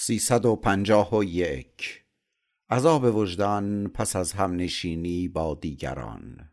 سیصد 0.00 0.44
و 0.44 0.56
پنجاه 0.56 1.16
و 1.16 1.24
یک. 1.24 2.04
عذاب 2.70 3.16
وجدان 3.16 3.88
پس 3.88 4.16
از 4.16 4.32
همنشینی 4.32 5.28
با 5.28 5.58
دیگران. 5.60 6.50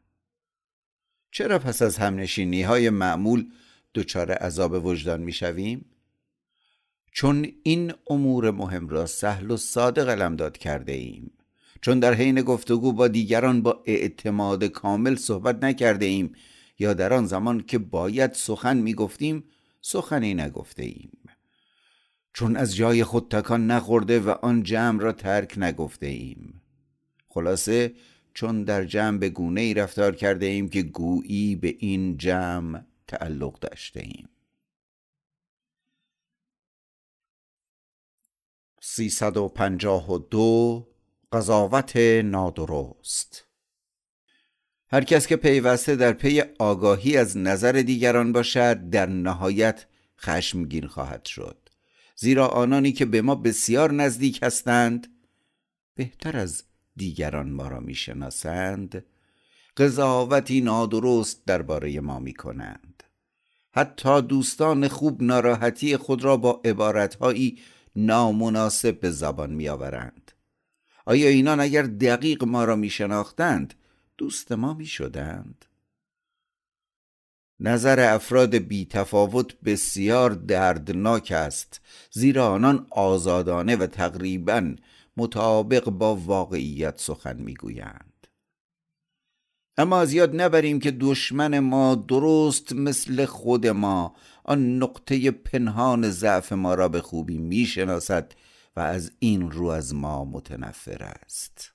چرا 1.31 1.59
پس 1.59 1.81
از 1.81 1.97
همنشینی 1.97 2.61
های 2.61 2.89
معمول 2.89 3.49
دچار 3.95 4.31
عذاب 4.31 4.85
وجدان 4.85 5.21
می‌شویم؟ 5.21 5.85
چون 7.11 7.51
این 7.63 7.93
امور 8.09 8.51
مهم 8.51 8.87
را 8.87 9.05
سهل 9.05 9.51
و 9.51 9.57
ساده 9.57 10.03
قلمداد 10.03 10.57
کرده 10.57 10.93
ایم 10.93 11.31
چون 11.81 11.99
در 11.99 12.13
حین 12.13 12.41
گفتگو 12.41 12.93
با 12.93 13.07
دیگران 13.07 13.61
با 13.61 13.83
اعتماد 13.85 14.63
کامل 14.63 15.15
صحبت 15.15 15.63
نکرده 15.63 16.05
ایم 16.05 16.35
یا 16.79 16.93
در 16.93 17.13
آن 17.13 17.25
زمان 17.25 17.61
که 17.61 17.77
باید 17.77 18.33
سخن 18.33 18.77
می‌گفتیم 18.77 19.43
سخنی 19.81 20.33
نگفته 20.33 20.83
ایم 20.83 21.11
چون 22.35 22.55
از 22.55 22.75
جای 22.75 23.03
خود 23.03 23.31
تکان 23.31 23.67
نخورده 23.67 24.19
و 24.19 24.29
آن 24.29 24.63
جمع 24.63 25.01
را 25.01 25.11
ترک 25.11 25.53
نگفته 25.57 26.05
ایم. 26.05 26.61
خلاصه 27.27 27.93
چون 28.33 28.63
در 28.63 28.85
جمع 28.85 29.17
به 29.17 29.29
گونه 29.29 29.61
ای 29.61 29.73
رفتار 29.73 30.15
کرده 30.15 30.45
ایم 30.45 30.69
که 30.69 30.81
گویی 30.81 31.55
به 31.55 31.75
این 31.79 32.17
جمع 32.17 32.81
تعلق 33.07 33.59
داشته 33.59 33.99
ایم. 33.99 34.29
سیصد 38.81 39.37
و 39.37 39.47
پنجاه 39.47 40.11
و 40.11 40.17
دو 40.17 40.87
قضاوت 41.31 41.97
نادرست. 42.23 43.47
هر 44.87 45.03
کس 45.03 45.27
که 45.27 45.35
پیوسته 45.35 45.95
در 45.95 46.13
پی 46.13 46.41
آگاهی 46.59 47.17
از 47.17 47.37
نظر 47.37 47.71
دیگران 47.71 48.31
باشد 48.31 48.89
در 48.89 49.05
نهایت 49.05 49.85
خشمگین 50.19 50.87
خواهد 50.87 51.25
شد. 51.25 51.64
زیرا 52.15 52.47
آنانی 52.47 52.91
که 52.91 53.05
به 53.05 53.21
ما 53.21 53.35
بسیار 53.35 53.91
نزدیک 53.91 54.43
هستند 54.43 55.07
بهتر 55.95 56.37
از 56.37 56.63
دیگران 56.95 57.51
ما 57.51 57.67
را 57.67 57.79
می‌شناسند. 57.79 59.05
قضاوتی 59.77 60.61
نادرست 60.61 61.45
درباره 61.45 61.99
ما 61.99 62.19
می 62.19 62.33
کنند 62.33 63.03
حتی 63.71 64.21
دوستان 64.21 64.87
خوب 64.87 65.23
ناراحتی 65.23 65.97
خود 65.97 66.23
را 66.23 66.37
با 66.37 66.61
عبارتهایی 66.65 67.59
نامناسب 67.95 68.99
به 68.99 69.11
زبان 69.11 69.53
می 69.53 69.69
آورند 69.69 70.31
آیا 71.05 71.29
اینان 71.29 71.59
اگر 71.59 71.81
دقیق 71.81 72.43
ما 72.43 72.63
را 72.63 72.75
می 72.75 72.89
شناختند 72.89 73.73
دوست 74.17 74.51
ما 74.51 74.73
می 74.73 74.85
شدند؟ 74.85 75.65
نظر 77.59 77.99
افراد 77.99 78.55
بی 78.55 78.85
تفاوت 78.85 79.55
بسیار 79.61 80.29
دردناک 80.29 81.31
است 81.31 81.81
زیرا 82.11 82.47
آنان 82.47 82.87
آزادانه 82.91 83.75
و 83.75 83.87
تقریبا 83.87 84.75
مطابق 85.17 85.89
با 85.89 86.15
واقعیت 86.15 86.99
سخن 87.01 87.41
می‌گویند. 87.41 88.27
اما 89.77 89.99
از 89.99 90.13
یاد 90.13 90.41
نبریم 90.41 90.79
که 90.79 90.91
دشمن 90.91 91.59
ما 91.59 91.95
درست 91.95 92.73
مثل 92.73 93.25
خود 93.25 93.67
ما 93.67 94.15
آن 94.43 94.77
نقطه 94.77 95.31
پنهان 95.31 96.09
ضعف 96.09 96.53
ما 96.53 96.73
را 96.73 96.87
به 96.87 97.01
خوبی 97.01 97.37
می‌شناسد 97.37 98.33
و 98.75 98.79
از 98.79 99.11
این 99.19 99.51
رو 99.51 99.67
از 99.67 99.95
ما 99.95 100.25
متنفر 100.25 101.03
است. 101.03 101.74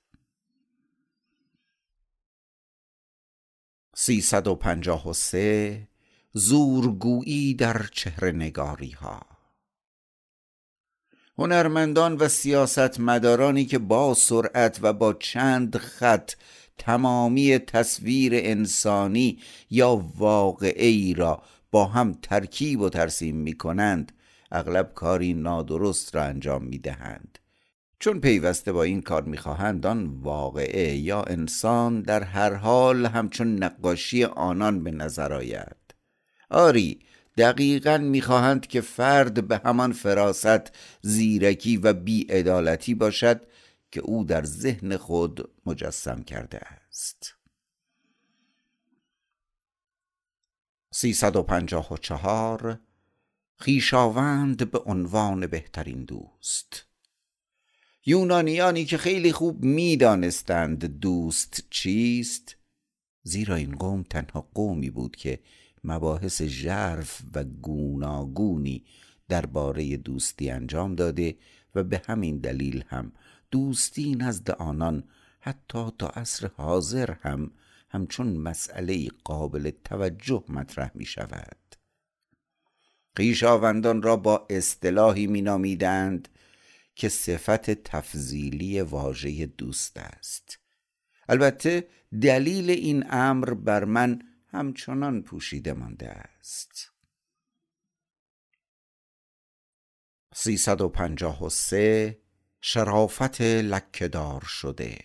سیصد 4.03 4.47
و 4.47 4.55
پنجاه 4.55 5.09
و 5.09 5.13
سه 5.13 5.87
زورگویی 6.33 7.53
در 7.53 7.85
چهره 7.91 8.31
نگاری 8.31 8.91
ها 8.91 9.21
هنرمندان 11.37 12.15
و 12.15 12.27
سیاستمدارانی 12.27 13.65
که 13.65 13.79
با 13.79 14.13
سرعت 14.13 14.79
و 14.81 14.93
با 14.93 15.13
چند 15.13 15.77
خط 15.77 16.31
تمامی 16.77 17.57
تصویر 17.57 18.31
انسانی 18.35 19.39
یا 19.69 19.95
واقعی 20.17 21.13
را 21.13 21.43
با 21.71 21.85
هم 21.85 22.13
ترکیب 22.21 22.81
و 22.81 22.89
ترسیم 22.89 23.35
می 23.35 23.53
کنند 23.53 24.11
اغلب 24.51 24.93
کاری 24.93 25.33
نادرست 25.33 26.15
را 26.15 26.23
انجام 26.23 26.63
می 26.63 26.79
دهند 26.79 27.39
چون 28.01 28.19
پیوسته 28.19 28.71
با 28.71 28.83
این 28.83 29.01
کار 29.01 29.23
می‌خواهند 29.23 29.85
آن 29.85 30.07
واقعه 30.07 30.95
یا 30.95 31.23
انسان 31.23 32.01
در 32.01 32.23
هر 32.23 32.53
حال 32.53 33.05
همچون 33.05 33.63
نقاشی 33.63 34.23
آنان 34.23 34.83
به 34.83 34.91
نظر 34.91 35.33
آید. 35.33 35.95
آری 36.49 36.99
دقیقا 37.37 37.97
می‌خواهند 37.97 38.67
که 38.67 38.81
فرد 38.81 39.47
به 39.47 39.61
همان 39.65 39.91
فراست 39.91 40.71
زیرکی 41.01 41.77
و 41.77 41.93
بیعدالتی 41.93 42.95
باشد 42.95 43.41
که 43.91 44.01
او 44.01 44.23
در 44.23 44.43
ذهن 44.43 44.97
خود 44.97 45.49
مجسم 45.65 46.23
کرده 46.23 46.59
است. 46.59 47.35
سیصد 50.91 51.35
و 51.35 51.43
پنجاه 51.43 51.93
و 51.93 51.97
چهار 51.97 52.79
خیشاوند 53.59 54.71
به 54.71 54.79
عنوان 54.79 55.47
بهترین 55.47 56.03
دوست. 56.03 56.90
یونانیانی 58.05 58.85
که 58.85 58.97
خیلی 58.97 59.31
خوب 59.31 59.63
می‌دانستند 59.63 60.85
دوست 60.85 61.63
چیست؟ 61.69 62.57
زیرا 63.23 63.55
این 63.55 63.75
قوم 63.75 64.03
تنها 64.03 64.49
قومی 64.53 64.89
بود 64.89 65.15
که 65.15 65.39
مباحث 65.83 66.41
ژرف 66.41 67.21
و 67.33 67.43
گوناگونی 67.43 68.85
درباره 69.29 69.97
دوستی 69.97 70.49
انجام 70.49 70.95
داده 70.95 71.37
و 71.75 71.83
به 71.83 72.01
همین 72.05 72.37
دلیل 72.37 72.83
هم 72.87 73.11
دوستی 73.51 74.15
نزد 74.15 74.51
آنان 74.51 75.03
حتی 75.39 75.91
تا 75.97 76.07
عصر 76.07 76.49
حاضر 76.57 77.11
هم 77.11 77.51
همچون 77.89 78.37
مسئله 78.37 79.07
قابل 79.23 79.71
توجه 79.83 80.43
مطرح 80.49 80.91
می 80.95 81.05
شود 81.05 81.57
قیشاوندان 83.15 84.01
را 84.01 84.15
با 84.17 84.47
اصطلاحی 84.49 85.27
می 85.27 85.41
نامیدند 85.41 86.29
که 87.01 87.09
صفت 87.09 87.71
تفضیلی 87.71 88.81
واژه 88.81 89.45
دوست 89.45 89.97
است. 89.97 90.59
البته 91.29 91.87
دلیل 92.21 92.69
این 92.69 93.05
امر 93.09 93.53
بر 93.53 93.83
من 93.83 94.21
همچنان 94.47 95.21
پوشیده 95.21 95.73
مانده 95.73 96.09
است. 96.09 96.91
سیصد 100.33 100.81
و 100.81 100.89
پنجاه 100.89 101.45
و 101.45 101.49
سه 101.49 102.17
شرافت 102.61 103.41
لکهدار 103.41 104.41
شده. 104.41 104.97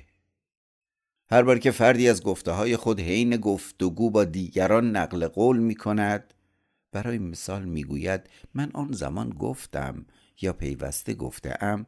هر 1.31 1.43
بار 1.43 1.59
که 1.59 1.71
فردی 1.71 2.09
از 2.09 2.23
گفته 2.23 2.51
های 2.51 2.77
خود 2.77 3.01
حین 3.01 3.37
گفتگو 3.37 4.11
با 4.11 4.25
دیگران 4.25 4.97
نقل 4.97 5.29
قول 5.29 5.59
می 5.59 5.75
کند 5.75 6.35
برای 6.93 7.19
مثال 7.19 7.65
می‌گوید 7.65 8.31
من 8.55 8.71
آن 8.75 8.93
زمان 8.93 9.31
گفتم 9.31 10.07
یا 10.41 10.53
پیوسته 10.53 11.15
گفتم 11.15 11.87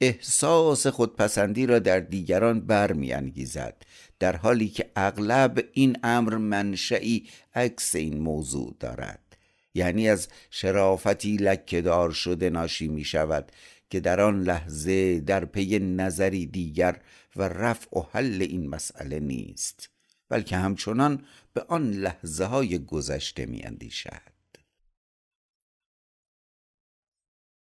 احساس 0.00 0.86
خودپسندی 0.86 1.66
را 1.66 1.78
در 1.78 2.00
دیگران 2.00 2.60
برمیانگیزد 2.60 3.82
در 4.18 4.36
حالی 4.36 4.68
که 4.68 4.90
اغلب 4.96 5.64
این 5.72 5.96
امر 6.02 6.36
منشعی 6.36 7.28
عکس 7.54 7.94
این 7.94 8.18
موضوع 8.18 8.76
دارد. 8.80 9.36
یعنی 9.74 10.08
از 10.08 10.28
شرافتی 10.50 11.36
لکهدار 11.36 12.10
شده 12.10 12.50
ناشی 12.50 12.88
می 12.88 13.04
شود 13.04 13.52
که 13.90 14.00
در 14.00 14.20
آن 14.20 14.42
لحظه 14.42 15.20
در 15.20 15.44
پی 15.44 15.78
نظری 15.78 16.46
دیگر 16.46 17.00
و 17.36 17.42
رفع 17.42 17.98
و 17.98 18.02
حل 18.12 18.42
این 18.42 18.68
مسئله 18.68 19.20
نیست 19.20 19.90
بلکه 20.28 20.56
همچنان 20.56 21.24
به 21.54 21.64
آن 21.68 21.90
لحظه 21.90 22.44
های 22.44 22.78
گذشته 22.78 23.46
می 23.46 23.62
اندیشد 23.62 24.29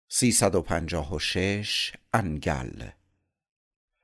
سیصد 0.08 0.54
و 0.54 0.62
پنجاه 0.62 1.14
و 1.14 1.18
شش 1.18 1.92
انگل. 2.14 2.82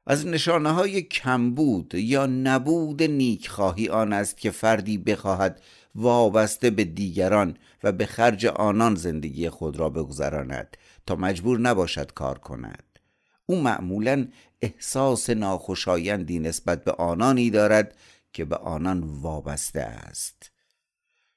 از 0.06 0.26
نشانه 0.26 0.70
های 0.72 1.02
کمبود 1.02 1.94
یا 1.94 2.26
نبود 2.26 3.02
نیکخواهی 3.02 3.88
آن 3.88 4.12
است 4.12 4.36
که 4.36 4.50
فردی 4.50 4.98
بخواهد 4.98 5.62
وابسته 5.94 6.70
به 6.70 6.84
دیگران 6.84 7.56
و 7.82 7.92
به 7.92 8.06
خرج 8.06 8.46
آنان 8.46 8.94
زندگی 8.94 9.48
خود 9.48 9.76
را 9.76 9.90
بگذراند 9.90 10.76
تا 11.06 11.16
مجبور 11.16 11.60
نباشد 11.60 12.12
کار 12.12 12.38
کند. 12.38 12.98
او 13.46 13.60
معمولا 13.60 14.28
احساس 14.62 15.30
ناخوشایندی 15.30 16.38
نسبت 16.38 16.84
به 16.84 16.92
آنانی 16.92 17.50
دارد 17.50 17.96
که 18.32 18.44
به 18.44 18.56
آنان 18.56 19.00
وابسته 19.02 19.80
است. 19.80 20.50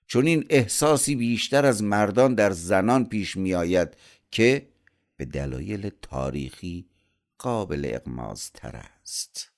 چون 0.08 0.28
این 0.28 0.46
احساسی 0.50 1.16
بیشتر 1.16 1.66
از 1.66 1.84
مردان 1.84 2.36
در 2.36 2.52
زنان 2.52 3.06
پیش 3.06 3.38
می 3.38 3.54
آید 3.54 3.98
که 4.32 4.70
به 5.18 5.26
دلایل 5.26 5.90
تاریخی 6.02 6.90
قابل 7.38 7.92
اقماز 7.94 8.52
تر 8.52 8.76
است. 8.76 9.52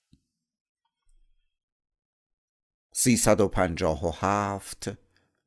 سیصد 2.93 3.41
و 3.41 3.47
پنجاه 3.47 4.05
و 4.05 4.11
هفت 4.15 4.89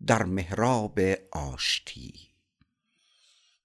در 0.07 0.23
محراب 0.23 1.01
آشتی. 1.33 2.13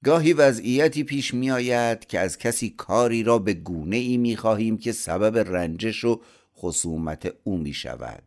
گاهی 0.04 0.34
وضعیتی 0.34 1.04
پیش 1.04 1.34
می 1.34 1.52
آید 1.52 2.06
که 2.06 2.20
از 2.20 2.38
کسی 2.38 2.70
کاری 2.70 3.24
را 3.24 3.40
به 3.40 3.54
گونه 3.54 3.96
ای 3.96 4.18
می 4.18 4.36
خواهیم 4.36 4.78
که 4.78 4.92
سبب 4.92 5.38
رنجش 5.38 6.04
و 6.04 6.22
خصومت 6.58 7.34
او 7.44 7.58
می 7.58 7.74
شود 7.74 8.24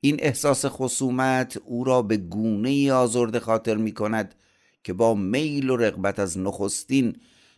این 0.00 0.16
احساس 0.20 0.64
خصومت 0.66 1.56
او 1.56 1.84
را 1.84 2.02
به 2.02 2.16
گونه 2.16 2.68
ای 2.68 2.90
آزرده 2.90 3.40
خاطر 3.40 3.76
می 3.76 3.92
کند 3.92 4.34
که 4.84 4.92
با 4.92 5.14
میل 5.14 5.70
و 5.70 5.76
رغبت 5.76 6.18
از 6.18 6.38
نخستین 6.38 7.16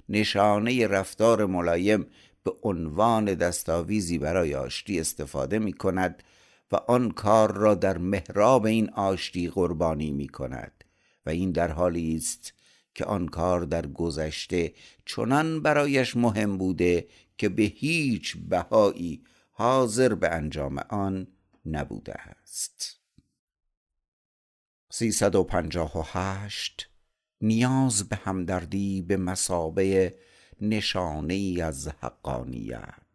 نشانه 0.09 0.87
رفتار 0.87 1.47
ملایم 1.47 2.07
به 2.45 2.53
عنوان 2.63 3.25
دستاویزی 3.25 4.19
برای 4.19 4.55
آشتی 4.55 5.01
استفاده 5.01 5.59
می 5.59 5.73
کند 5.73 6.23
و 6.73 6.77
آن 6.77 7.11
کار 7.11 7.53
را 7.53 7.75
در 7.75 7.99
محراب 7.99 8.67
این 8.67 8.91
آشتی 8.91 9.49
قربانی 9.49 10.11
می 10.11 10.29
کند 10.29 10.85
و 11.27 11.31
این 11.31 11.53
در 11.53 11.73
حالی 11.73 12.17
است 12.17 12.53
که 12.95 13.05
آن 13.05 13.29
کار 13.29 13.61
در 13.61 13.87
گذشته 13.87 14.75
چنان 15.07 15.63
برایش 15.63 16.17
مهم 16.17 16.59
بوده 16.59 17.09
که 17.39 17.49
به 17.49 17.63
هیچ 17.63 18.37
بهایی 18.37 19.23
حاضر 19.51 20.15
به 20.15 20.29
انجام 20.29 20.79
آن 20.79 21.27
نبوده 21.67 22.15
است. 22.15 23.01
358 24.91 26.89
نیاز 27.41 28.09
به 28.09 28.17
همدردی 28.17 29.03
به 29.03 29.17
مسابه 29.17 30.15
نشانه 30.61 31.35
ای 31.35 31.61
از 31.61 31.89
حقانیت. 31.89 33.07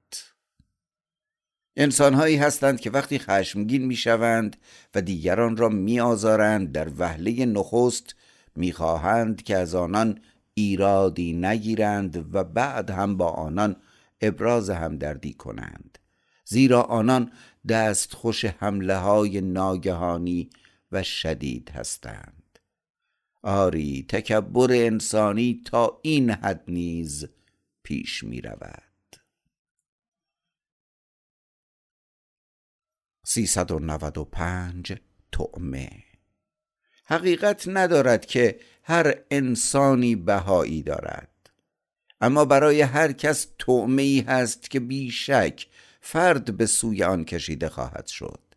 انسانهایی 1.76 2.38
هستند 2.38 2.80
که 2.80 2.90
وقتی 2.90 3.20
خشمگین 3.20 3.86
می‌شوند 3.86 4.58
و 4.96 5.02
دیگران 5.02 5.58
را 5.58 5.70
میآزارند 5.70 6.72
در 6.72 6.90
وهله 6.98 7.46
نخست 7.46 8.16
می‌خواهند 8.56 9.44
که 9.44 9.58
از 9.58 9.76
آنان 9.76 10.20
ایرادی 10.54 11.34
نگیرند 11.34 12.36
و 12.36 12.44
بعد 12.44 12.90
هم 12.90 13.18
با 13.18 13.30
آنان 13.30 13.76
ابراز 14.22 14.70
همدردی 14.70 15.34
کنند. 15.34 15.98
زیرا 16.46 16.82
آنان 16.82 17.32
دستخوش 17.68 18.46
حمله 18.46 18.96
های 18.98 19.42
ناگهانی 19.42 20.50
و 20.92 21.04
شدید 21.04 21.70
هستند. 21.70 22.41
آری 23.44 24.06
تکبر 24.10 24.72
انسانی 24.72 25.62
تا 25.66 26.00
این 26.04 26.30
حد 26.30 26.64
نیز 26.68 27.28
پیش 27.84 28.24
می 28.24 28.42
رود. 28.42 28.92
395 33.26 34.94
تعمه 35.32 35.90
حقیقت 37.06 37.64
ندارد 37.68 38.26
که 38.26 38.60
هر 38.84 39.16
انسانی 39.32 40.16
بهایی 40.16 40.84
دارد. 40.84 41.50
اما 42.22 42.46
برای 42.46 42.82
هر 42.82 43.12
کس 43.12 43.48
تعمه 43.60 44.26
هست 44.28 44.70
که 44.70 44.80
بیشک 44.80 45.68
فرد 46.02 46.58
به 46.58 46.66
سوی 46.66 47.04
آن 47.04 47.26
کشیده 47.26 47.70
خواهد 47.70 48.08
شد. 48.08 48.51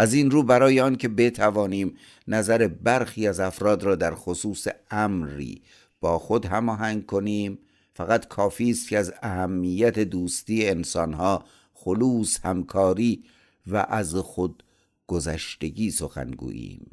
از 0.00 0.14
این 0.14 0.30
رو 0.30 0.42
برای 0.42 0.80
آن 0.80 0.96
که 0.96 1.08
بتوانیم 1.08 1.96
نظر 2.28 2.68
برخی 2.68 3.28
از 3.28 3.40
افراد 3.40 3.82
را 3.82 3.96
در 3.96 4.14
خصوص 4.14 4.68
امری 4.90 5.62
با 6.00 6.18
خود 6.18 6.46
هماهنگ 6.46 7.06
کنیم 7.06 7.58
فقط 7.94 8.28
کافی 8.28 8.70
است 8.70 8.88
که 8.88 8.98
از 8.98 9.12
اهمیت 9.22 9.98
دوستی 9.98 10.68
انسانها 10.68 11.44
خلوص 11.74 12.40
همکاری 12.44 13.24
و 13.66 13.86
از 13.88 14.14
خود 14.14 14.62
گذشتگی 15.06 15.90
سخنگوییم 15.90 16.90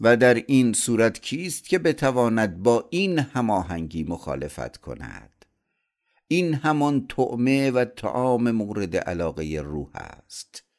و 0.00 0.16
در 0.16 0.34
این 0.34 0.72
صورت 0.72 1.20
کیست 1.20 1.68
که 1.68 1.78
بتواند 1.78 2.62
با 2.62 2.88
این 2.90 3.18
هماهنگی 3.18 4.04
مخالفت 4.04 4.76
کند؟ 4.76 5.44
این 6.28 6.54
همان 6.54 7.06
طعمه 7.06 7.70
و 7.70 7.84
تعام 7.84 8.50
مورد 8.50 8.96
علاقه 8.96 9.62
روح 9.64 9.90
است. 9.94 10.69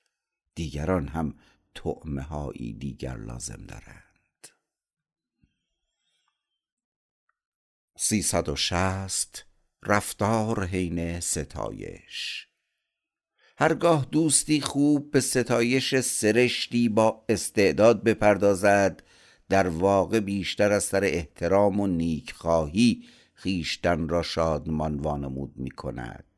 دیگران 0.62 1.08
هم 1.08 1.34
طعمه 1.76 2.22
هایی 2.22 2.74
دیگر 2.74 3.18
لازم 3.18 3.66
دارند. 3.68 4.48
360 7.98 9.46
رفتار 9.84 10.66
حین 10.66 11.20
ستایش. 11.20 12.48
هرگاه 13.58 14.08
دوستی 14.12 14.62
خوب 14.62 15.12
به 15.12 15.20
ستایش 15.20 16.00
سرشتی 16.00 16.90
با 16.90 17.26
استعداد 17.30 18.04
بپردازد 18.04 19.04
در 19.50 19.68
واقع 19.68 20.20
بیشتر 20.20 20.72
از 20.72 20.84
سر 20.84 21.04
احترام 21.04 21.80
و 21.80 21.88
نیکخواهی 21.88 23.04
خیشتن 23.34 24.10
را 24.10 24.24
شادمان 24.24 25.00
وانمود 25.00 25.54
می 25.58 25.72
کند 25.72 26.31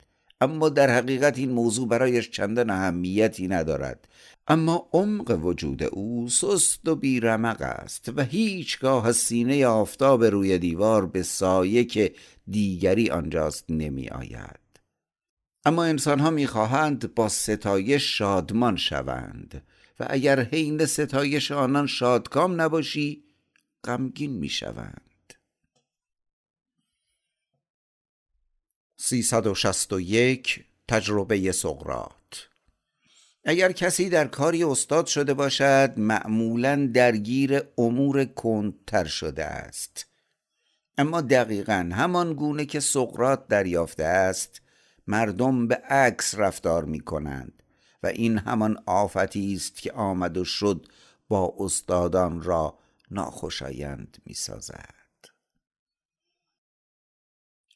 اما 0.44 0.70
در 0.70 0.90
حقیقت 0.90 1.38
این 1.38 1.52
موضوع 1.52 1.88
برایش 1.88 2.30
چندان 2.30 2.70
اهمیتی 2.70 3.48
ندارد. 3.48 4.08
اما 4.48 4.90
عمق 4.94 5.40
وجود 5.44 5.84
او 5.84 6.30
سست 6.30 6.88
و 6.88 6.96
بیرمق 6.96 7.62
است 7.62 8.12
و 8.16 8.24
هیچگاه 8.24 9.08
از 9.08 9.18
سینه 9.18 9.68
آفتاب 9.68 10.24
روی 10.24 10.58
دیوار 10.58 11.06
به 11.06 11.24
سایه 11.24 11.84
که 11.84 12.14
دیگری 12.48 13.10
آنجاست 13.10 13.66
نمی 13.70 14.10
آید. 14.10 14.60
اما 15.66 15.84
انسان 15.84 16.20
ها 16.20 16.30
می‌خواهند 16.30 17.16
با 17.16 17.30
ستایش 17.30 18.18
شادمان 18.18 18.76
شوند 18.76 19.64
و 20.00 20.08
اگر 20.10 20.40
حین 20.40 20.86
ستایش 20.86 21.52
آنان 21.52 21.88
شادکام 21.88 22.62
نباشی 22.62 23.24
غمگین 23.84 24.32
می‌شوند 24.32 25.13
361 29.06 30.66
تجربه 30.88 31.52
سقرات 31.52 32.50
اگر 33.46 33.72
کسی 33.72 34.10
در 34.10 34.28
کاری 34.28 34.64
استاد 34.64 35.06
شده 35.06 35.34
باشد 35.34 35.94
معمولا 35.98 36.90
درگیر 36.94 37.62
امور 37.78 38.26
کندتر 38.26 39.06
شده 39.06 39.46
است. 39.46 40.06
اما 40.98 41.22
دقیقا 41.22 41.90
همان 41.94 42.34
گونه 42.34 42.66
که 42.66 42.80
سقرات 42.80 43.48
دریافته 43.48 44.04
است 44.04 44.62
مردم 45.08 45.68
به 45.68 45.76
عکس 45.76 46.36
رفتار 46.36 46.86
می 46.86 47.00
کنند 47.00 47.64
و 48.04 48.08
این 48.08 48.38
همان 48.38 48.84
آفتی 48.86 49.54
است 49.54 49.82
که 49.82 49.92
آمد 49.92 50.38
و 50.38 50.46
شد 50.46 50.88
با 51.28 51.56
استادان 51.60 52.42
را 52.42 52.80
ناخوشایند 53.12 54.18
می 54.26 54.34
سازد 54.34 55.03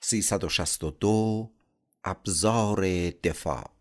362 0.08 1.52
ابزار 2.04 3.10
دفاع. 3.10 3.72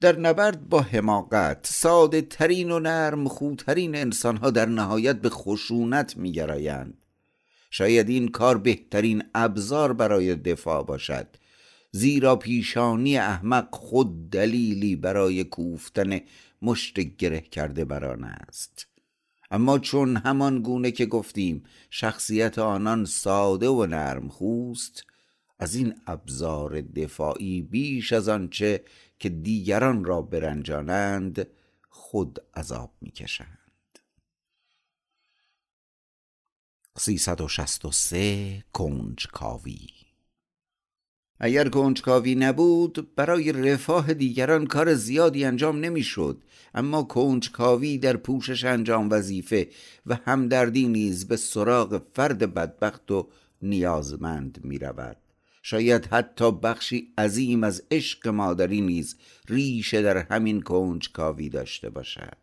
در 0.00 0.18
نبرد 0.18 0.68
با 0.68 0.80
حماقت 0.80 1.66
ساده 1.66 2.22
ترین 2.22 2.70
و 2.70 2.78
نرم 2.78 3.28
خودترین 3.28 3.94
انسان 3.96 4.36
ها 4.36 4.50
در 4.50 4.66
نهایت 4.66 5.16
به 5.16 5.28
خشونت 5.28 6.16
می 6.16 6.32
گرایند. 6.32 7.04
شاید 7.70 8.08
این 8.08 8.28
کار 8.28 8.58
بهترین 8.58 9.22
ابزار 9.34 9.92
برای 9.92 10.34
دفاع 10.34 10.82
باشد. 10.82 11.26
زیرا 11.92 12.36
پیشانی 12.36 13.18
احمق 13.18 13.74
خود 13.74 14.30
دلیلی 14.30 14.96
برای 14.96 15.44
کوفتن 15.44 16.20
مشت 16.62 17.00
گره 17.00 17.40
کرده 17.40 17.84
بران 17.84 18.24
است. 18.24 18.93
اما 19.54 19.78
چون 19.78 20.16
همان 20.16 20.62
گونه 20.62 20.90
که 20.90 21.06
گفتیم 21.06 21.64
شخصیت 21.90 22.58
آنان 22.58 23.04
ساده 23.04 23.68
و 23.68 23.86
نرم 23.86 24.28
خوست 24.28 25.04
از 25.58 25.74
این 25.74 25.94
ابزار 26.06 26.80
دفاعی 26.80 27.62
بیش 27.62 28.12
از 28.12 28.28
آنچه 28.28 28.84
که 29.18 29.28
دیگران 29.28 30.04
را 30.04 30.22
برنجانند 30.22 31.46
خود 31.90 32.38
عذاب 32.54 32.92
می‌کشند. 33.00 33.98
363 36.98 38.64
کنجکاوی. 38.72 39.88
اگر 41.40 41.68
کنجکاوی 41.68 42.34
نبود 42.34 43.14
برای 43.14 43.52
رفاه 43.52 44.14
دیگران 44.14 44.66
کار 44.66 44.94
زیادی 44.94 45.44
انجام 45.44 45.80
نمی‌شد. 45.80 46.42
اما 46.74 47.02
کنجکاوی 47.02 47.98
در 47.98 48.16
پوشش 48.16 48.64
انجام 48.64 49.10
وظیفه 49.10 49.68
و 50.06 50.18
همدردی 50.24 50.88
نیز 50.88 51.28
به 51.28 51.36
سراغ 51.36 52.02
فرد 52.14 52.54
بدبخت 52.54 53.10
و 53.10 53.28
نیازمند 53.62 54.60
می 54.64 54.78
رود 54.78 55.16
شاید 55.62 56.06
حتی 56.06 56.52
بخشی 56.52 57.14
عظیم 57.18 57.64
از 57.64 57.82
عشق 57.90 58.28
مادری 58.28 58.80
نیز 58.80 59.16
ریشه 59.48 60.02
در 60.02 60.16
همین 60.16 60.62
کنجکاوی 60.62 61.48
داشته 61.48 61.90
باشد. 61.90 62.36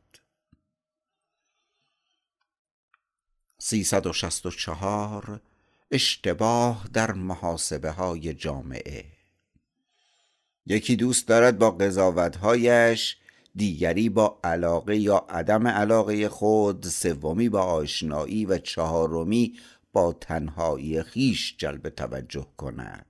364 3.60 5.42
اشتباه 5.92 6.90
در 6.94 7.12
محاسبه 7.12 7.92
های 7.92 8.34
جامعه. 8.34 9.06
یکی 10.66 10.96
دوست 10.96 11.28
دارد 11.28 11.58
با 11.60 11.72
قضاوتهایش 11.72 13.18
دیگری 13.56 14.10
با 14.10 14.40
علاقه 14.44 14.98
یا 14.98 15.26
عدم 15.30 15.68
علاقه 15.68 16.30
خود 16.30 16.86
سومی 16.86 17.50
با 17.50 17.62
آشنایی 17.62 18.46
و 18.46 18.58
چهارمی 18.58 19.60
با 19.94 20.14
تنهایی 20.14 21.04
خیش 21.04 21.56
جلب 21.58 21.90
توجه 21.90 22.48
کند. 22.58 23.06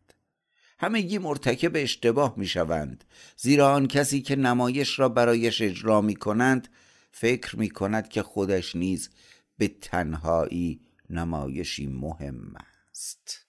همگی 0.79 1.17
مرتکب 1.17 1.71
اشتباه 1.75 2.33
می 2.37 2.47
شوند 2.47 3.03
زیرا 3.37 3.73
آن 3.73 3.87
کسی 3.87 4.21
که 4.21 4.35
نمایش 4.35 4.99
را 4.99 5.09
برایش 5.09 5.61
اجرا 5.61 6.01
می 6.01 6.15
کنند 6.15 6.67
فکر 7.11 7.59
می 7.59 7.69
کند 7.69 8.09
که 8.09 8.23
خودش 8.23 8.75
نیز 8.75 9.09
به 9.57 9.67
تنهایی 9.67 10.81
نمایشی 11.09 11.87
مهم 11.87 12.53
است. 12.91 13.45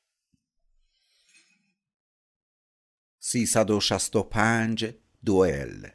365 3.19 4.95
دوئل 5.25 5.87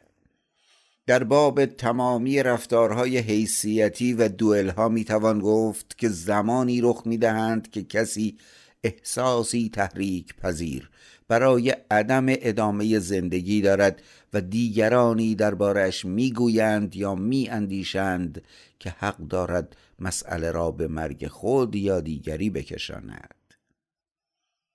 در 1.08 1.24
باب 1.24 1.66
تمامی 1.66 2.42
رفتارهای 2.42 3.18
حیثیتی 3.18 4.12
و 4.12 4.28
دوئل 4.28 4.68
ها 4.68 4.88
می 4.88 5.04
توان 5.04 5.38
گفت 5.38 5.98
که 5.98 6.08
زمانی 6.08 6.80
رخ 6.80 7.02
می 7.04 7.18
دهند 7.18 7.70
که 7.70 7.82
کسی 7.82 8.38
احساسی 8.84 9.70
تحریک 9.72 10.36
پذیر 10.36 10.90
برای 11.28 11.70
عدم 11.90 12.26
ادامه 12.28 12.98
زندگی 12.98 13.60
دارد 13.60 14.02
و 14.32 14.40
دیگرانی 14.40 15.34
دربارش 15.34 16.04
می‌گویند 16.04 16.96
یا 16.96 17.14
میاندیشند 17.14 18.42
که 18.78 18.90
حق 18.98 19.18
دارد 19.18 19.76
مسئله 19.98 20.50
را 20.50 20.70
به 20.70 20.88
مرگ 20.88 21.26
خود 21.26 21.74
یا 21.76 22.00
دیگری 22.00 22.50
بکشاند. 22.50 23.54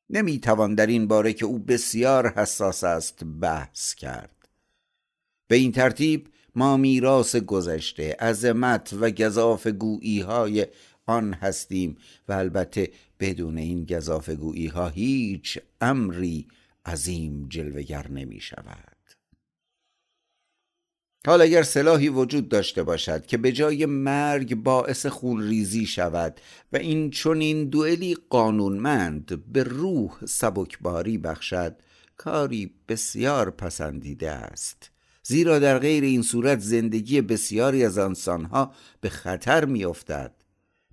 نمی‌توان 0.09 0.75
در 0.75 0.87
این 0.87 1.07
باره 1.07 1.33
که 1.33 1.45
او 1.45 1.59
بسیار 1.59 2.33
حساس 2.35 2.83
است 2.83 3.23
بحث 3.23 3.93
کرد. 3.93 4.42
به 5.47 5.55
این 5.55 5.71
ترتیب 5.71 6.27
ما 6.55 6.77
میراث 6.77 7.35
گذشته 7.35 8.15
عظمت 8.19 8.93
و 8.99 9.09
گذاف 9.09 9.67
گویی 9.67 10.19
های 10.19 10.67
آن 11.05 11.33
هستیم 11.33 11.97
و 12.27 12.33
البته 12.33 12.91
بدون 13.19 13.57
این 13.57 13.85
گذافگویی 13.85 14.67
ها 14.67 14.89
هیچ 14.89 15.59
امری 15.81 16.47
عظیم 16.85 17.47
جلوگر 17.49 18.07
نمی 18.07 18.41
شود 18.41 18.93
حال 21.27 21.41
اگر 21.41 21.63
سلاحی 21.63 22.09
وجود 22.09 22.49
داشته 22.49 22.83
باشد 22.83 23.25
که 23.25 23.37
به 23.37 23.51
جای 23.51 23.85
مرگ 23.85 24.55
باعث 24.55 25.05
خونریزی 25.05 25.85
شود 25.85 26.41
و 26.73 26.77
این 26.77 27.09
چون 27.09 27.41
این 27.41 27.69
دوئلی 27.69 28.17
قانونمند 28.29 29.53
به 29.53 29.63
روح 29.63 30.25
سبکباری 30.25 31.17
بخشد 31.17 31.75
کاری 32.17 32.73
بسیار 32.87 33.49
پسندیده 33.49 34.31
است. 34.31 34.92
زیرا 35.23 35.59
در 35.59 35.79
غیر 35.79 36.03
این 36.03 36.21
صورت 36.21 36.59
زندگی 36.59 37.21
بسیاری 37.21 37.85
از 37.85 37.97
انسانها 37.97 38.73
به 39.01 39.09
خطر 39.09 39.65
میافتد. 39.65 40.35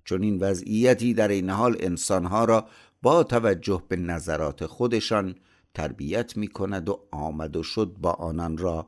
چون 0.05 0.23
این 0.23 0.39
وضعیتی 0.39 1.13
در 1.13 1.27
این 1.27 1.49
حال 1.49 1.77
انسانها 1.79 2.45
را 2.45 2.67
با 3.01 3.23
توجه 3.23 3.83
به 3.87 3.95
نظرات 3.95 4.65
خودشان 4.65 5.35
تربیت 5.73 6.37
می 6.37 6.47
کند 6.47 6.89
و 6.89 7.07
آمد 7.11 7.55
و 7.55 7.63
شد 7.63 7.95
با 7.99 8.11
آنان 8.11 8.57
را 8.57 8.85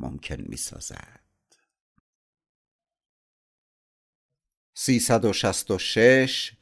ممکن 0.00 0.44
می 0.48 0.56
سازد 0.56 1.20
366 4.74 6.52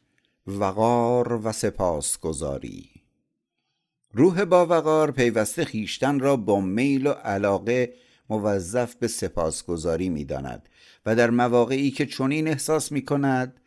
وقار 0.46 1.32
و 1.32 1.52
سپاسگزاری. 1.52 2.90
روح 4.12 4.44
با 4.44 4.66
وقار 4.66 5.10
پیوسته 5.10 5.64
خیشتن 5.64 6.20
را 6.20 6.36
با 6.36 6.60
میل 6.60 7.06
و 7.06 7.10
علاقه 7.10 7.94
موظف 8.30 8.94
به 8.94 9.08
سپاسگزاری 9.08 10.08
می 10.08 10.24
داند 10.24 10.68
و 11.06 11.16
در 11.16 11.30
مواقعی 11.30 11.90
که 11.90 12.06
چنین 12.06 12.48
احساس 12.48 12.92
می 12.92 13.04
کند 13.04 13.60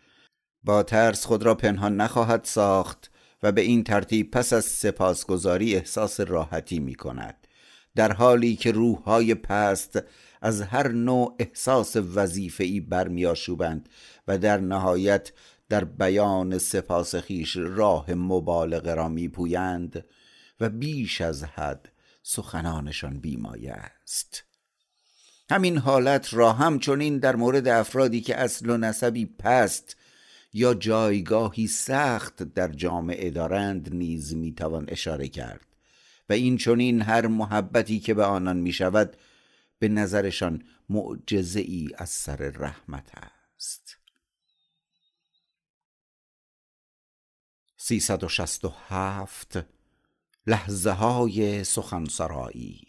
با 0.64 0.84
ترس 0.84 1.26
خود 1.26 1.44
را 1.44 1.56
پنهان 1.56 2.02
نخواهد 2.02 2.44
ساخت 2.44 3.12
و 3.44 3.52
به 3.52 3.62
این 3.62 3.84
ترتیب 3.84 4.32
پس 4.32 4.54
از 4.54 4.66
سپاسگزاری 4.66 5.76
احساس 5.76 6.20
راحتی 6.20 6.80
می 6.80 6.96
کند 6.96 7.48
در 7.96 8.12
حالی 8.12 8.56
که 8.56 8.72
روحهای 8.72 9.36
پست 9.36 10.00
از 10.42 10.62
هر 10.62 10.88
نوع 10.88 11.36
احساس 11.40 11.96
وظیفه‌ای 11.96 12.80
برمیآشوبند 12.80 13.90
و 14.28 14.38
در 14.38 14.58
نهایت 14.58 15.32
در 15.70 15.84
بیان 15.84 16.58
سپاس 16.58 17.16
خیش 17.16 17.58
راه 17.58 18.14
مبالغه 18.14 18.94
را 18.94 19.10
میپویند 19.10 20.06
و 20.60 20.70
بیش 20.70 21.22
از 21.22 21.44
حد 21.44 21.92
سخنانشان 22.28 23.20
بیمایه 23.20 23.72
است. 23.72 24.44
همین 25.50 25.78
حالت 25.78 26.34
را 26.34 26.54
همچنین 26.54 27.18
در 27.18 27.36
مورد 27.36 27.68
افرادی 27.68 28.22
که 28.22 28.36
اصل 28.36 28.70
و 28.70 28.78
نسبی 28.78 29.26
پست 29.26 29.96
یا 30.54 30.74
جایگاهی 30.74 31.68
سخت 31.68 32.44
در 32.44 32.68
جامعه 32.68 33.30
دارند 33.30 33.94
نیز 33.94 34.36
می‌توان 34.36 34.86
اشاره 34.88 35.28
کرد 35.28 35.66
و 36.30 36.34
این 36.34 36.58
چونین 36.58 37.02
هر 37.02 37.28
محبتی 37.28 38.00
که 38.00 38.14
به 38.14 38.24
آنان 38.24 38.58
می 38.58 38.74
شود 38.74 39.18
به 39.80 39.88
نظرشان 39.88 40.64
معجزه 40.90 41.60
ای 41.60 41.90
از 41.98 42.10
سر 42.10 42.36
رحمت 42.36 43.12
است. 43.58 43.98
367 47.78 49.75
لحظه 50.48 50.92
های 50.92 51.64
سخنسرایی. 51.64 52.82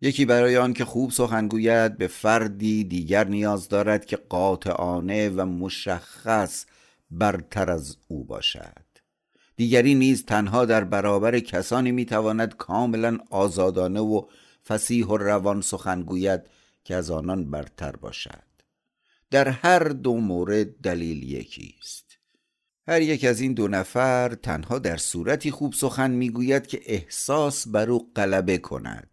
یکی 0.00 0.24
برای 0.24 0.56
آن 0.56 0.72
که 0.72 0.84
خوب 0.84 1.10
سخن 1.10 1.48
گوید 1.48 1.98
به 1.98 2.06
فردی 2.06 2.84
دیگر 2.84 3.24
نیاز 3.24 3.68
دارد 3.68 4.04
که 4.04 4.16
قاطعانه 4.16 5.28
و 5.28 5.46
مشخص 5.46 6.66
برتر 7.10 7.70
از 7.70 7.96
او 8.08 8.24
باشد. 8.24 8.86
دیگری 9.56 9.94
نیز 9.94 10.24
تنها 10.24 10.64
در 10.64 10.84
برابر 10.84 11.40
کسانی 11.40 11.92
می‌تواند 11.92 12.56
کاملا 12.56 13.18
آزادانه 13.30 14.00
و 14.00 14.26
فسیح 14.66 15.06
و 15.06 15.16
روان 15.16 15.60
سخن 15.60 16.02
گوید 16.02 16.40
که 16.84 16.94
از 16.94 17.10
آنان 17.10 17.50
برتر 17.50 17.92
باشد. 17.92 18.50
در 19.30 19.48
هر 19.48 19.84
دو 19.84 20.16
مورد 20.16 20.80
دلیل 20.80 21.22
یکی 21.22 21.74
است 21.80 22.09
هر 22.90 23.02
یک 23.02 23.24
از 23.24 23.40
این 23.40 23.52
دو 23.54 23.68
نفر 23.68 24.34
تنها 24.34 24.78
در 24.78 24.96
صورتی 24.96 25.50
خوب 25.50 25.72
سخن 25.72 26.10
می‌گوید 26.10 26.66
که 26.66 26.80
احساس 26.86 27.68
بر 27.68 27.90
او 27.90 28.12
غلبه 28.16 28.58
کند 28.58 29.08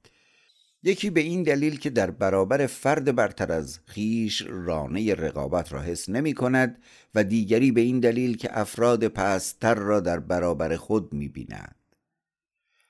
یکی 0.84 1.10
به 1.10 1.22
این 1.22 1.44
دلیل 1.44 1.80
که 1.80 1.90
در 1.90 2.12
برابر 2.12 2.68
فرد 2.68 3.16
برتر 3.16 3.52
از 3.52 3.80
خیش 3.86 4.44
رانه 4.48 5.14
رقابت 5.14 5.74
را 5.74 5.82
حس 5.82 6.10
نمی 6.10 6.34
کند 6.34 6.82
و 7.16 7.24
دیگری 7.24 7.72
به 7.72 7.82
این 7.82 8.00
دلیل 8.00 8.38
که 8.38 8.60
افراد 8.60 9.08
پستر 9.08 9.76
را 9.76 10.00
در 10.00 10.20
برابر 10.20 10.76
خود 10.76 11.14
می 11.14 11.28
بیند. 11.28 11.76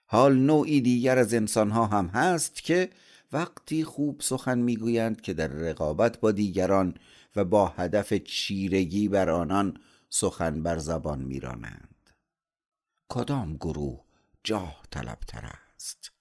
حال 0.06 0.38
نوعی 0.38 0.82
دیگر 0.82 1.18
از 1.18 1.34
انسانها 1.34 1.86
هم 1.86 2.08
هست 2.08 2.64
که 2.64 2.90
وقتی 3.32 3.84
خوب 3.84 4.22
سخن 4.22 4.60
می‌گویند 4.60 5.22
که 5.22 5.34
در 5.34 5.48
رقابت 5.48 6.20
با 6.20 6.32
دیگران 6.32 6.96
و 7.36 7.46
با 7.46 7.68
هدف 7.68 8.14
چیرگی 8.14 9.08
بر 9.08 9.30
آنان 9.30 9.78
سخن 10.10 10.64
بر 10.64 10.78
زبان 10.78 11.24
میرانند. 11.24 12.10
کدام 13.10 13.56
گروه 13.56 14.04
جاه 14.44 14.84
طلبتر 14.92 15.46
است؟ 15.46 16.12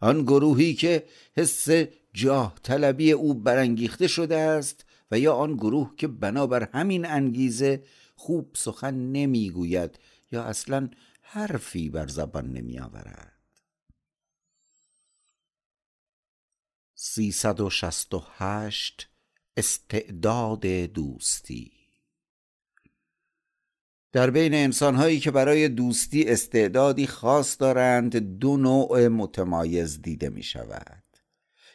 آن 0.00 0.22
گروهی 0.22 0.74
که 0.74 1.06
حس 1.36 1.68
جاه 2.14 2.54
طلبی 2.62 3.12
او 3.12 3.34
برانگیخته 3.34 4.06
شده 4.06 4.36
است 4.36 4.84
و 5.10 5.18
یا 5.18 5.34
آن 5.34 5.56
گروه 5.56 5.96
که 5.96 6.08
بنابر 6.08 6.68
همین 6.72 7.06
انگیزه 7.06 7.84
خوب 8.16 8.50
سخن 8.54 8.94
نمی‌گوید 8.94 9.98
یا 10.32 10.42
اصلا 10.42 10.90
حرفی 11.22 11.90
بر 11.90 12.06
زبان 12.06 12.52
نمی 12.52 12.78
آورد 12.78 13.32
368 16.94 19.08
استعداد 19.56 20.66
دوستی 20.66 21.83
در 24.14 24.30
بین 24.30 24.54
انسانهایی 24.54 25.20
که 25.20 25.30
برای 25.30 25.68
دوستی 25.68 26.24
استعدادی 26.24 27.06
خاص 27.06 27.56
دارند 27.60 28.16
دو 28.16 28.56
نوع 28.56 29.08
متمایز 29.08 30.02
دیده 30.02 30.28
می 30.28 30.42
شود 30.42 31.02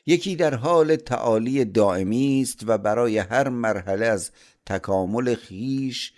یکی 0.06 0.36
در 0.36 0.56
حال 0.56 0.96
تعالی 0.96 1.66
دائمی 1.66 2.42
است 2.42 2.60
و 2.68 2.78
برای 2.78 3.18
هر 3.18 3.50
مرحله 3.50 4.06
از 4.06 4.32
تکامل 4.66 5.36
خیش 5.36 6.14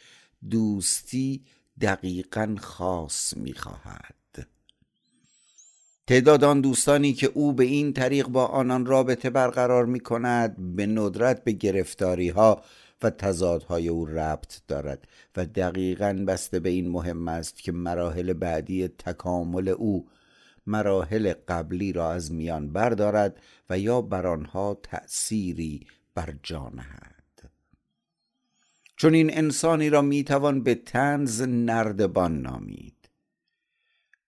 دوستی 0.50 1.44
دقیقا 1.82 2.56
خاص 2.60 3.38
می 3.38 3.54
خواهد 3.54 4.16
تعداد 6.08 6.44
آن 6.44 6.62
دوستانی 6.62 7.14
که 7.14 7.32
او 7.34 7.54
به 7.54 7.64
این 7.64 7.94
طریق 7.94 8.28
با 8.28 8.46
آنان 8.46 8.86
رابطه 8.86 9.30
برقرار 9.30 9.86
می 9.86 10.00
کند 10.00 10.76
به 10.76 10.86
ندرت 10.86 11.44
به 11.44 11.52
گرفتاری 11.52 12.30
ها 12.30 12.64
و 13.04 13.10
تضادهای 13.10 13.88
او 13.88 14.06
ربط 14.06 14.62
دارد 14.68 15.08
و 15.38 15.46
دقیقا 15.46 16.24
بسته 16.28 16.60
به 16.60 16.70
این 16.70 16.90
مهم 16.90 17.28
است 17.28 17.60
که 17.60 17.72
مراحل 17.72 18.34
بعدی 18.34 18.88
تکامل 18.88 19.68
او 19.68 20.08
مراحل 20.68 21.34
قبلی 21.48 21.94
را 21.94 22.12
از 22.12 22.32
میان 22.32 22.74
بردارد 22.74 23.40
و 23.70 23.80
یا 23.80 24.02
بر 24.02 24.28
آنها 24.28 24.80
تأثیری 24.84 25.88
بر 26.16 26.34
جا 26.44 26.70
نهد. 26.70 27.52
چون 28.96 29.14
این 29.14 29.38
انسانی 29.38 29.90
را 29.90 30.02
می‌توان 30.02 30.64
به 30.64 30.76
تنز 30.76 31.42
نردبان 31.42 32.42
نامید. 32.42 33.10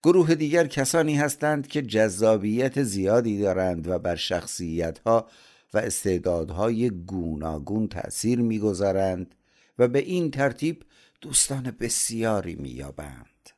گروه 0.04 0.36
دیگر 0.36 0.68
کسانی 0.68 1.16
هستند 1.16 1.68
که 1.68 1.82
جذابیت 1.82 2.84
زیادی 2.84 3.40
دارند 3.40 3.88
و 3.88 4.00
بر 4.00 4.16
شخصیتها 4.16 5.28
و 5.74 5.78
استعدادهای 5.78 6.90
گوناگون 6.90 7.88
تأثیر 7.88 8.40
می‌گذارند 8.40 9.36
و 9.80 9.88
به 9.88 10.00
این 10.00 10.32
ترتیب 10.32 10.84
دوستان 11.22 11.76
بسیاری 11.80 12.56
مییابند. 12.56 13.50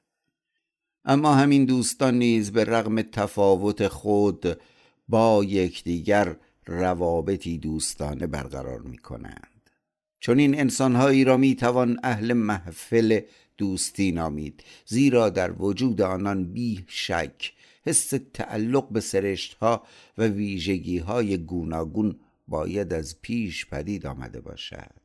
اما 1.06 1.36
همین 1.36 1.66
دوستان 1.66 2.18
نیز 2.18 2.52
به 2.52 2.64
رغم 2.64 3.02
تفاوت 3.02 3.88
خود 3.88 4.62
با 5.10 5.44
یکدیگر 5.44 6.36
روابطی 6.66 7.58
دوستانه 7.58 8.28
برقرار 8.28 8.82
می 8.82 8.98
کنند 8.98 9.70
چون 10.20 10.40
این 10.40 10.60
انسانهایی 10.60 11.24
را 11.24 11.38
می 11.38 11.56
توان 11.56 12.00
اهل 12.04 12.34
محفل 12.34 13.20
دوستی 13.58 14.12
نامید 14.12 14.64
زیرا 14.86 15.30
در 15.30 15.52
وجود 15.62 16.02
آنان 16.02 16.54
بی 16.54 16.86
شک 16.88 17.54
حس 17.86 18.14
تعلق 18.34 18.90
به 18.90 19.00
سرشت 19.00 19.54
ها 19.54 19.84
و 20.18 20.24
ویژگی 20.24 20.98
های 20.98 21.38
گوناگون 21.38 22.20
باید 22.48 22.94
از 22.94 23.22
پیش 23.22 23.66
پدید 23.66 24.06
آمده 24.06 24.42
باشد. 24.42 25.02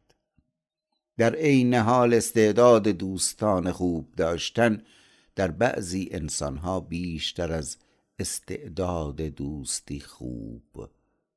در 1.17 1.35
عین 1.35 1.75
حال 1.75 2.15
استعداد 2.15 2.89
دوستان 2.89 3.73
خوب 3.73 4.15
داشتن 4.17 4.83
در 5.35 5.51
بعضی 5.51 6.09
انسانها 6.13 6.81
بیشتر 6.81 7.53
از 7.53 7.77
استعداد 8.19 9.21
دوستی 9.21 10.01
خوب 10.01 10.91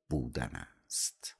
بودن 0.08 0.50
است. 0.86 1.36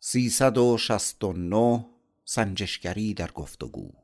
سیصد 0.00 0.58
و 0.58 0.78
شست 0.78 1.24
و 1.24 1.32
نه 1.32 1.86
سنجشگری 2.24 3.14
در 3.14 3.30
گفتگو 3.30 4.03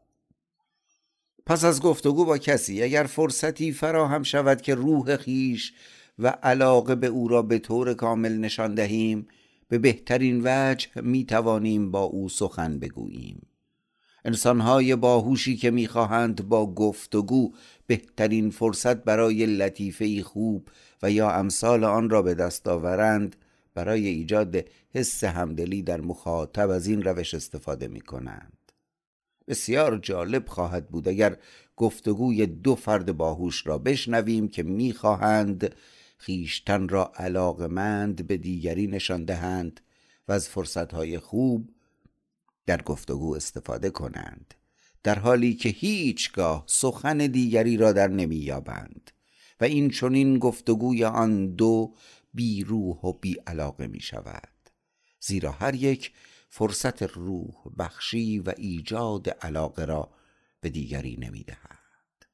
پس 1.47 1.65
از 1.65 1.83
گفتگو 1.83 2.25
با 2.25 2.39
کسی 2.39 2.83
اگر 2.83 3.05
فرصتی 3.05 3.73
فراهم 3.73 4.23
شود 4.23 4.61
که 4.61 4.75
روح 4.75 5.17
خیش 5.17 5.73
و 6.19 6.29
علاقه 6.29 6.95
به 6.95 7.07
او 7.07 7.29
را 7.29 7.43
به 7.43 7.59
طور 7.59 7.95
کامل 7.95 8.37
نشان 8.37 8.75
دهیم 8.75 9.29
به 9.69 9.79
بهترین 9.79 10.41
وجه 10.45 10.89
می 11.03 11.25
توانیم 11.25 11.91
با 11.91 12.03
او 12.03 12.29
سخن 12.29 12.79
بگوییم 12.79 13.47
انسانهای 14.25 14.97
باهوشی 14.97 15.57
که 15.57 15.71
می‌خواهند 15.71 16.49
با 16.49 16.75
گفتگو 16.75 17.53
بهترین 17.87 18.51
فرصت 18.51 18.97
برای 18.97 19.47
لطیفه 19.47 20.23
خوب 20.23 20.69
و 21.03 21.11
یا 21.11 21.31
امثال 21.31 21.85
آن 21.85 22.11
را 22.11 22.23
به 22.23 22.35
دست 22.35 22.69
آورند 22.69 23.37
برای 23.75 24.07
ایجاد 24.07 24.57
حس 24.95 25.25
همدلی 25.25 25.83
در 25.83 26.01
مخاطب 26.01 26.71
از 26.71 26.87
این 26.87 27.03
روش 27.03 27.35
استفاده 27.35 27.89
می 27.89 28.01
کنند. 28.01 28.60
بسیار 29.51 29.99
جالب 29.99 30.49
خواهد 30.49 30.89
بود 30.89 31.09
اگر 31.09 31.37
گفتگوی 31.77 32.47
دو 32.47 32.75
فرد 32.75 33.17
باهوش 33.17 33.67
را 33.67 33.79
بشنویم 33.79 34.49
که 34.49 34.63
می‌خواهند 34.63 35.75
خیشتن 36.19 36.89
را 36.89 37.13
علاقمند 37.17 38.27
به 38.27 38.37
دیگری 38.37 38.87
نشان 38.87 39.25
دهند 39.25 39.81
و 40.29 40.33
از 40.33 40.49
فرصتهای 40.49 41.19
خوب 41.19 41.71
در 42.67 42.83
گفتگو 42.83 43.35
استفاده 43.35 43.91
کنند 43.91 44.55
در 45.03 45.19
حالی 45.19 45.55
که 45.55 45.69
هیچگاه 45.69 46.65
سخن 46.67 47.19
دیگری 47.19 47.77
را 47.77 47.93
در 47.93 48.09
نمییابند 48.09 49.11
و 49.61 49.65
این 49.65 49.91
چنین 49.91 50.39
گفتگوی 50.39 51.05
آن 51.05 51.55
دو 51.55 51.95
بی 52.35 52.65
روح 52.65 52.97
و 52.97 53.13
بی 53.13 53.37
علاقه 53.47 53.87
می 53.87 54.01
شود 54.01 54.49
زیرا 55.21 55.53
هر 55.53 55.75
یک 55.75 56.13
فرصت 56.53 57.03
روح 57.03 57.55
بخشی 57.79 58.39
و 58.39 58.53
ایجاد 58.57 59.31
علاقه 59.31 59.85
را 59.85 60.11
به 60.61 60.71
دیگری 60.71 61.17
نمی 61.17 61.45
دهد 61.45 62.27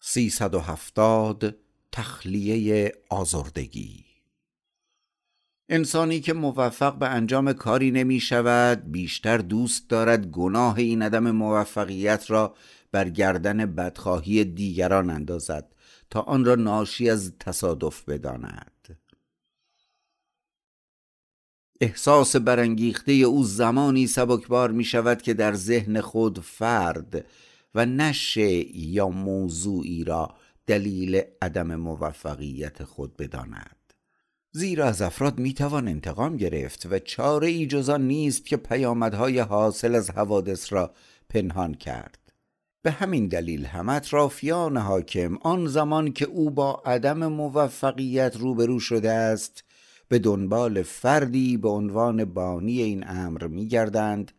سیصد 0.00 0.54
و 0.54 0.60
هفتاد 0.60 1.56
تخلیه 1.92 2.92
آزردگی. 3.08 4.04
انسانی 5.68 6.20
که 6.20 6.32
موفق 6.32 6.98
به 6.98 7.08
انجام 7.08 7.52
کاری 7.52 7.90
نمی 7.90 8.20
شود 8.20 8.92
بیشتر 8.92 9.38
دوست 9.38 9.90
دارد 9.90 10.26
گناه 10.26 10.78
این 10.78 11.02
عدم 11.02 11.30
موفقیت 11.30 12.30
را 12.30 12.54
بر 12.92 13.08
گردن 13.08 13.74
بدخواهی 13.74 14.44
دیگران 14.44 15.10
اندازد 15.10 15.74
تا 16.10 16.20
آن 16.20 16.44
را 16.44 16.54
ناشی 16.54 17.10
از 17.10 17.32
تصادف 17.38 18.04
بداند. 18.04 18.71
احساس 21.82 22.36
برانگیخته 22.36 23.12
او 23.12 23.44
زمانی 23.44 24.06
سبکبار 24.06 24.70
می 24.70 24.84
شود 24.84 25.22
که 25.22 25.34
در 25.34 25.54
ذهن 25.54 26.00
خود 26.00 26.40
فرد 26.40 27.24
و 27.74 27.86
نشه 27.86 28.76
یا 28.78 29.08
موضوعی 29.08 30.04
را 30.04 30.34
دلیل 30.66 31.22
عدم 31.42 31.74
موفقیت 31.74 32.84
خود 32.84 33.16
بداند. 33.16 33.76
زیرا 34.52 34.86
از 34.86 35.02
افراد 35.02 35.38
می‌توان 35.38 35.88
انتقام 35.88 36.36
گرفت 36.36 36.86
و 36.90 36.98
چاره 36.98 37.48
ای 37.48 37.66
جزان 37.66 38.06
نیست 38.06 38.46
که 38.46 38.56
پیامدهای 38.56 39.38
حاصل 39.38 39.94
از 39.94 40.10
حوادث 40.10 40.72
را 40.72 40.94
پنهان 41.28 41.74
کرد. 41.74 42.18
به 42.82 42.90
همین 42.90 43.28
دلیل 43.28 43.64
هم 43.64 43.88
اطرافیان 43.88 44.76
حاکم 44.76 45.38
آن 45.40 45.66
زمان 45.66 46.12
که 46.12 46.24
او 46.24 46.50
با 46.50 46.82
عدم 46.84 47.26
موفقیت 47.26 48.36
روبرو 48.36 48.80
شده 48.80 49.10
است 49.10 49.64
به 50.12 50.18
دنبال 50.18 50.82
فردی 50.82 51.56
به 51.56 51.68
عنوان 51.68 52.24
بانی 52.24 52.82
این 52.82 53.04
امر 53.08 53.46
میگردند 53.46 54.32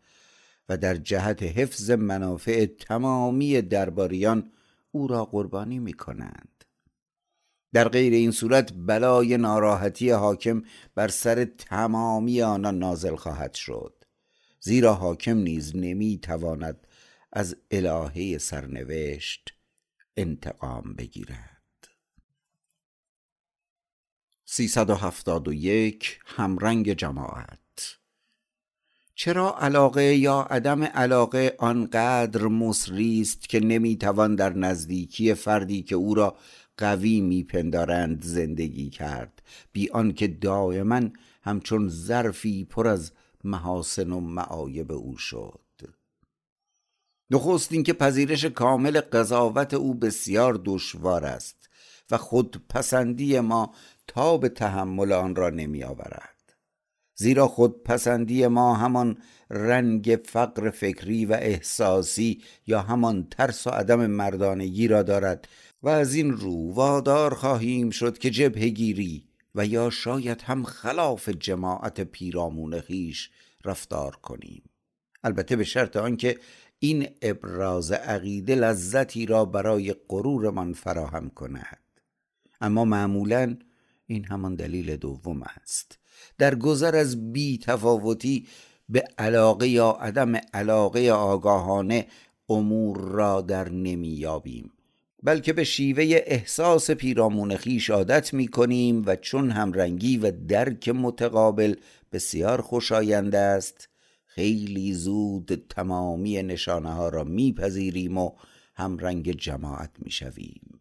و 0.69 0.77
در 0.77 0.95
جهت 0.95 1.43
حفظ 1.43 1.91
منافع 1.91 2.65
تمامی 2.65 3.62
درباریان 3.62 4.51
او 4.91 5.07
را 5.07 5.25
قربانی 5.25 5.79
می 5.79 5.93
کنند 5.93 6.63
در 7.73 7.89
غیر 7.89 8.13
این 8.13 8.31
صورت 8.31 8.73
بلای 8.77 9.38
ناراحتی 9.38 10.09
حاکم 10.09 10.63
بر 10.95 11.07
سر 11.07 11.45
تمامی 11.45 12.41
آنان 12.41 12.79
نازل 12.79 13.15
خواهد 13.15 13.53
شد. 13.53 14.03
زیرا 14.59 14.93
حاکم 14.93 15.38
نیز 15.38 15.75
نمی 15.75 16.19
تواند 16.21 16.88
از 17.31 17.55
الهه 17.71 18.38
سرنوشت 18.38 19.53
انتقام 20.17 20.93
بگیرد. 20.93 21.53
یک 25.54 26.20
همرنگ 26.26 26.94
جماعت. 26.94 27.60
چرا 29.16 29.58
علاقه 29.58 30.04
یا 30.04 30.42
عدم 30.42 30.84
علاقه 30.84 31.56
آنقدر 31.60 32.48
مصری 32.48 33.22
است 33.22 33.50
که 33.50 33.60
نمی‌توان 33.60 34.36
در 34.36 34.54
نزدیکی 34.54 35.34
فردی 35.34 35.84
که 35.84 35.96
او 35.96 36.16
را 36.16 36.38
قوی 36.78 37.22
میپندارند 37.22 38.24
زندگی 38.24 38.89
کرد 38.89 39.42
بی 39.72 39.89
آنکه 39.89 40.28
دائما 40.28 41.02
همچون 41.44 41.89
ظرفی 41.89 42.66
پر 42.66 42.88
از 42.88 43.12
محاسن 43.44 44.12
و 44.12 44.20
معایب 44.20 44.92
او 44.92 45.18
شد؟ 45.18 45.60
نخست 47.32 47.72
اینکه 47.72 47.94
پذیرش 47.94 48.46
کامل 48.46 49.02
قضاوت 49.02 49.74
او 49.74 49.94
بسیار 49.94 50.62
دشوار 50.66 51.26
است 51.26 51.70
و 52.12 52.18
خود 52.18 52.62
پسندی 52.70 53.39
ما 53.39 53.74
تا 54.08 54.38
به 54.38 54.50
تحمل 54.50 55.12
آن 55.12 55.36
را 55.36 55.50
نمی 55.50 55.84
آورد. 55.84 56.34
زیرا 57.16 57.48
خود 57.48 57.84
پسندی 57.84 58.48
ما 58.48 58.76
همان 58.76 59.18
رنگ 59.50 60.20
فقر 60.26 60.70
فکری 60.70 61.26
و 61.26 61.34
احساسی 61.34 62.42
یا 62.68 62.82
همان 62.82 63.28
ترس 63.32 63.68
و 63.68 63.70
عدم 63.70 64.06
مردانگی 64.06 64.88
را 64.88 65.04
دارد 65.04 65.48
و 65.84 65.89
از 65.89 66.13
این 66.13 66.32
رو 66.32 66.74
وادار 66.74 67.34
خواهیم 67.34 67.89
شد 67.89 68.18
که 68.18 68.30
جبه 68.30 68.70
گیری 68.70 69.28
و 69.56 69.66
یا 69.66 69.89
شاید 69.89 70.42
هم 70.42 70.63
خلاف 70.63 71.30
جماعت 71.30 72.02
پیرامون 72.02 72.82
خیش 72.82 73.32
رفتار 73.66 74.16
کنیم. 74.16 74.63
البته 75.24 75.56
به 75.56 75.63
شرط 75.63 75.98
آنکه 75.98 76.39
این 76.80 77.08
ابراز 77.22 77.92
عقیده 77.92 78.56
لذتی 78.56 79.26
را 79.26 79.46
برای 79.46 79.96
غرورمان 80.10 80.74
فراهم 80.74 81.30
کند. 81.30 81.80
اما 82.62 82.86
معمولا 82.86 83.58
این 84.13 84.26
همان 84.26 84.56
دلیل 84.56 84.95
دوم 84.95 85.41
است 85.43 85.99
در 86.38 86.56
گذر 86.56 86.95
از 86.95 87.34
بی 87.34 87.58
تفاوتی 87.58 88.47
به 88.89 89.04
علاقه 89.17 89.67
یا 89.67 89.89
عدم 89.89 90.36
علاقه 90.54 91.10
آگاهانه 91.10 92.08
امور 92.49 92.97
را 92.97 93.41
در 93.41 93.69
نمییابیم 93.69 94.71
بلکه 95.23 95.54
به 95.54 95.63
شیوه 95.63 96.04
احساس 96.26 96.91
پیرامون 96.91 97.56
خیش 97.56 97.89
عادت 97.89 98.34
می 98.34 98.47
کنیم 98.47 99.04
و 99.06 99.15
چون 99.15 99.52
همرنگی 99.52 100.17
و 100.17 100.32
درک 100.32 100.89
متقابل 100.89 101.76
بسیار 102.12 102.62
خوشایند 102.62 103.36
است 103.36 103.89
خیلی 104.26 104.93
زود 104.93 105.65
تمامی 105.69 106.43
نشانه 106.43 106.89
ها 106.93 107.10
را 107.10 107.23
میپذیریم 107.23 108.17
و 108.17 108.32
هم 108.76 108.97
رنگ 108.97 109.32
جماعت 109.32 109.91
می 109.99 110.12
شویم. 110.12 110.72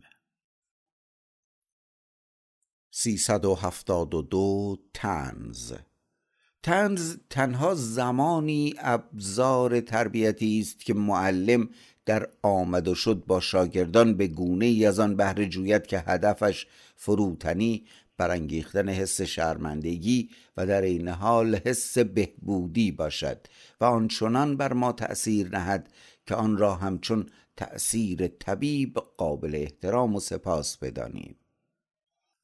372 2.94 4.78
تنز 4.94 5.72
تنز 6.62 7.16
تنها 7.31 7.74
زمانی 7.74 8.74
ابزار 8.78 9.81
تربیتی 9.81 10.61
است 10.61 10.81
که 10.81 10.94
معلم 10.94 11.68
در 12.07 12.28
آمد 12.42 12.88
و 12.88 12.94
شد 12.94 13.24
با 13.26 13.40
شاگردان 13.40 14.16
به 14.16 14.26
گونه 14.26 14.66
ای 14.66 14.87
از 14.87 15.00
آن 15.00 15.16
بهره 15.16 15.46
جوید 15.46 15.87
که 15.87 15.98
هدفش 15.98 16.66
فروتنی 16.96 17.85
برانگیختن 18.16 18.88
حس 18.88 19.20
شرمندگی 19.20 20.31
و 20.57 20.66
در 20.66 20.83
این 20.83 21.09
حال 21.09 21.55
حس 21.55 21.98
بهبودی 21.98 22.92
باشد 22.92 23.46
و 23.81 23.85
آنچنان 23.85 24.57
بر 24.57 24.72
ما 24.72 24.92
تأثیر 24.92 25.48
نهد 25.48 25.92
که 26.26 26.35
آن 26.35 26.57
را 26.57 26.74
همچون 26.74 27.26
تأثیر 27.57 28.26
طبیب 28.28 28.98
قابل 29.16 29.55
احترام 29.55 30.14
و 30.14 30.20
سپاس 30.20 30.76
بدانیم. 30.76 31.37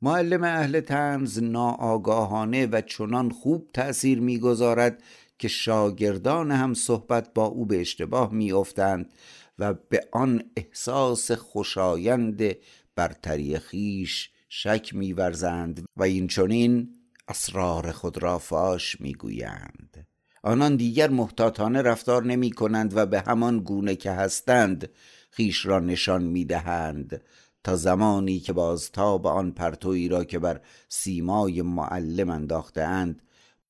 معلم 0.03 0.45
اهل 0.45 0.81
تنز 0.81 1.43
ناآگاهانه 1.43 2.67
و 2.67 2.81
چنان 2.81 3.31
خوب 3.31 3.71
تأثیر 3.73 4.21
می‌گذارد 4.21 5.03
که 5.39 5.49
شاگردان 5.49 6.51
هم 6.51 6.75
صحبت 6.75 7.35
با 7.35 7.45
او 7.45 7.67
به 7.67 7.81
اشتباه 7.81 8.35
میافتند 8.35 9.13
و 9.59 9.75
به 9.75 10.09
آن 10.13 10.43
احساس 10.57 11.31
خوشایند 11.33 12.57
برتری 12.97 13.59
خیش 13.59 14.31
شک 14.49 14.95
میورزند 14.95 15.85
و 15.97 16.03
این 16.03 16.27
چونین 16.27 16.89
اسرار 17.29 17.93
خود 17.93 18.23
را 18.23 18.39
فاش 18.39 19.01
می‌گویند. 19.01 20.07
آنان 20.43 20.77
دیگر 20.77 21.11
محتاطانه 21.11 21.83
رفتار 21.83 22.25
نمی 22.25 22.51
کنند 22.51 22.97
و 22.97 23.07
به 23.07 23.21
همان 23.21 23.59
گونه 23.61 23.97
که 23.97 24.11
هستند 24.11 24.91
خیش 25.31 25.67
را 25.67 25.79
نشان 25.79 26.23
می 26.23 26.45
دهند 26.45 27.23
تا 27.65 27.77
زمانی 27.77 28.41
که 28.41 28.53
بازتاب 28.53 29.27
آن 29.27 29.51
پرتویی 29.51 30.09
را 30.09 30.25
که 30.25 30.39
بر 30.39 30.61
سیمای 30.89 31.63
معلم 31.63 32.31
انداخته 32.31 32.83
اند 32.83 33.23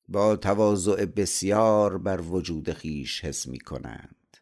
با 0.07 0.35
تواضع 0.35 1.05
بسیار 1.05 1.97
بر 1.97 2.21
وجود 2.21 2.73
خیش 2.73 3.25
حس 3.25 3.47
می 3.47 3.59
کنند 3.59 4.37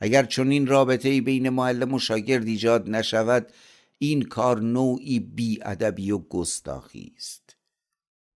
اگر 0.00 0.24
چون 0.24 0.50
این 0.50 0.66
رابطه 0.66 1.20
بین 1.20 1.48
معلم 1.48 1.94
و 1.94 1.98
شاگرد 1.98 2.46
ایجاد 2.46 2.90
نشود 2.90 3.52
این 3.98 4.22
کار 4.22 4.60
نوعی 4.60 5.20
بیادبی 5.20 6.10
و 6.10 6.18
گستاخی 6.18 7.12
است. 7.16 7.56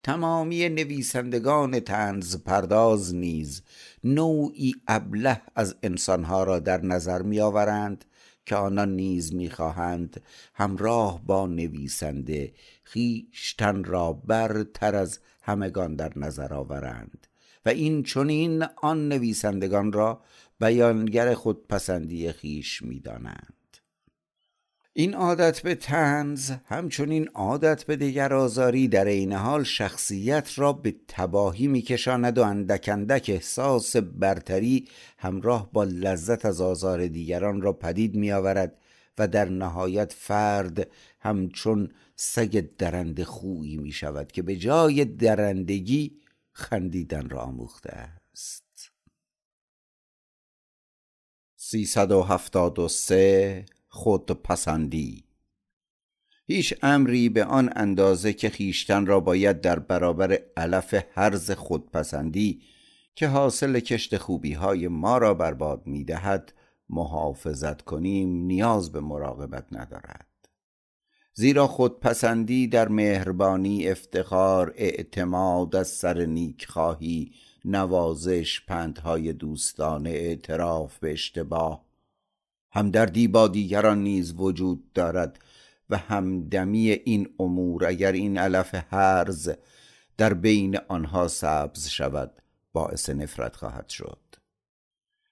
تمامی 0.02 0.68
نویسندگان 0.68 1.80
تنز 1.80 2.36
پرداز 2.36 3.14
نیز 3.14 3.62
نوعی 4.04 4.74
ابله 4.88 5.42
از 5.54 5.76
انسانها 5.82 6.44
را 6.44 6.58
در 6.58 6.82
نظر 6.82 7.22
میآورند 7.22 8.04
که 8.46 8.56
آنان 8.56 8.96
نیز 8.96 9.34
می‌خواهند 9.34 10.22
همراه 10.54 11.26
با 11.26 11.46
نویسنده 11.46 12.52
خیشتن 12.84 13.84
را 13.84 14.12
برتر 14.12 14.96
از 14.96 15.18
همگان 15.42 15.96
در 15.96 16.12
نظر 16.18 16.54
آورند 16.54 17.26
و 17.66 17.68
این 17.68 18.02
چونین 18.02 18.62
آن 18.62 19.08
نویسندگان 19.08 19.92
را 19.92 20.20
بیانگر 20.60 21.34
خودپسندی 21.34 22.32
خیش 22.32 22.82
می‌دانند. 22.82 23.55
این 24.98 25.14
عادت 25.14 25.60
به 25.60 25.74
تنز 25.74 26.52
همچنین 26.64 27.28
عادت 27.28 27.84
به 27.84 27.96
دیگر 27.96 28.34
آزاری 28.34 28.88
در 28.88 29.08
عین 29.08 29.32
حال 29.32 29.64
شخصیت 29.64 30.58
را 30.58 30.72
به 30.72 30.94
تباهی 31.08 31.66
میکشاند 31.66 32.38
و 32.38 32.42
اندک 32.42 32.88
اندک 32.92 33.26
احساس 33.28 33.96
برتری 33.96 34.88
همراه 35.18 35.72
با 35.72 35.84
لذت 35.84 36.44
از 36.44 36.60
آزار 36.60 37.06
دیگران 37.06 37.60
را 37.60 37.72
پدید 37.72 38.14
میآورد 38.14 38.78
و 39.18 39.28
در 39.28 39.48
نهایت 39.48 40.12
فرد 40.12 40.88
همچون 41.20 41.90
سگ 42.14 42.76
درنده 42.78 43.24
خویی 43.24 43.76
می 43.76 43.92
شود 43.92 44.32
که 44.32 44.42
به 44.42 44.56
جای 44.56 45.04
درندگی 45.04 46.20
خندیدن 46.52 47.28
را 47.28 47.40
آموخته 47.40 47.92
است. 47.92 48.92
373 51.56 53.64
خودپسندی 53.96 55.24
هیچ 56.46 56.74
امری 56.82 57.28
به 57.28 57.44
آن 57.44 57.70
اندازه 57.76 58.32
که 58.32 58.50
خیشتن 58.50 59.06
را 59.06 59.20
باید 59.20 59.60
در 59.60 59.78
برابر 59.78 60.38
علف 60.56 60.94
حرز 61.14 61.50
خودپسندی 61.50 62.62
که 63.14 63.28
حاصل 63.28 63.80
کشت 63.80 64.16
خوبی 64.16 64.52
های 64.52 64.88
ما 64.88 65.18
را 65.18 65.34
برباد 65.34 65.86
می 65.86 66.04
دهد 66.04 66.52
محافظت 66.88 67.82
کنیم 67.82 68.28
نیاز 68.28 68.92
به 68.92 69.00
مراقبت 69.00 69.66
ندارد. 69.72 70.26
زیرا 71.34 71.66
خودپسندی 71.66 72.66
در 72.66 72.88
مهربانی 72.88 73.88
افتخار 73.88 74.74
اعتماد 74.76 75.76
از 75.76 75.88
سر 75.88 76.24
نیک 76.24 76.66
خواهی 76.66 77.32
نوازش 77.64 78.60
پندهای 78.66 79.32
دوستانه 79.32 80.10
اعتراف 80.10 80.98
به 80.98 81.12
اشتباه 81.12 81.85
همدردی 82.76 83.28
با 83.28 83.48
دیگران 83.48 84.02
نیز 84.02 84.34
وجود 84.36 84.92
دارد 84.92 85.38
و 85.90 85.96
همدمی 85.96 86.90
این 86.90 87.28
امور 87.38 87.86
اگر 87.86 88.12
این 88.12 88.38
علف 88.38 88.74
هرز 88.90 89.50
در 90.16 90.34
بین 90.34 90.78
آنها 90.88 91.28
سبز 91.28 91.88
شود 91.88 92.42
باعث 92.72 93.10
نفرت 93.10 93.56
خواهد 93.56 93.88
شد. 93.88 94.18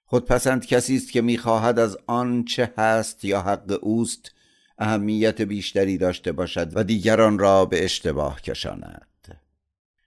خودپسند 0.04 0.66
کسی 0.66 0.96
است 0.96 1.12
که 1.12 1.22
می‌خواهد 1.22 1.78
از 1.78 1.98
آن 2.06 2.44
چه 2.44 2.72
هست 2.78 3.24
یا 3.24 3.42
حق 3.42 3.78
اوست 3.82 4.30
اهمیت 4.78 5.42
بیشتری 5.42 5.98
داشته 5.98 6.32
باشد 6.32 6.76
و 6.76 6.84
دیگران 6.84 7.38
را 7.38 7.64
به 7.64 7.84
اشتباه 7.84 8.40
کشاند. 8.40 9.08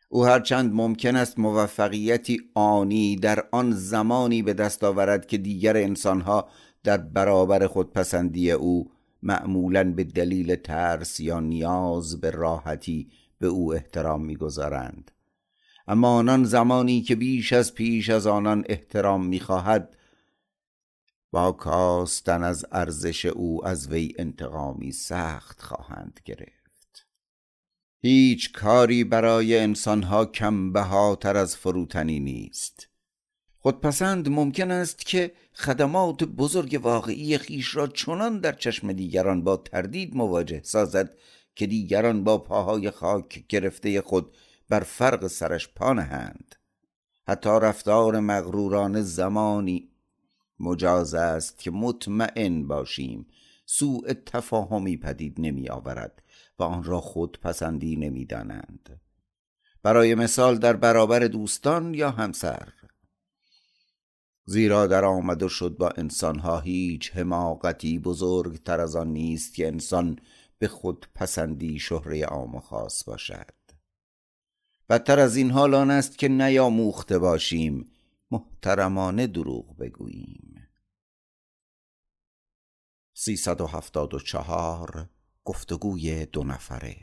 او 0.09 0.25
هرچند 0.25 0.73
ممکن 0.73 1.15
است 1.15 1.39
موفقیتی 1.39 2.41
آنی 2.53 3.15
در 3.15 3.43
آن 3.51 3.71
زمانی 3.71 4.41
به 4.41 4.53
دست 4.53 4.83
آورد 4.83 5.27
که 5.27 5.37
دیگر 5.37 5.77
انسانها 5.77 6.49
در 6.87 6.97
برابر 6.97 7.67
خودپسندی 7.67 8.51
او 8.51 8.91
معمولا 9.23 9.91
به 9.93 10.03
دلیل 10.03 10.55
ترس 10.55 11.19
یا 11.19 11.39
نیاز 11.39 12.21
به 12.21 12.31
راحتی 12.31 13.11
به 13.39 13.47
او 13.47 13.73
احترام 13.73 14.25
می‌گذارند. 14.25 15.11
اما 15.87 16.17
آنان 16.17 16.43
زمانی 16.43 17.01
که 17.01 17.15
بیش 17.15 17.53
از 17.53 17.73
پیش 17.73 18.09
از 18.09 18.27
آنان 18.27 18.63
احترام 18.69 19.25
می‌خواهد 19.25 19.97
با 21.31 21.51
کاستن 21.51 22.43
از 22.43 22.65
ارزش 22.71 23.25
او 23.25 23.67
از 23.67 23.87
وی 23.87 24.13
انتقامی 24.17 24.91
سخت 24.91 25.61
خواهند 25.61 26.19
گرفت. 26.25 27.07
هیچ 27.99 28.51
کاری 28.51 29.03
برای 29.03 29.57
انسانها 29.57 30.25
کم 30.25 30.73
بهاتر 30.73 31.37
از 31.37 31.57
فروتنی 31.57 32.19
نیست. 32.19 32.89
خودپسند 33.59 34.29
ممکن 34.29 34.71
است 34.71 35.05
که 35.05 35.31
خدمات 35.53 36.23
بزرگ 36.23 36.79
واقعی 36.83 37.37
خیش 37.37 37.75
را 37.75 37.87
چنان 37.87 38.39
در 38.39 38.51
چشم 38.51 38.93
دیگران 38.93 39.43
با 39.43 39.57
تردید 39.57 40.15
مواجه 40.15 40.61
سازد 40.63 41.17
که 41.55 41.67
دیگران 41.67 42.23
با 42.23 42.37
پاهای 42.37 42.91
خاک 42.91 43.47
گرفته 43.49 44.01
خود 44.01 44.37
بر 44.69 44.79
فرق 44.79 45.27
سرش 45.27 45.69
پا 45.75 45.93
نهند 45.93 46.55
حتی 47.27 47.49
رفتار 47.49 48.19
مغروران 48.19 49.01
زمانی 49.01 49.89
مجاز 50.59 51.13
است 51.13 51.59
که 51.59 51.71
مطمئن 51.71 52.67
باشیم 52.67 53.27
سوء 53.65 54.13
تفاهمی 54.25 54.97
پدید 54.97 55.35
نمی 55.37 55.69
آورد 55.69 56.23
و 56.59 56.63
آن 56.63 56.83
را 56.83 57.01
خود 57.01 57.39
پسندی 57.41 57.95
نمی 57.95 58.25
دانند. 58.25 58.99
برای 59.83 60.15
مثال 60.15 60.57
در 60.57 60.75
برابر 60.75 61.19
دوستان 61.19 61.93
یا 61.93 62.11
همسر 62.11 62.67
زیرا 64.49 64.87
در 64.87 65.05
آمد 65.05 65.43
و 65.43 65.49
شد 65.49 65.77
با 65.77 65.89
انسانها 65.89 66.59
هیچ 66.59 67.11
حماقتی 67.15 67.99
بزرگتر 67.99 68.79
از 68.79 68.95
آن 68.95 69.07
نیست 69.07 69.55
که 69.55 69.67
انسان 69.67 70.19
به 70.59 70.67
خود 70.67 71.07
پسندی 71.15 71.79
شهره 71.79 72.25
عام 72.25 72.55
و 72.55 72.59
خاص 72.59 73.03
باشد. 73.03 73.53
بدتر 74.89 75.19
از 75.19 75.35
این 75.35 75.51
حال 75.51 75.73
آن 75.73 75.91
است 75.91 76.17
که 76.17 76.27
نیاموخته 76.27 77.19
باشیم 77.19 77.91
محترمانه 78.31 79.27
دروغ 79.27 79.77
بگوییم. 79.77 80.67
374 83.13 85.09
گفتگوی 85.43 86.25
دو 86.25 86.43
نفره. 86.43 86.97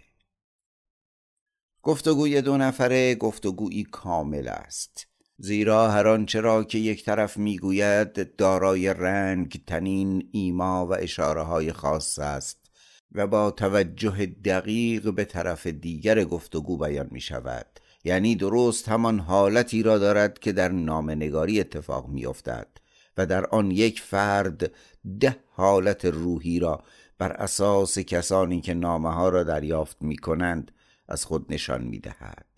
گفتگوی 1.83 2.43
دو 2.43 2.57
نفره 2.57 3.15
گفتگویی 3.15 3.85
کامل 3.85 4.49
است. 4.49 5.14
زیرا 5.39 5.91
هر 5.91 6.09
آنچه 6.09 6.41
را 6.41 6.65
که 6.65 6.79
یک 6.79 7.05
طرف 7.05 7.37
می‌گوید 7.37 8.37
دارای 8.37 8.95
رنگ 8.95 9.63
تنین 9.67 10.29
ایما 10.33 10.87
و 10.87 10.95
اشاره 10.95 11.43
های 11.43 11.73
خاص 11.73 12.19
است 12.19 12.71
و 13.13 13.27
با 13.27 13.51
توجه 13.51 14.27
دقیق 14.27 15.13
به 15.13 15.25
طرف 15.25 15.67
دیگر 15.67 16.25
گفتگو 16.25 16.79
بیان 16.79 17.09
می 17.11 17.21
شود 17.21 17.67
یعنی 18.05 18.37
درست 18.37 18.89
همان 18.89 19.19
حالتی 19.19 19.83
را 19.83 19.99
دارد 19.99 20.39
که 20.39 20.53
در 20.53 20.69
نامنگاری 20.69 21.61
اتفاق 21.61 22.09
می 22.09 22.27
افتد 22.27 22.69
و 23.17 23.27
در 23.27 23.47
آن 23.47 23.71
یک 23.71 24.01
فرد 24.01 24.73
ده 25.21 25.37
حالت 25.51 26.05
روحی 26.05 26.59
را 26.59 26.83
بر 27.19 27.33
اساس 27.33 27.99
کسانی 27.99 28.61
که 28.61 28.75
نامه 28.75 29.15
ها 29.15 29.29
را 29.29 29.43
دریافت 29.43 30.03
می 30.03 30.17
کنند 30.17 30.73
از 31.09 31.25
خود 31.25 31.53
نشان 31.53 31.85
می 31.85 31.99
دهد 31.99 32.54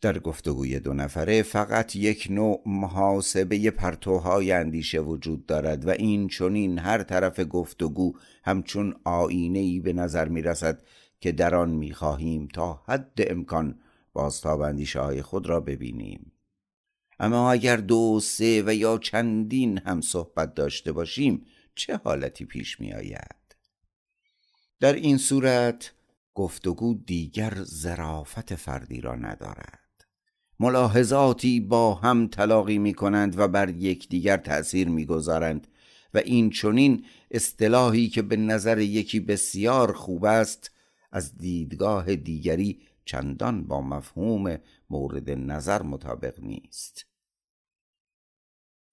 در 0.00 0.18
گفتگوی 0.18 0.80
دو 0.80 0.92
نفره 0.92 1.42
فقط 1.42 1.96
یک 1.96 2.26
نوع 2.30 2.62
محاسبه 2.66 3.70
پرتوهای 3.70 4.52
اندیشه 4.52 5.00
وجود 5.00 5.46
دارد 5.46 5.86
و 5.86 5.90
این 5.90 6.28
چونین 6.28 6.78
هر 6.78 7.02
طرف 7.02 7.40
گفتگو 7.50 8.12
همچون 8.44 8.94
آینه 9.04 9.58
ای 9.58 9.80
به 9.80 9.92
نظر 9.92 10.28
می 10.28 10.42
رسد 10.42 10.82
که 11.20 11.32
در 11.32 11.54
آن 11.54 11.70
می 11.70 11.94
خواهیم 11.94 12.48
تا 12.48 12.82
حد 12.86 13.18
امکان 13.18 13.80
بازتاب 14.12 14.60
اندیشه 14.60 15.00
های 15.00 15.22
خود 15.22 15.46
را 15.46 15.60
ببینیم 15.60 16.32
اما 17.18 17.52
اگر 17.52 17.76
دو 17.76 18.20
سه 18.20 18.62
و 18.66 18.74
یا 18.74 18.98
چندین 18.98 19.78
هم 19.78 20.00
صحبت 20.00 20.54
داشته 20.54 20.92
باشیم 20.92 21.46
چه 21.74 21.96
حالتی 21.96 22.44
پیش 22.44 22.80
می 22.80 22.92
آید؟ 22.92 23.56
در 24.80 24.92
این 24.92 25.18
صورت 25.18 25.92
گفتگو 26.34 26.94
دیگر 26.94 27.54
زرافت 27.64 28.54
فردی 28.54 29.00
را 29.00 29.14
ندارد 29.14 29.83
ملاحظاتی 30.60 31.60
با 31.60 31.94
هم 31.94 32.26
تلاقی 32.26 32.78
می 32.78 32.94
کنند 32.94 33.38
و 33.38 33.48
بر 33.48 33.68
یکدیگر 33.68 34.36
تأثیر 34.36 34.88
می 34.88 35.06
گذارند 35.06 35.66
و 36.14 36.18
این 36.18 36.50
چونین 36.50 37.04
اصطلاحی 37.30 38.08
که 38.08 38.22
به 38.22 38.36
نظر 38.36 38.78
یکی 38.78 39.20
بسیار 39.20 39.92
خوب 39.92 40.24
است 40.24 40.70
از 41.12 41.38
دیدگاه 41.38 42.16
دیگری 42.16 42.80
چندان 43.04 43.64
با 43.64 43.80
مفهوم 43.80 44.58
مورد 44.90 45.30
نظر 45.30 45.82
مطابق 45.82 46.40
نیست. 46.40 47.06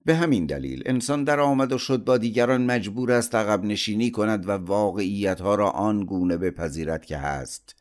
به 0.06 0.16
همین 0.16 0.46
دلیل 0.46 0.84
انسان 0.86 1.24
در 1.24 1.40
آمد 1.40 1.72
و 1.72 1.78
شد 1.78 2.04
با 2.04 2.18
دیگران 2.18 2.66
مجبور 2.66 3.12
است 3.12 3.36
عقب 3.36 3.64
نشینی 3.64 4.12
کند 4.12 4.50
و 4.50 4.52
واقعیتها 4.52 5.56
را 5.56 5.70
آن 5.70 6.06
گونه 6.06 6.38
بپذیرد 6.38 7.06
که 7.06 7.18
هست. 7.18 7.81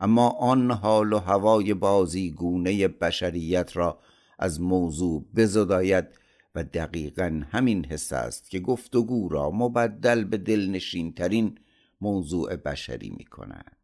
اما 0.00 0.28
آن 0.28 0.70
حال 0.70 1.12
و 1.12 1.18
هوای 1.18 1.74
بازی 1.74 2.30
گونه 2.30 2.88
بشریت 2.88 3.76
را 3.76 3.98
از 4.38 4.60
موضوع 4.60 5.24
بزداید 5.36 6.06
و 6.54 6.64
دقیقا 6.64 7.42
همین 7.50 7.84
حس 7.84 8.12
است 8.12 8.50
که 8.50 8.60
گفتگو 8.60 9.28
را 9.28 9.50
مبدل 9.50 10.24
به 10.24 10.36
دلنشین 10.36 11.12
ترین 11.12 11.58
موضوع 12.00 12.56
بشری 12.56 13.10
می 13.10 13.24
کند. 13.24 13.76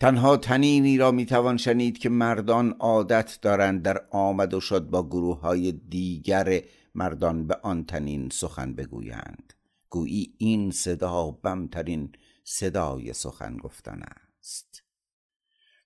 تنها 0.00 0.36
تنینی 0.36 0.98
را 0.98 1.10
می 1.10 1.26
توان 1.26 1.56
شنید 1.56 1.98
که 1.98 2.08
مردان 2.08 2.70
عادت 2.78 3.38
دارند 3.42 3.82
در 3.82 4.06
آمد 4.10 4.54
و 4.54 4.60
شد 4.60 4.90
با 4.90 5.06
گروه 5.06 5.40
های 5.40 5.72
دیگر 5.72 6.62
مردان 6.94 7.46
به 7.46 7.56
آن 7.62 7.84
تنین 7.84 8.28
سخن 8.32 8.74
بگویند. 8.74 9.52
گویی 9.90 10.34
این 10.38 10.70
صدا 10.70 11.30
بمترین 11.30 12.12
صدای 12.52 13.12
سخن 13.12 13.56
گفتن 13.56 14.02
است. 14.02 14.82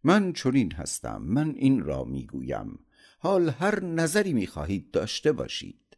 من 0.04 0.32
چنین 0.32 0.72
هستم 0.72 1.22
من 1.22 1.54
این 1.56 1.82
را 1.82 2.04
می‌گویم. 2.04 2.78
حال 3.18 3.48
هر 3.48 3.84
نظری 3.84 4.32
می‌خواهید 4.32 4.90
داشته 4.90 5.32
باشید. 5.32 5.96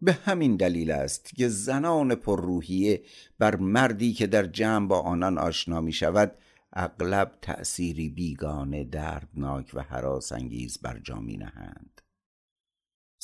به 0.00 0.12
همین 0.12 0.56
دلیل 0.56 0.90
است 0.90 1.34
که 1.34 1.48
زنان 1.48 2.14
پرروحیه 2.14 3.04
بر 3.38 3.56
مردی 3.56 4.12
که 4.12 4.26
در 4.26 4.46
جمع 4.46 4.88
با 4.88 5.00
آنان 5.00 5.38
آشنا 5.38 5.80
می 5.80 5.92
شود 5.92 6.38
اغلب 6.72 7.38
تأثیری 7.42 8.08
بیگانه 8.08 8.84
دردناک 8.84 9.70
و 9.74 9.84
انگیز 10.32 10.78
بر 10.78 10.98
جا 10.98 11.20
می 11.20 11.36
نهند 11.36 12.01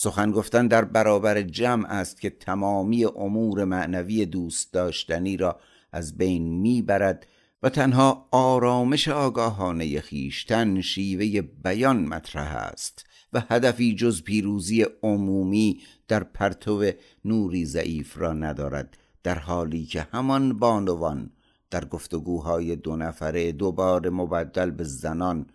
سخن 0.00 0.30
گفتن 0.30 0.66
در 0.66 0.84
برابر 0.84 1.42
جمع 1.42 1.86
است 1.90 2.20
که 2.20 2.30
تمامی 2.30 3.04
امور 3.04 3.64
معنوی 3.64 4.26
دوست 4.26 4.72
داشتنی 4.72 5.36
را 5.36 5.60
از 5.92 6.16
بین 6.16 6.60
می‌برد 6.60 7.26
و 7.62 7.68
تنها 7.68 8.28
آرامش 8.30 9.08
آگاهانه 9.08 10.00
خیشتن 10.00 10.80
شیوه 10.80 11.40
بیان 11.40 12.04
مطرح 12.04 12.56
است 12.56 13.06
و 13.32 13.42
هدفی 13.48 13.94
جز 13.94 14.22
پیروزی 14.22 14.86
عمومی 15.02 15.80
در 16.08 16.24
پرتو 16.24 16.90
نوری 17.24 17.64
ضعیف 17.64 18.18
را 18.18 18.32
ندارد 18.32 18.96
در 19.22 19.38
حالی 19.38 19.84
که 19.84 20.06
همان 20.12 20.58
بانوان 20.58 21.30
در 21.70 21.84
گفتگوهای 21.84 22.76
دو 22.76 22.96
نفره 22.96 23.52
دوباره 23.52 24.10
مبدل 24.10 24.70
به 24.70 24.84
زنان 24.84 25.46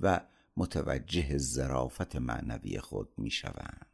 و 0.00 0.20
متوجه 0.56 1.38
زرافت 1.38 2.16
معنوی 2.16 2.78
خود 2.78 3.08
می 3.18 3.30
شوند. 3.30 3.89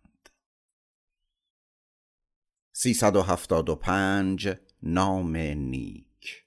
375 2.78 4.48
نام 4.82 5.36
نیک. 5.36 6.44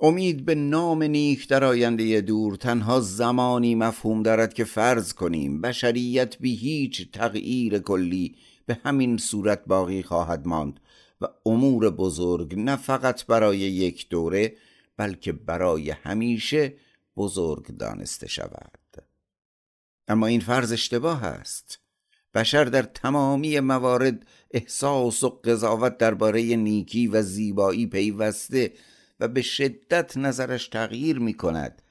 امید 0.00 0.44
به 0.44 0.54
نام 0.54 1.02
نیک 1.02 1.48
در 1.48 1.64
آینده 1.64 2.20
دور 2.20 2.56
تنها 2.56 3.00
زمانی 3.00 3.74
مفهوم 3.74 4.22
دارد 4.22 4.54
که 4.54 4.64
فرض 4.64 5.12
کنیم 5.12 5.60
بشریت 5.60 6.38
بی 6.38 6.56
هیچ 6.56 7.10
تغییر 7.10 7.78
کلی 7.78 8.36
به 8.66 8.80
همین 8.84 9.18
صورت 9.18 9.64
باقی 9.66 10.02
خواهد 10.02 10.46
ماند 10.46 10.80
و 11.20 11.26
امور 11.46 11.90
بزرگ 11.90 12.58
نه 12.58 12.76
فقط 12.76 13.26
برای 13.26 13.58
یک 13.58 14.08
دوره 14.08 14.56
بلکه 14.96 15.32
برای 15.32 15.90
همیشه 15.90 16.74
بزرگ 17.16 17.66
دانسته 17.66 18.28
شود. 18.28 18.78
اما 20.08 20.26
این 20.26 20.40
فرض 20.40 20.72
اشتباه 20.72 21.24
است. 21.24 21.85
بشر 22.36 22.64
در 22.64 22.82
تمامی 22.82 23.60
موارد 23.60 24.26
احساس 24.50 25.24
و 25.24 25.28
قضاوت 25.28 25.98
درباره 25.98 26.56
نیکی 26.56 27.06
و 27.06 27.22
زیبایی 27.22 27.86
پیوسته 27.86 28.72
و 29.20 29.28
به 29.28 29.42
شدت 29.42 30.16
نظرش 30.16 30.68
تغییر 30.68 31.18
می 31.18 31.34
کند 31.34 31.82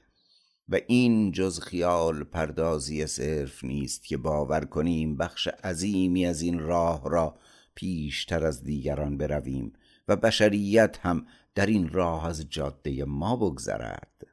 و 0.69 0.79
این 0.88 1.31
جز 1.31 1.60
خیال 1.60 2.23
پردازی 2.23 3.08
صرف 3.08 3.63
نیست 3.63 4.05
که 4.05 4.17
باور 4.17 4.65
کنیم 4.65 5.17
بخش 5.17 5.47
عظیمی 5.47 6.25
از 6.25 6.41
این 6.41 6.60
راه 6.60 7.10
را 7.10 7.38
پیشتر 7.75 8.45
از 8.45 8.63
دیگران 8.63 9.17
برویم 9.17 9.73
و 10.08 10.15
بشریت 10.15 10.97
هم 11.01 11.25
در 11.55 11.65
این 11.65 11.89
راه 11.89 12.25
از 12.25 12.49
جاده 12.49 13.05
ما 13.05 13.36
بگذرد. 13.36 14.24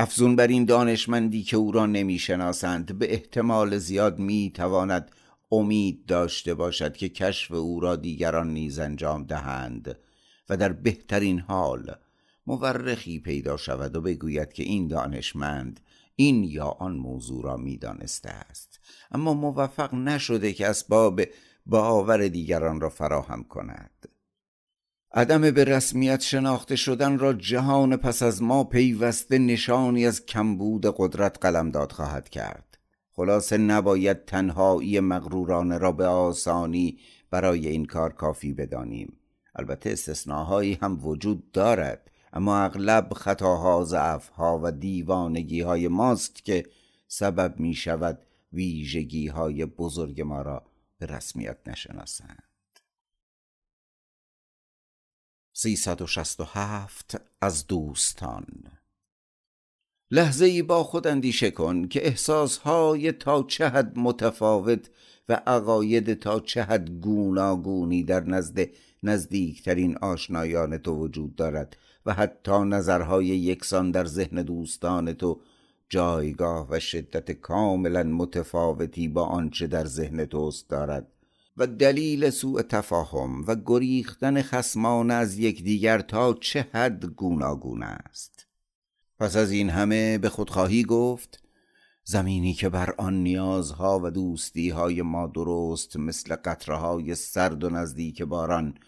افزون 0.00 0.36
بر 0.36 0.46
این 0.46 0.64
دانشمندی 0.64 1.42
که 1.42 1.56
او 1.56 1.72
را 1.72 1.86
نمی‌شناسند 1.86 2.98
به 2.98 3.12
احتمال 3.12 3.78
زیاد 3.78 4.18
می‌تواند 4.18 5.10
امید 5.52 6.06
داشته 6.06 6.54
باشد 6.54 6.96
که 6.96 7.08
کشف 7.08 7.52
او 7.52 7.80
را 7.80 7.96
دیگران 7.96 8.52
نیز 8.52 8.78
انجام 8.78 9.24
دهند 9.24 9.98
و 10.48 10.56
در 10.56 10.72
بهترین 10.72 11.40
حال 11.40 11.94
مورخی 12.46 13.18
پیدا 13.18 13.56
شود 13.56 13.96
و 13.96 14.00
بگوید 14.00 14.52
که 14.52 14.62
این 14.62 14.88
دانشمند 14.88 15.80
این 16.16 16.44
یا 16.44 16.66
آن 16.66 16.96
موضوع 16.96 17.44
را 17.44 17.56
می‌دانسته 17.56 18.30
است. 18.30 18.80
اما 19.10 19.34
موفق 19.34 19.94
نشده 19.94 20.52
که 20.52 20.66
اسباب 20.66 21.22
باور 21.66 22.28
دیگران 22.28 22.80
را 22.80 22.88
فراهم 22.88 23.44
کند. 23.44 24.19
عدم 25.14 25.50
به 25.50 25.64
رسمیت 25.64 26.20
شناخته 26.20 26.76
شدن 26.76 27.18
را 27.18 27.32
جهان 27.32 27.96
پس 27.96 28.22
از 28.22 28.42
ما 28.42 28.64
پیوسته 28.64 29.38
نشانی 29.38 30.06
از 30.06 30.26
کمبود 30.26 30.94
قدرت 30.96 31.38
قلمداد 31.40 31.92
خواهد 31.92 32.28
کرد. 32.28 32.78
خلاصه 33.12 33.58
نباید 33.58 34.24
تنهایی 34.24 35.00
مغرورانه 35.00 35.78
را 35.78 35.92
به 35.92 36.06
آسانی 36.06 36.98
برای 37.30 37.68
این 37.68 37.84
کار 37.84 38.12
کافی 38.12 38.52
بدانیم. 38.52 39.16
البته 39.56 39.90
استثناهایی 39.90 40.78
هم 40.82 41.06
وجود 41.06 41.52
دارد 41.52 42.10
اما 42.32 42.58
اغلب 42.58 43.12
خطاها 43.14 43.84
ضعفها 43.84 44.60
و 44.62 44.70
دیوانگی 44.72 45.60
های 45.60 45.88
ماست 45.88 46.44
که 46.44 46.66
سبب 47.08 47.54
می 47.58 47.74
شود 47.74 48.18
ویژگی 48.52 49.28
های 49.28 49.64
بزرگ 49.66 50.20
ما 50.20 50.42
را 50.42 50.62
به 50.98 51.06
رسمیت 51.06 51.56
نشناسند. 51.66 52.49
367 55.52 57.20
از 57.40 57.66
دوستان. 57.66 58.46
لحظه 60.10 60.44
ای 60.44 60.62
با 60.62 60.84
خود 60.84 61.06
اندیشه 61.06 61.50
کن 61.50 61.88
که 61.88 62.06
احساسهای 62.06 63.12
تا 63.12 63.42
چه 63.42 63.68
حد 63.68 63.98
متفاوت 63.98 64.90
و 65.28 65.42
عقاید 65.46 66.14
تا 66.14 66.40
چه 66.40 66.62
حد 66.62 66.90
گوناگونی 66.90 68.02
در 68.02 68.24
نزد 68.24 68.68
نزدیکترین 69.02 69.98
آشنایان 69.98 70.78
تو 70.78 70.94
وجود 70.94 71.36
دارد 71.36 71.76
و 72.06 72.14
حتی 72.14 72.58
نظرهای 72.58 73.26
یکسان 73.26 73.90
در 73.90 74.04
ذهن 74.04 74.42
دوستان 74.42 75.12
تو 75.12 75.40
جایگاه 75.88 76.66
و 76.70 76.80
شدت 76.80 77.32
کاملا 77.32 78.02
متفاوتی 78.02 79.08
با 79.08 79.24
آنچه 79.24 79.66
در 79.66 79.84
ذهن 79.84 80.24
توست 80.24 80.70
دارد. 80.70 81.06
و 81.60 81.66
دلیل 81.66 82.30
سوء 82.30 82.62
تفاهم 82.62 83.44
و 83.46 83.56
گریختن 83.66 84.42
خسمان 84.42 85.10
از 85.10 85.38
یکدیگر 85.38 86.00
تا 86.00 86.34
چه 86.34 86.66
حد 86.72 87.04
گوناگون 87.04 87.82
است. 87.82 88.46
پس 89.18 89.36
از 89.36 89.50
این 89.50 89.70
همه 89.70 90.18
به 90.18 90.28
خودخواهی 90.28 90.82
گفت 90.84 91.42
زمینی 92.04 92.54
که 92.54 92.68
بر 92.68 92.94
آن 92.98 93.22
نیازها 93.22 94.00
و 94.04 94.10
دوستیهای 94.10 95.02
ما 95.02 95.26
درست 95.26 95.96
مثل 95.96 96.36
قطرهای 96.36 97.14
سرد 97.14 97.64
و 97.64 97.70
نزدیک 97.70 98.22
باران 98.22 98.78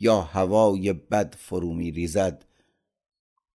یا 0.00 0.20
هوای 0.20 0.92
بد 0.92 1.34
فرو 1.34 1.74
می 1.74 1.90
ریزد 1.90 2.44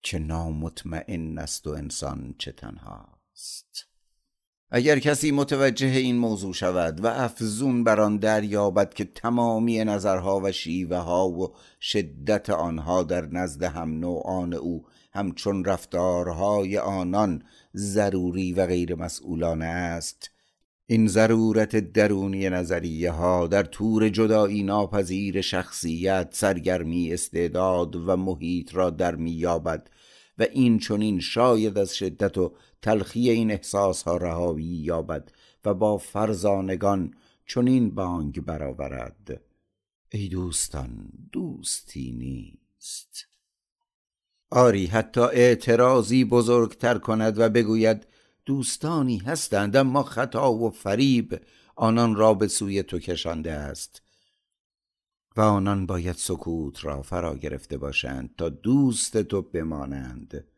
که 0.02 0.20
نامطمئن 0.20 1.38
است 1.38 1.68
و 1.68 1.70
انسان 1.70 2.36
چه 2.38 2.52
تنهاست. 2.52 3.91
اگر 4.74 5.00
کسی 5.00 5.32
متوجه 5.32 5.88
این 5.88 6.18
موضوع 6.18 6.54
شود 6.54 7.04
و 7.04 7.08
افزون 7.08 7.84
بر 7.84 8.02
آن 8.02 8.18
دریابد 8.18 8.94
که 8.94 9.06
تمامی 9.06 9.84
نظرها 9.84 10.40
و 10.40 10.52
شیوه 10.52 10.98
ها 10.98 11.30
و 11.30 11.54
شدت 11.82 12.50
آنها 12.50 13.04
در 13.04 13.26
نزد 13.26 13.64
هم 13.64 14.00
نوعان 14.00 14.54
او 14.54 14.86
همچون 15.14 15.66
رفتارهای 15.66 16.78
آنان 16.78 17.44
ضروری 17.76 18.54
و 18.54 18.66
غیر 18.66 18.96
مسئولانه 18.96 19.66
است. 19.66 20.32
این 20.86 21.08
ضرورت 21.08 21.76
درونی 21.76 22.50
نظریه 22.50 23.12
ها 23.12 23.48
در 23.48 23.64
طور 23.64 24.10
جدایی 24.10 24.64
ناپذیر 24.64 25.42
شخصیت 25.42 26.28
سرگرمی 26.32 27.14
استعداد 27.14 27.96
و 27.96 28.16
محیط 28.16 28.76
را 28.76 28.90
در 28.90 29.16
میابد 29.16 29.90
و 30.38 30.46
این 30.54 30.80
چونین 30.80 31.20
شاید 31.20 31.78
از 31.78 31.96
شدت 31.96 32.38
و 32.38 32.54
تلخی 32.82 33.30
این 33.30 33.52
احساس 33.52 34.04
ها 34.04 34.18
رهایی 34.18 34.66
یابد 34.66 35.32
و 35.66 35.74
با 35.74 35.98
فرزانگان 35.98 37.14
چنین 37.46 37.96
بانگ 37.96 38.42
برآورد. 38.42 39.42
ای 40.10 40.28
دوستان 40.28 41.10
دوستی 41.32 42.12
نیست. 42.12 43.28
آری 44.50 44.86
حتی 44.86 45.22
اعتراضی 45.22 46.26
بزرگتر 46.26 46.98
کند 46.98 47.40
و 47.40 47.50
بگوید 47.50 48.08
دوستانی 48.46 49.18
هستند 49.18 49.76
اما 49.76 50.04
خطا 50.04 50.54
و 50.54 50.70
فریب 50.70 51.42
آنان 51.76 52.16
را 52.16 52.34
به 52.34 52.48
سوی 52.48 52.84
تو 52.84 53.00
کشانده 53.00 53.52
است. 53.52 54.02
و 55.38 55.42
آنان 55.42 55.86
باید 55.86 56.16
سکوت 56.16 56.86
را 56.86 57.02
فرا 57.02 57.36
گرفته 57.36 57.78
باشند 57.78 58.36
تا 58.38 58.50
دوست 58.50 59.18
تو 59.18 59.42
بمانند. 59.42 60.51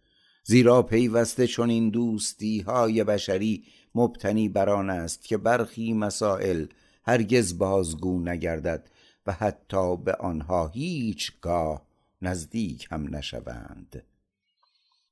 زیرا 0.44 0.82
پیوسته 0.82 1.48
چون 1.48 1.70
این 1.70 1.90
دوستی 1.90 2.62
های 2.62 3.04
بشری 3.04 3.64
مبتنی 3.96 4.50
بر 4.50 4.70
آن 4.70 4.90
است 4.90 5.24
که 5.24 5.38
برخی 5.38 5.94
مسائل 5.94 6.66
هرگز 7.04 7.58
بازگو 7.58 8.20
نگردد 8.20 8.90
و 9.28 9.32
حتی 9.32 9.98
به 9.98 10.14
آنها 10.14 10.68
هیچگاه 10.68 11.82
نزدیک 12.22 12.88
هم 12.92 13.16
نشوند. 13.16 14.04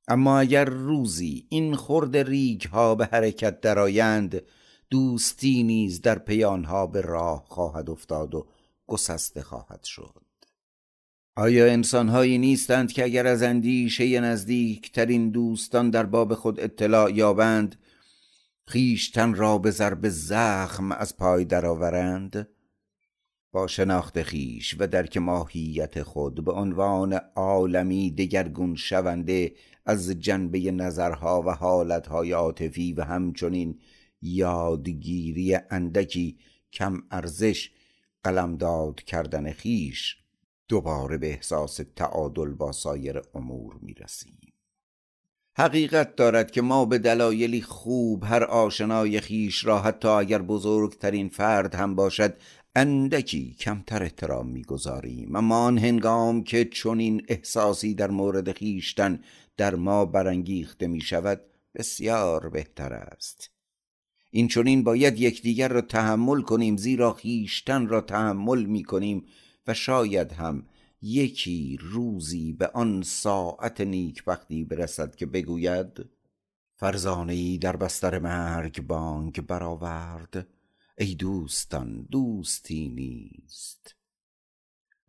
اما 0.08 0.38
اگر 0.38 0.64
روزی 0.64 1.46
این 1.48 1.76
خرد 1.76 2.16
ریگ 2.16 2.62
ها 2.62 2.94
به 2.94 3.06
حرکت 3.06 3.60
درآیند 3.60 4.42
دوستی 4.90 5.62
نیز 5.62 6.00
در 6.00 6.18
پی 6.18 6.44
آنها 6.44 6.86
به 6.86 7.00
راه 7.00 7.44
خواهد 7.48 7.90
افتاد 7.90 8.34
و 8.34 8.46
گسسته 8.86 9.42
خواهد 9.42 9.84
شد. 9.84 10.21
آیا 11.36 11.66
انسانهایی 11.66 12.38
نیستند 12.38 12.92
که 12.92 13.04
اگر 13.04 13.26
از 13.26 13.42
اندیشه 13.42 14.20
نزدیکترین 14.20 15.30
دوستان 15.30 15.90
در 15.90 16.06
باب 16.06 16.34
خود 16.34 16.60
اطلاع 16.60 17.12
یابند 17.12 17.76
خیشتن 18.66 19.34
را 19.34 19.58
به 19.58 19.70
ضرب 19.70 20.08
زخم 20.08 20.92
از 20.92 21.16
پای 21.16 21.44
درآورند؟ 21.44 22.48
با 23.52 23.66
شناخت 23.66 24.22
خیش 24.22 24.76
و 24.78 24.86
درک 24.86 25.16
ماهیت 25.16 26.02
خود 26.02 26.44
به 26.44 26.52
عنوان 26.52 27.12
عالمی 27.34 28.10
دگرگون 28.10 28.74
شونده 28.74 29.54
از 29.86 30.10
جنبه 30.10 30.58
نظرها 30.58 31.42
و 31.42 31.50
حالتهای 31.50 32.32
عاطفی 32.32 32.92
و 32.92 33.04
همچنین 33.04 33.80
یادگیری 34.22 35.58
اندکی 35.70 36.38
کم 36.72 37.02
ارزش 37.10 37.70
قلمداد 38.24 39.02
کردن 39.02 39.52
خیش 39.52 40.21
دوباره 40.72 41.18
به 41.18 41.30
احساس 41.30 41.80
تعادل 41.96 42.54
با 42.54 42.72
سایر 42.72 43.22
امور 43.34 43.78
می 43.82 43.94
رسیم 43.94 44.38
حقیقت 45.58 46.16
دارد 46.16 46.50
که 46.50 46.62
ما 46.62 46.84
به 46.84 46.98
دلایلی 46.98 47.62
خوب 47.62 48.24
هر 48.24 48.44
آشنای 48.44 49.20
خیش 49.20 49.64
را 49.64 49.78
حتی 49.78 50.08
اگر 50.08 50.42
بزرگترین 50.42 51.28
فرد 51.28 51.74
هم 51.74 51.94
باشد 51.94 52.36
اندکی 52.76 53.54
کمتر 53.54 54.02
احترام 54.02 54.48
می‌گذاریم. 54.48 55.36
اما 55.36 55.64
آن 55.64 55.78
هنگام 55.78 56.44
که 56.44 56.64
چنین 56.64 57.22
احساسی 57.28 57.94
در 57.94 58.10
مورد 58.10 58.52
خیشتن 58.52 59.20
در 59.56 59.74
ما 59.74 60.04
برانگیخته 60.04 60.86
می 60.86 61.00
شود 61.00 61.40
بسیار 61.74 62.48
بهتر 62.48 62.92
است. 62.92 63.50
این 64.30 64.48
چنین 64.48 64.84
باید 64.84 65.20
یکدیگر 65.20 65.68
را 65.68 65.80
تحمل 65.80 66.40
کنیم 66.40 66.76
زیرا 66.76 67.12
خیشتن 67.12 67.88
را 67.88 68.00
تحمل 68.00 68.64
می 68.64 68.82
کنیم 68.82 69.24
و 69.66 69.74
شاید 69.74 70.32
هم 70.32 70.66
یکی 71.02 71.78
روزی 71.80 72.52
به 72.52 72.66
آن 72.74 73.02
ساعت 73.02 73.80
نیکبختی 73.80 74.64
برسد 74.64 75.14
که 75.14 75.26
بگوید 75.26 76.10
فرزانه 76.82 77.32
ای 77.32 77.58
در 77.58 77.76
بستر 77.76 78.18
مرگ 78.18 78.82
بانگ 78.82 79.46
برآورد. 79.46 80.46
ای 80.98 81.14
دوستان 81.14 82.02
دوستی 82.10 82.88
نیست. 82.88 83.94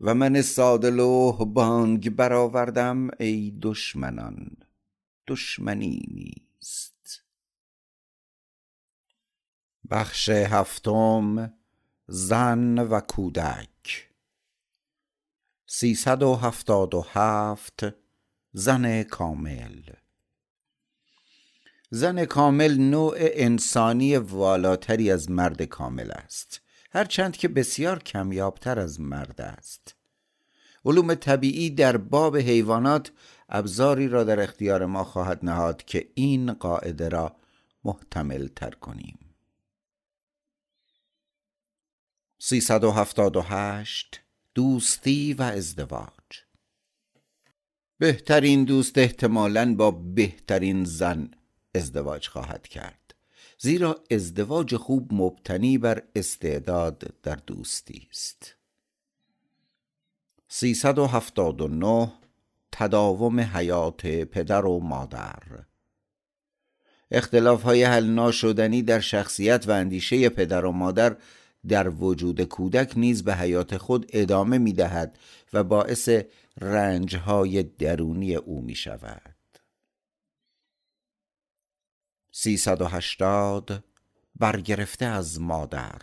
و 0.01 0.13
من 0.13 0.41
ساده 0.41 0.89
لوح 0.89 1.45
بانگ 1.45 2.09
برآوردم 2.09 3.09
ای 3.19 3.57
دشمنان 3.61 4.57
دشمنی 5.27 6.01
نیست. 6.07 7.23
بخش 9.89 10.29
هفتم 10.29 11.53
زن 12.07 12.79
و 12.79 12.99
کودک. 12.99 13.72
سیصد 15.75 16.23
و 16.23 16.35
هفتاد 16.35 16.95
و 16.95 17.05
هفت. 17.09 17.85
زن 18.51 19.03
کامل. 19.03 19.81
زن 21.89 22.25
کامل 22.25 22.77
نوع 22.77 23.15
انسانی 23.17 24.17
والاتری 24.17 25.11
از 25.11 25.31
مرد 25.31 25.61
کامل 25.61 26.11
است 26.11 26.61
هرچند 26.91 27.37
که 27.37 27.47
بسیار 27.47 28.03
کمیابتر 28.03 28.79
از 28.79 28.99
مرد 29.01 29.41
است. 29.41 29.95
علوم 30.85 31.15
طبیعی 31.15 31.69
در 31.69 31.97
باب 31.97 32.37
حیوانات 32.37 33.11
ابزاری 33.49 34.07
را 34.07 34.23
در 34.23 34.39
اختیار 34.39 34.85
ما 34.85 35.03
خواهد 35.03 35.39
نهاد 35.45 35.85
که 35.85 36.09
این 36.13 36.53
قاعده 36.53 37.09
را 37.09 37.35
محتمل 37.83 38.47
تر 38.47 38.71
کنیم 38.71 39.19
378 42.39 44.23
دوستی 44.55 45.33
و 45.33 45.41
ازدواج. 45.41 46.43
بهترین 47.99 48.63
دوست 48.63 48.97
احتمالا 48.97 49.75
با 49.75 49.91
بهترین 49.91 50.85
زن 50.85 51.31
ازدواج 51.75 52.27
خواهد 52.27 52.67
کرد. 52.67 53.15
زیرا 53.57 54.03
ازدواج 54.11 54.75
خوب 54.75 55.13
مبتنی 55.13 55.77
بر 55.77 56.03
استعداد 56.15 57.13
در 57.23 57.35
دوستی 57.35 58.07
است. 58.11 58.55
379 60.47 62.11
تداوم 62.71 63.39
حیات 63.39 64.07
پدر 64.07 64.65
و 64.65 64.79
مادر. 64.79 65.41
اختلاف 67.11 67.63
های 67.63 67.83
حل 67.83 68.05
ناشدنی 68.05 68.81
در 68.81 68.99
شخصیت 68.99 69.67
و 69.67 69.71
اندیشه 69.71 70.29
پدر 70.29 70.65
و 70.65 70.71
مادر 70.71 71.15
در 71.67 71.89
وجود 71.89 72.41
کودک 72.41 72.93
نیز 72.95 73.23
به 73.23 73.35
حیات 73.35 73.77
خود 73.77 74.05
ادامه 74.13 74.57
می 74.57 74.73
دهد 74.73 75.19
و 75.53 75.63
باعث 75.63 76.09
رنجهای 76.61 77.63
درونی 77.63 78.35
او 78.35 78.61
می 78.61 78.75
شود 78.75 79.35
380 82.31 83.83
برگرفته 84.35 85.05
از 85.05 85.41
مادر. 85.41 86.01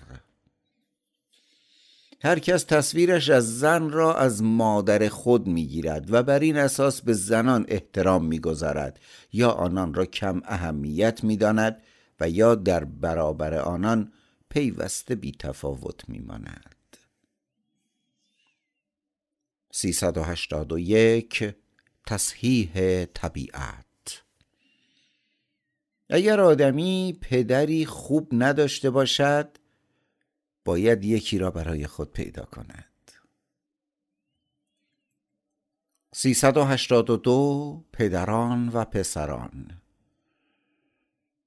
هر 2.22 2.38
کس 2.38 2.64
تصویرش 2.64 3.30
از 3.30 3.58
زن 3.58 3.90
را 3.90 4.14
از 4.14 4.42
مادر 4.42 5.08
خود 5.08 5.46
می‌گیرد 5.46 6.12
و 6.12 6.22
بر 6.22 6.38
این 6.38 6.56
اساس 6.56 7.00
به 7.02 7.12
زنان 7.12 7.64
احترام 7.68 8.24
می‌گذارد. 8.24 9.00
یا 9.32 9.50
آنان 9.50 9.94
را 9.94 10.04
کم 10.04 10.42
اهمیت 10.44 11.24
می‌داند 11.24 11.82
و 12.20 12.28
یا 12.28 12.54
در 12.54 12.84
برابر 12.84 13.54
آنان 13.54 14.12
پیوسته 14.50 15.14
بی 15.14 15.32
تفاوت 15.32 16.08
میماند. 16.08 16.96
381 19.72 21.54
تصحیح 22.06 23.04
طبیعت. 23.04 23.86
اگر 26.10 26.40
آدمی 26.40 27.18
پدری 27.20 27.86
خوب 27.86 28.28
نداشته 28.32 28.90
باشد 28.90 29.58
باید 30.64 31.04
یکی 31.04 31.38
را 31.38 31.50
برای 31.50 31.86
خود 31.86 32.12
پیدا 32.12 32.44
کند. 32.44 32.84
382 36.14 37.84
پدران 37.92 38.68
و 38.68 38.84
پسران. 38.84 39.80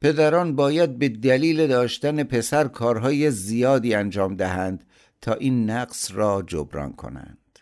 پدران 0.04 0.56
باید 0.56 0.99
به 0.99 1.10
دلیل 1.10 1.68
داشتن 1.68 2.24
پسر 2.24 2.68
کارهای 2.68 3.32
زیادی 3.32 3.93
انجام 3.93 4.36
دهند 4.36 4.84
تا 5.22 5.34
این 5.34 5.70
نقص 5.70 6.12
را 6.12 6.43
جبران 6.47 6.93
کنند. 6.93 7.60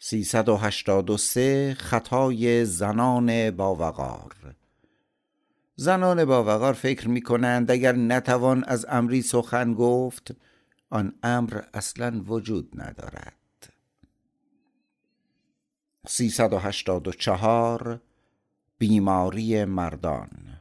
383 0.00 1.76
خطای 1.78 2.64
زنان 2.64 3.50
باوقار. 3.50 4.34
زنان 5.76 6.24
باوقار 6.24 6.72
فکر 6.72 7.08
می 7.08 7.22
کنند 7.22 7.70
اگر 7.70 7.92
نتوان 7.92 8.64
از 8.64 8.86
امری 8.88 9.22
سخن 9.22 9.74
گفت 9.74 10.34
آن 10.90 11.12
امر 11.22 11.60
اصلا 11.74 12.22
وجود 12.26 12.70
ندارد. 12.74 13.72
384 16.06 18.00
بیماری 18.78 19.64
مردان. 19.64 20.60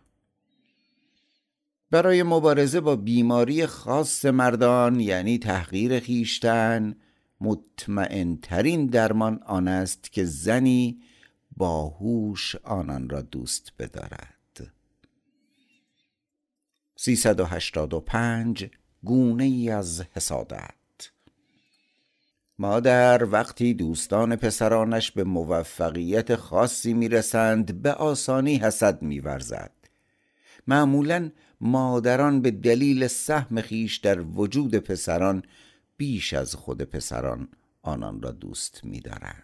برای 1.91 2.23
مبارزه 2.23 2.81
با 2.81 2.95
بیماری 2.95 3.65
خاص 3.65 4.25
مردان 4.25 4.99
یعنی 4.99 5.37
تحقیر 5.37 5.99
خیشتن 5.99 6.95
مطمئن 7.41 8.37
ترین 8.37 8.85
درمان 8.85 9.43
آن 9.43 9.67
است 9.67 10.11
که 10.11 10.25
زنی 10.25 11.01
باهوش 11.57 12.55
آنان 12.55 13.09
را 13.09 13.21
دوست 13.21 13.73
بدارد. 13.79 14.71
385 16.95 18.69
گونه 19.03 19.43
ای 19.43 19.69
از 19.69 20.03
حسادت. 20.11 20.84
مادر 22.59 23.23
وقتی 23.23 23.73
دوستان 23.73 24.35
پسرانش 24.35 25.11
به 25.11 25.23
موفقیت 25.23 26.35
خاصی 26.35 26.93
می‌رسند 26.93 27.81
به 27.81 27.93
آسانی 27.93 28.55
حسد 28.55 29.01
میورزد 29.01 29.71
معمولا 30.67 31.31
مادران 31.61 32.41
به 32.41 32.51
دلیل 32.51 33.07
سهم 33.07 33.61
خیش 33.61 33.97
در 33.97 34.21
وجود 34.21 34.75
پسران 34.75 35.43
بیش 35.97 36.33
از 36.33 36.55
خود 36.55 36.81
پسران 36.81 37.47
آنان 37.81 38.21
را 38.21 38.31
دوست 38.31 38.81
می‌دارند. 38.83 39.43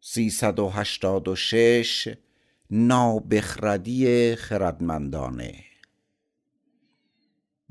386 0.00 2.14
نابخردی 2.70 4.36
خردمندانه 4.36 5.54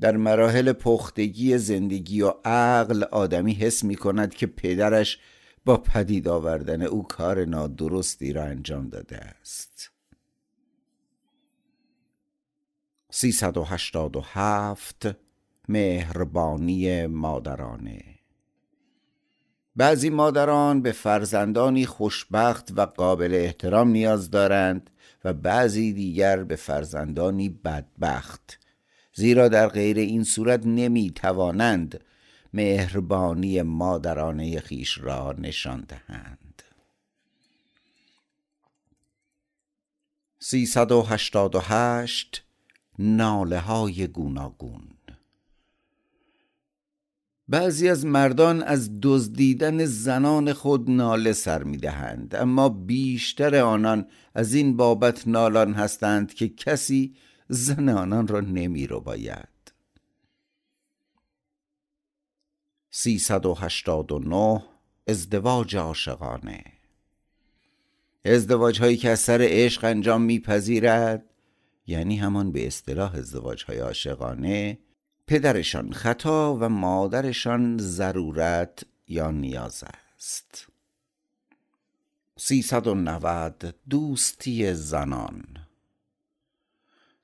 در 0.00 0.16
مراحل 0.16 0.72
پختگی 0.72 1.58
زندگی 1.58 2.22
و 2.22 2.32
عقل 2.44 3.02
آدمی 3.02 3.54
حس 3.54 3.84
می 3.84 3.96
کند 3.96 4.34
که 4.34 4.46
پدرش 4.46 5.18
با 5.64 5.76
پدید 5.76 6.28
آوردن 6.28 6.82
او 6.82 7.02
کار 7.02 7.44
نادرستی 7.44 8.32
را 8.32 8.44
انجام 8.44 8.88
داده 8.88 9.16
است. 9.16 9.90
387 13.10 15.08
مهربانی 15.68 17.06
مادرانه. 17.06 18.02
بعضی 19.76 20.10
مادران 20.10 20.82
به 20.82 20.92
فرزندانی 20.92 21.86
خوشبخت 21.86 22.72
و 22.76 22.86
قابل 22.86 23.34
احترام 23.34 23.88
نیاز 23.88 24.30
دارند 24.30 24.90
و 25.24 25.32
بعضی 25.32 25.92
دیگر 25.92 26.44
به 26.44 26.56
فرزندانی 26.56 27.48
بدبخت. 27.48 28.65
زیرا 29.16 29.48
در 29.48 29.68
غیر 29.68 29.98
این 29.98 30.24
صورت 30.24 30.66
نمی 30.66 31.10
توانند 31.10 32.04
مهربانی 32.52 33.62
مادرانه 33.62 34.60
خیش 34.60 34.98
را 34.98 35.34
نشان 35.38 35.86
دهند. 35.88 36.62
388 40.38 42.44
ناله 42.98 43.58
های 43.58 44.06
گوناگون. 44.06 44.88
بعضی 47.48 47.88
از 47.88 48.06
مردان 48.06 48.62
از 48.62 48.90
دزدیدن 49.02 49.84
زنان 49.84 50.52
خود 50.52 50.90
ناله 50.90 51.32
سر 51.32 51.62
می‌دهند 51.62 52.34
اما 52.34 52.68
بیشتر 52.68 53.56
آنان 53.56 54.06
از 54.34 54.54
این 54.54 54.76
بابت 54.76 55.28
نالان 55.28 55.74
هستند 55.74 56.34
که 56.34 56.48
کسی 56.48 57.14
زن 57.48 57.88
آنان 57.88 58.26
را 58.28 58.40
نمی 58.40 58.86
رو 58.86 59.00
باید 59.00 59.48
389 62.90 64.62
ازدواج 65.06 65.76
عاشقانه. 65.76 66.64
ازدواج 68.24 68.80
هایی 68.80 68.96
که 68.96 69.10
از 69.10 69.20
سر 69.20 69.38
عشق 69.42 69.84
انجام 69.84 70.22
میپذیرد 70.22 71.24
یعنی 71.86 72.16
همان 72.16 72.52
به 72.52 72.66
اصطلاح 72.66 73.14
ازدواج 73.14 73.64
های 73.64 73.78
عاشقانه 73.78 74.78
پدرشان 75.26 75.92
خطا 75.92 76.56
و 76.60 76.68
مادرشان 76.68 77.78
ضرورت 77.78 78.82
یا 79.08 79.30
نیاز 79.30 79.84
است. 80.16 80.66
390 82.36 83.74
دوستی 83.90 84.74
زنان. 84.74 85.55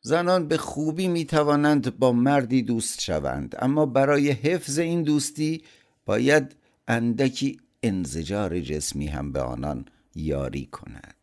زنان 0.03 0.48
به 0.48 0.57
خوبی 0.57 1.09
می 1.09 1.24
توانند 1.24 1.98
با 1.98 2.12
مردی 2.12 2.62
دوست 2.62 3.00
شوند 3.00 3.55
اما 3.59 3.86
برای 3.86 4.30
حفظ 4.30 4.78
این 4.78 5.03
دوستی 5.03 5.64
باید 6.07 6.57
اندکی 6.88 7.61
انزجار 7.82 8.61
جسمی 8.61 9.07
هم 9.07 9.32
به 9.32 9.40
آنان 9.40 9.84
یاری 10.14 10.66
کند. 10.66 11.14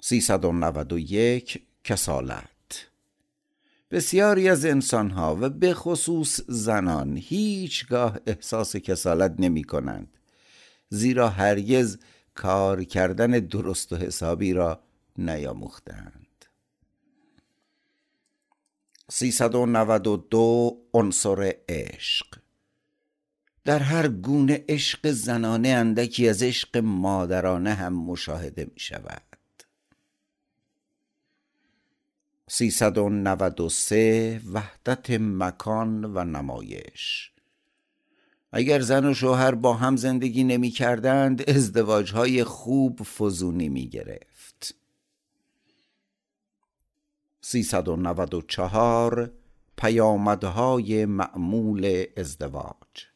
391 0.00 1.62
کسالت. 1.84 2.44
بسیاری 3.90 4.48
از 4.48 4.64
انسانها 4.64 5.36
و 5.40 5.48
به 5.48 5.74
خصوص 5.74 6.40
زنان 6.48 7.16
هیچگاه 7.16 8.18
احساس 8.26 8.76
کسالت 8.76 9.34
نمی 9.38 9.64
کنند 9.64 10.16
زیرا 10.88 11.28
هرگز 11.28 11.98
کار 12.34 12.84
کردن 12.84 13.30
درست 13.30 13.92
و 13.92 13.96
حسابی 13.96 14.52
را 14.52 14.80
نیاموختند. 15.18 16.46
392 19.10 20.78
عنصر 20.94 21.54
عشق. 21.68 22.26
در 23.64 23.78
هر 23.78 24.08
گونه 24.08 24.64
عشق 24.68 25.10
زنانه 25.10 25.68
اندکی 25.68 26.28
از 26.28 26.42
عشق 26.42 26.76
مادرانه 26.76 27.74
هم 27.74 27.92
مشاهده 27.92 28.64
می 28.64 28.80
شود 28.80 29.22
393 32.48 34.40
وحدت 34.52 35.10
مکان 35.10 36.04
و 36.04 36.24
نمایش. 36.24 37.30
اگر 38.52 38.80
زن 38.80 39.04
و 39.04 39.14
شوهر 39.14 39.54
با 39.54 39.74
هم 39.74 39.96
زندگی 39.96 40.44
نمی 40.44 40.70
کردند 40.70 41.50
ازدواج 41.50 42.12
های 42.12 42.44
خوب 42.44 43.02
فزونی 43.02 43.68
می 43.68 43.88
گرفت 43.88 44.33
394 47.46 49.30
پیامدهای 49.76 51.06
معمول 51.06 52.04
ازدواج. 52.16 53.06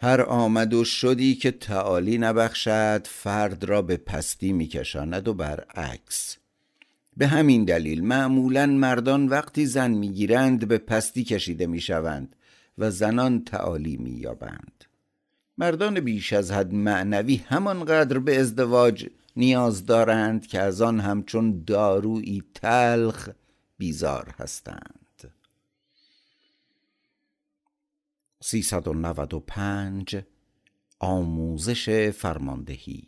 هر 0.00 0.20
آمد 0.20 0.74
و 0.74 0.84
شدی 0.84 1.34
که 1.34 1.50
تعالی 1.50 2.18
نبخشد 2.18 3.06
فرد 3.06 3.64
را 3.64 3.82
به 3.82 3.96
پستی 3.96 4.52
میکشاند 4.52 5.28
و 5.28 5.34
برعکس. 5.34 6.36
به 7.16 7.26
همین 7.26 7.64
دلیل 7.64 8.04
معمولا 8.04 8.66
مردان 8.66 9.28
وقتی 9.28 9.66
زن 9.66 9.90
می‌گیرند 9.90 10.68
به 10.68 10.78
پستی 10.78 11.24
کشیده 11.24 11.66
می‌شوند 11.66 12.36
و 12.78 12.90
زنان 12.90 13.44
تعالی 13.44 13.96
مییابند. 13.96 14.84
مردان 15.58 16.00
بیش 16.00 16.32
از 16.32 16.50
حد 16.50 16.74
معنوی 16.74 17.36
همانقدر 17.36 18.18
به 18.18 18.40
ازدواج 18.40 19.06
نیاز 19.36 19.86
دارند 19.86 20.46
که 20.46 20.60
از 20.60 20.82
آن 20.82 21.00
همچون 21.00 21.64
دارویی 21.66 22.42
تلخ 22.54 23.28
بیزار 23.78 24.34
هستند. 24.38 25.32
395 28.40 30.16
آموزش 30.98 32.10
فرماندهی. 32.10 33.04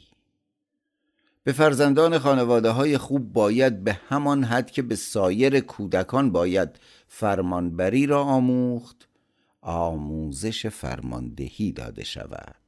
به 1.44 1.52
فرزندان 1.52 2.18
خانواده 2.18 2.70
های 2.70 2.98
خوب 2.98 3.32
باید 3.32 3.84
به 3.84 3.92
همان 4.08 4.44
حد 4.44 4.70
که 4.70 4.82
به 4.82 4.96
سایر 4.96 5.60
کودکان 5.60 6.32
باید 6.32 6.68
فرمانبری 7.08 8.06
را 8.06 8.22
آموخت 8.22 9.08
آموزش 9.60 10.66
فرماندهی 10.66 11.72
داده 11.72 12.04
شود. 12.04 12.63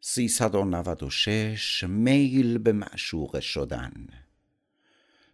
396 0.00 1.84
میل 1.88 2.58
به 2.58 2.72
معشوق 2.72 3.40
شدن. 3.40 4.06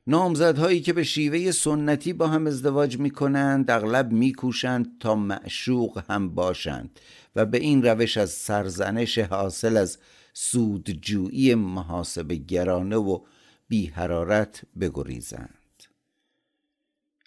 نامزدهایی 0.06 0.80
که 0.80 0.92
به 0.92 1.04
شیوه 1.04 1.50
سنتی 1.50 2.12
با 2.12 2.28
هم 2.28 2.46
ازدواج 2.46 2.98
می 2.98 3.10
کنند 3.10 3.70
اغلب 3.70 4.12
می 4.12 4.32
کوشند 4.32 4.98
تا 5.00 5.14
معشوق 5.14 6.02
هم 6.08 6.34
باشند 6.34 7.00
و 7.36 7.46
به 7.46 7.58
این 7.58 7.82
روش 7.82 8.16
از 8.16 8.30
سرزنش 8.30 9.18
حاصل 9.18 9.76
از 9.76 9.98
سودجویی 10.32 11.54
محاسب 11.54 12.32
گرانه 12.32 12.96
و 12.96 13.20
بی 13.68 13.86
حرارت 13.86 14.62
بگریزند. 14.80 15.65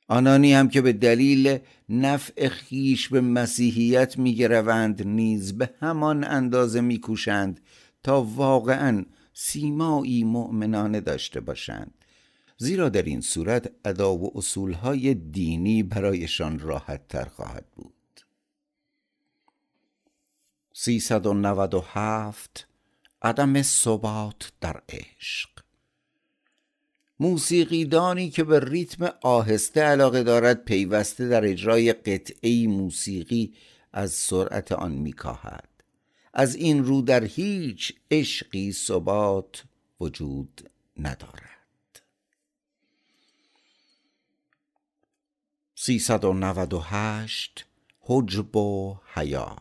آنانی 0.09 0.53
هم 0.53 0.69
که 0.69 0.81
به 0.81 0.93
دلیل 0.93 1.59
نفع 1.89 2.47
خیش 2.47 3.09
به 3.09 3.21
مسیحیت 3.21 4.17
میگروند 4.17 5.07
نیز 5.07 5.57
به 5.57 5.69
همان 5.79 6.23
اندازه 6.23 6.81
میکوشند 6.81 7.59
تا 8.03 8.21
واقعا 8.21 9.05
سیمایی 9.33 10.23
مؤمنانه 10.23 11.01
داشته 11.01 11.39
باشند. 11.39 11.93
زیرا 12.57 12.89
در 12.89 13.03
این 13.03 13.21
صورت 13.21 13.71
ادا 13.85 14.15
و 14.15 14.37
اصولهای 14.37 15.13
دینی 15.13 15.83
برایشان 15.83 16.59
راحت 16.59 17.07
تر 17.07 17.25
خواهد 17.25 17.65
بود. 17.75 17.93
397 20.73 22.67
عدم 23.21 23.61
ثبات 23.61 24.51
در 24.61 24.81
عشق. 24.89 25.49
موسیقیدانی 27.19 28.29
که 28.29 28.43
به 28.43 28.59
ریتم 28.59 29.09
آهسته 29.21 29.81
علاقه 29.81 30.23
دارد 30.23 30.65
پیوسته 30.65 31.27
در 31.27 31.45
اجرای 31.45 31.93
قطعی 31.93 32.67
موسیقی 32.67 33.53
از 33.93 34.11
سرعت 34.11 34.71
آن 34.71 34.91
میکاهد. 34.91 35.69
از 36.33 36.55
این 36.55 36.85
رو 36.85 37.01
در 37.01 37.23
هیچ 37.23 37.93
عشقی 38.11 38.71
ثبات 38.71 39.63
وجود 40.01 40.69
ندارد. 40.97 42.01
398 45.75 47.65
حجب 47.99 48.55
و 48.55 48.97
حیا. 49.13 49.55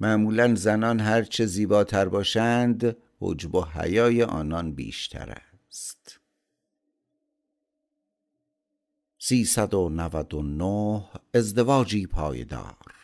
معمولا 0.00 0.54
زنان 0.54 1.00
هرچه 1.00 1.46
زیباتر 1.46 2.08
باشند 2.08 2.96
حجب 3.20 3.54
و 3.54 3.64
حیای 3.64 4.22
آنان 4.22 4.74
بیشتر 4.74 5.53
399 9.26 11.04
ازدواجی 11.34 12.06
پایدار. 12.06 12.94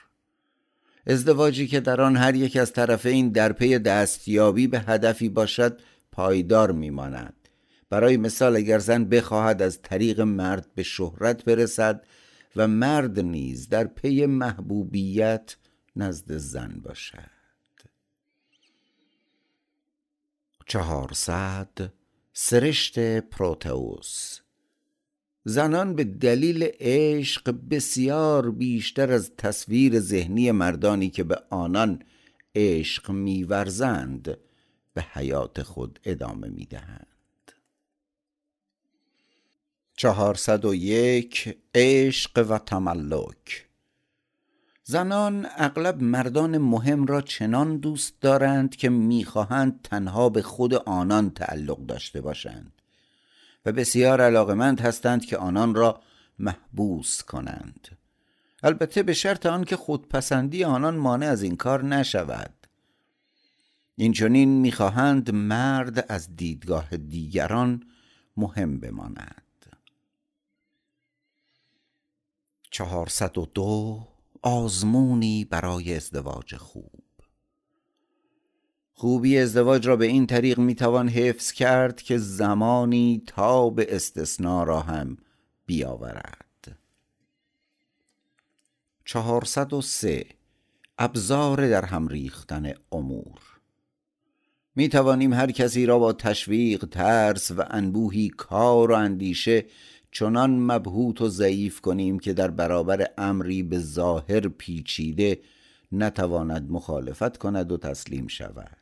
ازدواجی 1.06 1.66
که 1.66 1.80
در 1.80 2.00
آن 2.00 2.16
هر 2.16 2.34
یک 2.34 2.56
از 2.56 2.72
طرفین 2.72 3.28
در 3.28 3.52
پی 3.52 3.78
دستیابی 3.78 4.66
به 4.66 4.80
هدفی 4.80 5.28
باشد 5.28 5.80
پایدار 6.12 6.72
میماند. 6.72 7.48
برای 7.90 8.16
مثال 8.16 8.56
اگر 8.56 8.78
زن 8.78 9.04
بخواهد 9.04 9.62
از 9.62 9.82
طریق 9.82 10.20
مرد 10.20 10.74
به 10.74 10.82
شهرت 10.82 11.44
برسد 11.44 12.06
و 12.56 12.68
مرد 12.68 13.20
نیز 13.20 13.68
در 13.68 13.84
پی 13.84 14.26
محبوبیت 14.26 15.56
نزد 15.96 16.36
زن 16.36 16.80
باشد. 16.84 17.30
چهارصد 20.66 21.92
سرشت 22.32 23.20
پروتئوس 23.20 24.40
زنان 25.44 25.94
به 25.94 26.04
دلیل 26.04 26.68
عشق 26.80 27.54
بسیار 27.70 28.50
بیشتر 28.50 29.12
از 29.12 29.32
تصویر 29.38 30.00
ذهنی 30.00 30.50
مردانی 30.50 31.10
که 31.10 31.24
به 31.24 31.42
آنان 31.50 32.02
عشق 32.54 33.10
میورزند 33.10 34.38
به 34.94 35.02
حیات 35.12 35.62
خود 35.62 36.00
ادامه 36.04 36.48
می‌دهند. 36.48 37.06
چهارصد 39.96 40.64
و 40.64 40.74
یک 40.74 41.58
عشق 41.74 42.46
و 42.50 42.58
تملک. 42.58 43.66
زنان 44.84 45.46
اغلب 45.56 46.02
مردان 46.02 46.58
مهم 46.58 47.06
را 47.06 47.20
چنان 47.20 47.76
دوست 47.76 48.20
دارند 48.20 48.76
که 48.76 48.88
می‌خواهند 48.88 49.82
تنها 49.82 50.28
به 50.28 50.42
خود 50.42 50.74
آنان 50.74 51.30
تعلق 51.30 51.86
داشته 51.86 52.20
باشند. 52.20 52.79
و 53.64 53.72
بسیار 53.72 54.20
علاقمند 54.20 54.80
هستند 54.80 55.24
که 55.24 55.36
آنان 55.36 55.74
را 55.74 56.02
محبوس 56.38 57.22
کنند. 57.22 57.88
البته 58.62 59.02
به 59.02 59.12
شرط 59.12 59.46
آنکه 59.46 59.76
خودپسندی 59.76 60.64
آنان 60.64 60.96
مانع 60.96 61.26
از 61.26 61.42
این 61.42 61.56
کار 61.56 61.84
نشود. 61.84 62.66
اینچنین 63.96 64.48
می‌خواهند 64.48 65.34
مرد 65.34 66.12
از 66.12 66.36
دیدگاه 66.36 66.96
دیگران 66.96 67.84
مهم 68.36 68.80
بماند. 68.80 69.42
چهارصد 72.70 73.38
و 73.38 73.46
دو 73.46 74.08
آزمونی 74.42 75.44
برای 75.44 75.96
ازدواج 75.96 76.56
خوب. 76.56 77.09
خوبی 79.00 79.38
ازدواج 79.38 79.86
را 79.86 79.96
به 79.96 80.06
این 80.06 80.26
طریق 80.26 80.58
می‌توان 80.58 81.08
حفظ 81.08 81.52
کرد 81.52 82.02
که 82.02 82.18
زمانی 82.18 83.22
تا 83.26 83.70
به 83.70 83.96
استثناء 83.96 84.64
را 84.64 84.80
هم 84.80 85.16
بیاورد. 85.66 86.78
چهارصد 89.04 89.72
و 89.72 89.82
سه. 89.82 90.26
ابزار 90.98 91.68
در 91.68 91.84
هم 91.84 92.08
ریختن 92.08 92.72
امور. 92.92 93.40
می 94.76 94.88
توانیم 94.88 95.32
هر 95.32 95.50
کسی 95.50 95.86
را 95.86 95.98
با 95.98 96.12
تشویق 96.12 96.84
ترس 96.84 97.50
و 97.50 97.64
انبوهی 97.70 98.28
کار 98.28 98.90
و 98.90 98.94
اندیشه 98.94 99.66
چنان 100.12 100.58
مبهوت 100.58 101.20
و 101.20 101.28
ضعیف 101.28 101.80
کنیم 101.80 102.18
که 102.18 102.32
در 102.32 102.50
برابر 102.50 103.06
امری 103.18 103.62
به 103.62 103.78
ظاهر 103.78 104.48
پیچیده 104.48 105.40
نتواند 105.92 106.70
مخالفت 106.70 107.36
کند 107.36 107.72
و 107.72 107.76
تسلیم 107.76 108.26
شود. 108.26 108.79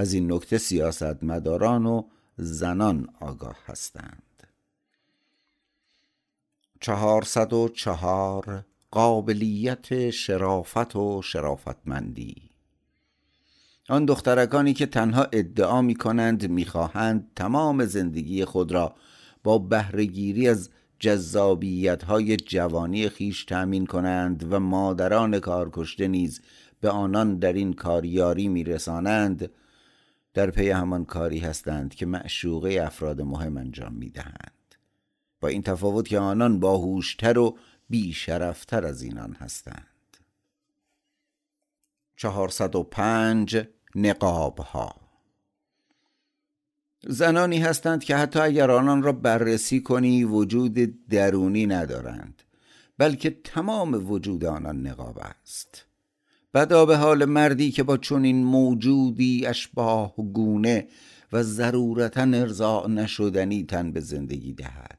از 0.00 0.12
این 0.12 0.32
نکته 0.32 0.58
سیاستمداران 0.58 1.86
و 1.86 2.02
زنان 2.36 3.08
آگاه 3.20 3.56
هستند. 3.66 4.22
چهارصد 6.80 7.52
و 7.52 7.68
چهار 7.68 8.64
قابلیت 8.90 10.10
شرافت 10.10 10.96
و 10.96 11.22
شرافتمندی. 11.22 12.34
آن 13.88 14.04
دخترکانی 14.04 14.74
که 14.74 14.86
تنها 14.86 15.26
ادعا 15.32 15.82
می 15.82 15.94
کنند 15.94 16.50
می‌خواهند 16.50 17.30
تمام 17.36 17.84
زندگی 17.84 18.44
خود 18.44 18.72
را 18.72 18.94
با 19.44 19.58
بهرهگیری 19.58 20.48
از 20.48 20.70
جذابیت 20.98 22.02
های 22.02 22.36
جوانی 22.36 23.08
خیش 23.08 23.44
تأمین 23.44 23.86
کنند 23.86 24.52
و 24.52 24.60
مادران 24.60 25.40
کارکشته 25.40 26.08
نیز 26.08 26.40
به 26.80 26.90
آنان 26.90 27.38
در 27.38 27.52
این 27.52 27.72
کاریاری 27.72 28.48
میرسانند 28.48 29.50
در 30.34 30.50
پی 30.50 30.70
همان 30.70 31.04
کاری 31.04 31.38
هستند 31.38 31.94
که 31.94 32.06
معشوقه 32.06 32.82
افراد 32.82 33.20
مهم 33.20 33.56
انجام 33.56 33.94
می‌دهند. 33.94 34.74
با 35.40 35.48
این 35.48 35.62
تفاوت 35.62 36.08
که 36.08 36.18
آنان 36.18 36.60
باهوشتر 36.60 37.38
و 37.38 37.58
بیشرفتر 37.88 38.86
از 38.86 39.02
اینان 39.02 39.32
هستند. 39.32 39.86
چهارصد 42.16 42.76
و 42.76 42.82
پنج 42.82 43.66
نقاب 43.94 44.58
ها 44.58 44.94
زنانی 47.06 47.58
هستند 47.58 48.04
که 48.04 48.16
حتی 48.16 48.38
اگر 48.38 48.70
آنان 48.70 49.02
را 49.02 49.12
بررسی 49.12 49.80
کنی 49.80 50.24
وجود 50.24 51.06
درونی 51.08 51.66
ندارند 51.66 52.42
بلکه 52.98 53.30
تمام 53.44 54.10
وجود 54.10 54.44
آنان 54.44 54.86
نقاب 54.86 55.18
است. 55.18 55.86
بدا 56.54 56.86
به 56.86 56.96
حال 56.96 57.24
مردی 57.24 57.70
که 57.70 57.82
با 57.82 57.96
چنین 57.96 58.44
موجودی 58.44 59.46
اشباه 59.46 60.14
گونه 60.16 60.88
و 61.32 61.42
ضرورتا 61.42 62.22
ارضاع 62.22 62.88
نشدنی 62.88 63.64
تن 63.64 63.92
به 63.92 64.00
زندگی 64.00 64.52
دهد. 64.52 64.98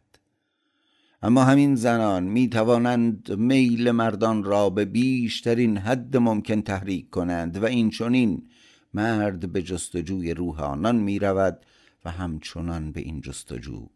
اما 1.23 1.43
همین 1.43 1.75
زنان 1.75 2.23
می 2.23 2.49
توانند 2.49 3.31
میل 3.31 3.91
مردان 3.91 4.43
را 4.43 4.69
به 4.69 4.85
بیشترین 4.85 5.77
حد 5.77 6.17
ممکن 6.17 6.61
تحریک 6.61 7.09
کنند 7.09 7.63
و 7.63 7.65
این 7.65 7.89
چنین 7.89 8.49
مرد 8.93 9.51
به 9.51 9.61
جستجوی 9.61 10.33
روح 10.33 10.61
آنان 10.61 10.95
می 10.95 11.19
رود 11.19 11.65
و 12.05 12.11
همچنان 12.11 12.91
به 12.91 13.01
این 13.01 13.21
جستجو 13.21 13.87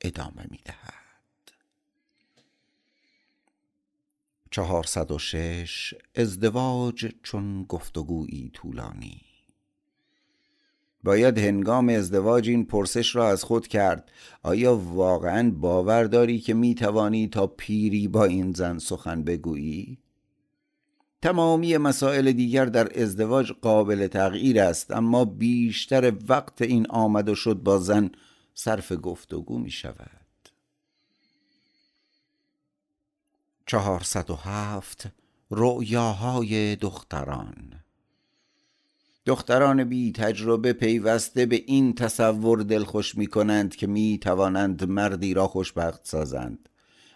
ادامه 0.00 0.46
می 0.50 0.60
دهد. 0.64 1.03
چهارصد 4.54 5.10
و 5.10 5.18
شش 5.18 5.94
ازدواج 6.14 7.12
چون 7.22 7.64
گفتگویی 7.64 8.50
طولانی. 8.54 9.20
باید 11.04 11.38
هنگام 11.38 11.88
ازدواج 11.88 12.48
این 12.48 12.64
پرسش 12.64 13.16
را 13.16 13.28
از 13.28 13.44
خود 13.44 13.66
کرد. 13.66 14.12
آیا 14.42 14.76
واقعا 14.76 15.50
باور 15.50 16.04
داری 16.04 16.38
که 16.38 16.54
می 16.54 16.74
توانی 16.74 17.28
تا 17.28 17.46
پیری 17.46 18.08
با 18.08 18.24
این 18.24 18.52
زن 18.52 18.78
سخن 18.78 19.24
بگویی؟ 19.24 19.98
تمامی 21.22 21.76
مسائل 21.76 22.32
دیگر 22.32 22.64
در 22.64 23.02
ازدواج 23.02 23.52
قابل 23.52 24.06
تغییر 24.06 24.60
است 24.60 24.90
اما 24.90 25.24
بیشتر 25.24 26.12
وقت 26.28 26.62
این 26.62 26.86
آمد 26.90 27.28
و 27.28 27.34
شد 27.34 27.54
با 27.54 27.78
زن 27.78 28.10
صرف 28.54 28.92
گفتگو 29.02 29.58
می 29.58 29.70
شود 29.70 30.23
چهارصد 33.66 34.30
و 34.30 34.34
هفت 34.34 35.06
رؤیاهای 35.50 36.76
دختران. 36.76 37.80
دختران 39.26 39.84
بی 39.84 40.12
تجربه 40.12 40.72
پیوسته 40.72 41.46
به 41.46 41.62
این 41.66 41.94
تصور 41.94 42.62
دلخوش 42.62 43.14
می 43.14 43.26
کنند 43.26 43.76
که 43.76 43.86
می 43.86 44.18
توانند 44.22 44.84
مردی 44.84 45.34
را 45.34 45.48
خوشبخت 45.48 46.06
سازند. 46.06 46.68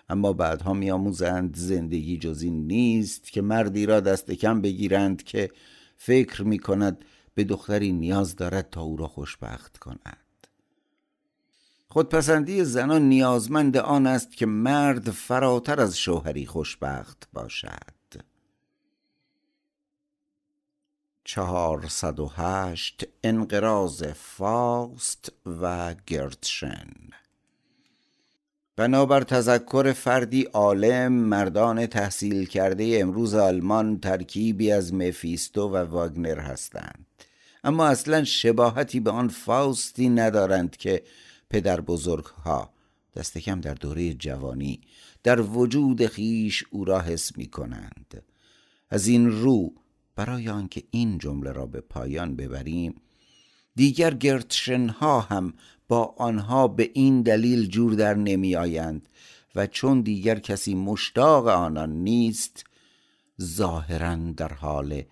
اما 0.09 0.33
بعدها 0.33 0.73
می 0.73 0.91
آموزند 0.91 1.57
زندگی 1.57 2.19
جز 2.19 2.43
این 2.43 2.67
نیست 2.67 3.33
که 3.33 3.43
مردی 3.43 3.87
را 3.87 4.01
دست 4.01 4.31
کم 4.31 4.61
بگیرند 4.61 5.23
که 5.23 5.51
فکر 5.97 6.43
می 6.43 6.59
کند 6.59 7.05
به 7.35 7.45
دختری 7.45 7.93
نیاز 7.93 8.37
دارد 8.37 8.71
تا 8.71 8.83
او 8.83 8.97
را 8.97 9.09
خوشبخت 9.09 9.79
کند. 9.79 10.28
خودپسندی 11.99 12.65
زنان 12.65 13.03
نیازمند 13.03 13.77
آن 13.77 14.07
است 14.07 14.37
که 14.37 14.47
مرد 14.47 15.11
فراتر 15.11 15.81
از 15.81 15.99
شوهری 15.99 16.47
خوشبخت 16.47 17.29
باشد. 17.33 18.23
چهارصد 21.25 22.21
و 22.21 22.33
هشت 22.37 23.07
انقراض 23.25 24.03
فاست 24.05 25.33
و 25.61 25.95
گرتشن 26.07 26.89
بنابر 28.77 29.21
تذکر 29.21 29.93
فردی 29.93 30.43
عالم 30.43 31.13
مردان 31.13 31.87
تحصیل 31.87 32.47
کرده 32.47 32.99
امروز 33.01 33.35
آلمان 33.35 34.01
ترکیبی 34.01 34.73
از 34.73 34.95
مفیستو 34.95 35.69
و 35.69 35.77
واگنر 35.77 36.41
هستند. 36.41 37.07
اما 37.65 37.87
اصلا 37.87 38.25
شباهتی 38.25 39.01
به 39.01 39.11
آن 39.11 39.29
فاusتی 39.29 40.09
ندارند 40.09 40.77
که 40.77 41.03
پدر 41.51 41.81
بزرگ 41.81 42.25
ها 42.25 42.71
دست 43.15 43.39
کم 43.39 43.61
در 43.61 43.75
دوره 43.75 44.15
جوانی. 44.15 44.81
در 45.23 45.41
وجود 45.41 46.07
خیش 46.07 46.65
او 46.71 46.85
را 46.85 47.01
حس 47.01 47.37
می 47.37 47.47
کنند. 47.47 48.23
از 48.91 49.07
این 49.07 49.31
رو 49.31 49.73
برای 50.17 50.49
آنکه 50.49 50.83
این 50.91 51.19
جمله 51.19 51.53
را 51.53 51.67
به 51.67 51.81
پایان 51.81 52.37
ببریم 52.37 53.01
دیگر 53.75 54.15
گرتشن 54.15 54.89
ها 54.89 55.21
هم 55.21 55.55
با 55.89 56.15
آنها 56.19 56.69
به 56.69 56.91
این 56.95 57.23
دلیل 57.23 57.67
جور 57.67 57.95
در 57.95 58.15
نمی 58.15 58.57
آیند 58.57 59.09
و 59.55 59.67
چون 59.67 60.01
دیگر 60.01 60.39
کسی 60.39 60.75
مشتاق 60.75 61.47
آنان 61.47 61.93
نیست 61.93 62.65
ظاهرا 63.43 64.17
در 64.17 64.53
حال 64.53 65.03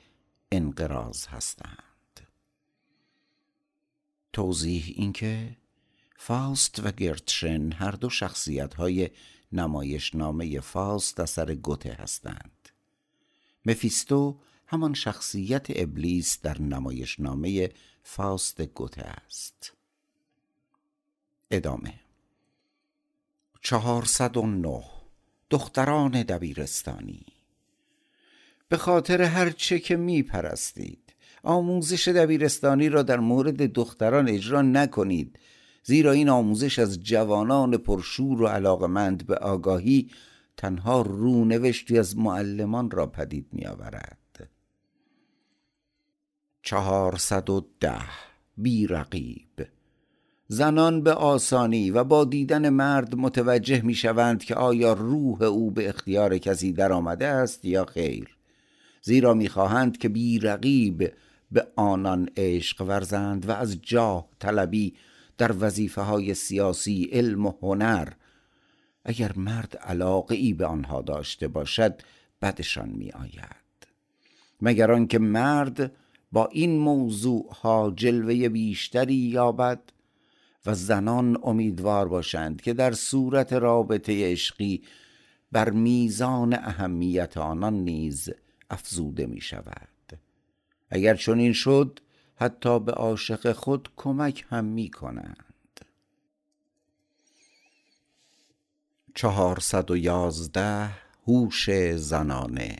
انقراض 0.53 1.26
هستند. 1.26 2.20
توضیح 4.32 4.93
اینکه 4.97 5.57
فاست 6.19 6.87
و 6.87 6.91
گرتشن 6.91 7.73
هر 7.73 7.91
دو 7.91 8.11
شخصیت 8.11 8.75
های 8.75 9.11
نمایشنامه 9.53 10.61
فاست 10.61 11.21
اثر 11.21 11.55
گوته 11.55 11.93
هستند. 11.93 12.69
مفیستو 13.67 14.39
همان 14.67 14.95
شخصیت 14.95 15.67
ابلیس 15.69 16.41
در 16.41 16.62
نمایشنامه 16.62 17.71
فاست 18.03 18.62
گوته 18.62 19.03
است. 19.03 19.73
ادامه 21.51 21.95
چهارصد 23.62 24.37
و 24.37 24.47
نه 24.47 24.85
دختران 25.51 26.23
دبیرستانی. 26.23 27.27
به 28.69 28.77
خاطر 28.77 29.23
هر 29.23 29.51
چه 29.51 29.79
که 29.79 29.97
می 29.97 30.23
پرستید 30.23 31.14
آموزش 31.43 32.09
دبیرستانی 32.09 32.89
را 32.89 33.03
در 33.03 33.21
مورد 33.21 33.73
دختران 33.73 34.29
اجرا 34.29 34.62
نکنید 34.62 35.39
زیرا 35.87 36.12
این 36.12 36.28
آموزش 36.28 36.78
از 36.78 37.03
جوانان 37.03 37.76
پرشور 37.76 38.43
و 38.43 38.47
علاقمند 38.47 39.26
به 39.26 39.37
آگاهی 39.37 40.11
تنها 40.57 41.03
رونوشتی 41.03 41.99
از 41.99 42.16
معلمان 42.16 42.91
را 42.91 43.07
پدید 43.07 43.47
می 43.53 43.66
آورد 43.66 44.51
چهارصد 46.62 47.51
و 47.51 47.66
ده 47.80 48.03
بی 48.57 48.87
رقیب. 48.87 49.66
زنان 50.49 51.03
به 51.03 51.12
آسانی 51.12 51.91
و 51.91 52.05
با 52.05 52.24
دیدن 52.24 52.68
مرد 52.68 53.16
متوجه 53.16 53.82
می 53.82 53.95
شوند 53.95 54.45
که 54.45 54.55
آیا 54.55 54.93
روح 54.93 55.43
او 55.43 55.70
به 55.70 55.89
اختیار 55.89 56.39
کسی 56.39 56.72
در 56.72 56.93
آمده 56.93 57.26
است 57.26 57.64
یا 57.64 57.84
خیر. 57.84 58.37
زیرا 59.03 59.34
می 59.34 59.49
خواهند 59.49 59.99
که 59.99 60.09
بی 60.09 60.39
رقیب 60.39 61.12
به 61.53 61.66
آنان 61.76 62.28
عشق 62.37 62.82
ورزند 62.82 63.49
و 63.49 63.53
از 63.53 63.78
جاه 63.82 64.28
طلبی 64.39 64.95
در 65.39 65.53
وظیفه 65.59 66.01
های 66.01 66.34
سیاسی 66.34 67.09
علم 67.12 67.47
و 67.47 67.53
هنر. 67.62 68.09
اگر 69.05 69.32
مرد 69.37 69.76
علاقه 69.76 70.34
ای 70.34 70.53
به 70.53 70.66
آنها 70.66 71.03
داشته 71.03 71.49
باشد 71.49 72.03
بدشان 72.43 72.89
می 72.89 73.11
آید 73.11 73.66
مگر 74.61 74.93
آنکه 74.93 75.18
مرد 75.18 75.93
با 76.32 76.47
این 76.47 76.78
موضوع 76.78 77.53
ها 77.53 77.93
جلوه 77.97 78.49
بیشتری 78.49 79.14
یابد 79.14 79.80
و 80.66 80.74
زنان 80.74 81.39
امیدوار 81.43 82.09
باشند 82.09 82.61
که 82.61 82.74
در 82.74 82.93
صورت 82.93 83.53
رابطه 83.53 84.32
عشقی 84.32 84.82
بر 85.53 85.70
میزان 85.70 86.55
اهمیت 86.55 87.37
آنان 87.37 87.74
نیز 87.74 88.30
افزوده 88.70 89.26
می 89.26 89.41
شود 89.41 90.18
اگر 90.91 91.14
چنین 91.14 91.53
شد 91.53 92.01
حتی 92.37 92.80
به 92.80 92.93
عاشق 92.93 93.53
خود 93.53 93.89
کمک 93.97 94.45
هم 94.49 94.64
می 94.64 94.91
کنند 94.91 95.45
چهارصد 99.14 99.91
و 99.91 99.97
یازده 99.97 100.91
هوش 101.26 101.70
زنانه. 101.95 102.76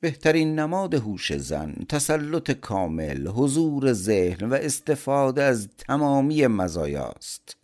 بهترین 0.00 0.58
نماد 0.58 0.94
هوش 0.94 1.36
زن 1.36 1.74
تسلط 1.88 2.50
کامل 2.50 3.28
حضور 3.28 3.92
ذهن 3.92 4.48
و 4.48 4.54
استفاده 4.54 5.42
از 5.42 5.68
تمامی 5.78 6.46
مزایاست. 6.46 7.56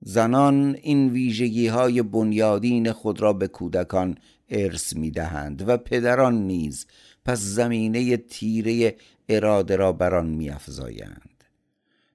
زنان 0.00 0.76
این 0.82 1.08
ویژگی 1.08 1.66
های 1.66 2.02
بنیادین 2.02 2.92
خود 2.92 3.20
را 3.20 3.32
به 3.32 3.48
کودکان 3.48 4.18
ارث 4.50 4.96
می 4.96 5.10
دهند 5.10 5.68
و 5.68 5.76
پدران 5.76 6.34
نیز 6.34 6.86
پس 7.24 7.38
زمینه 7.38 8.16
تیره 8.16 8.96
اراده 9.28 9.76
را 9.76 9.92
بر 9.92 10.14
آن 10.14 10.26
میافزایند. 10.26 11.44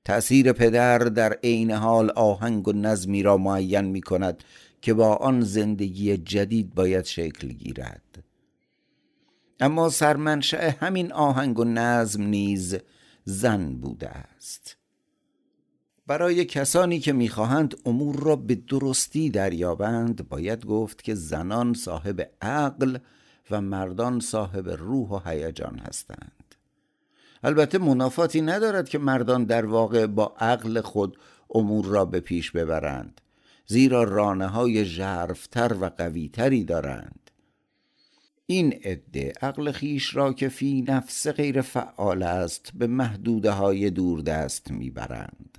تأثیر 0.05 0.53
پدر 0.53 0.97
در 0.97 1.33
عین 1.43 1.71
حال 1.71 2.09
آهنگ 2.09 2.67
و 2.67 2.71
نظمی 2.71 3.23
را 3.23 3.37
معین 3.37 3.85
می 3.85 4.01
کند 4.01 4.43
که 4.81 4.93
با 4.93 5.15
آن 5.15 5.41
زندگی 5.41 6.17
جدید 6.17 6.75
باید 6.75 7.05
شکل 7.05 7.47
گیرد. 7.47 8.23
اما 9.59 9.89
سرمنشأ 9.89 10.69
همین 10.79 11.11
آهنگ 11.13 11.59
و 11.59 11.63
نظم 11.63 12.23
نیز 12.23 12.77
زن 13.25 13.75
بوده 13.75 14.09
است. 14.09 14.77
برای 16.07 16.45
کسانی 16.45 16.99
که 16.99 17.13
می‌خواهند 17.13 17.75
امور 17.85 18.15
را 18.15 18.35
به 18.35 18.55
درستی 18.55 19.29
دریابند 19.29 20.29
باید 20.29 20.65
گفت 20.65 21.03
که 21.03 21.15
زنان 21.15 21.73
صاحب 21.73 22.31
عقل 22.41 22.97
و 23.51 23.61
مردان 23.61 24.19
صاحب 24.19 24.69
روح 24.69 25.09
و 25.09 25.29
هیجان 25.29 25.79
هستند. 25.79 26.36
البته 27.47 27.77
منافاتی 27.77 28.41
ندارد 28.41 28.89
که 28.89 28.97
مردان 28.97 29.43
در 29.43 29.65
واقع 29.65 30.05
با 30.07 30.35
عقل 30.39 30.81
خود 30.81 31.17
امور 31.55 31.85
را 31.85 32.05
به 32.05 32.19
پیش 32.19 32.51
ببرند 32.51 33.21
زیرا 33.67 34.03
رانه 34.03 34.47
های 34.47 34.85
جرفتر 34.85 35.73
و 35.73 35.85
قویتری 35.85 36.63
دارند. 36.63 37.31
این 38.45 38.73
عده 38.73 39.33
عقل 39.41 39.71
خیش 39.71 40.15
را 40.15 40.33
که 40.33 40.49
فی 40.49 40.81
نفس 40.87 41.27
غیر 41.27 41.61
فعال 41.61 42.23
است 42.23 42.71
به 42.75 42.87
محدوده 42.87 43.51
های 43.51 43.89
دوردست 43.89 44.71
می‌برند. 44.71 45.57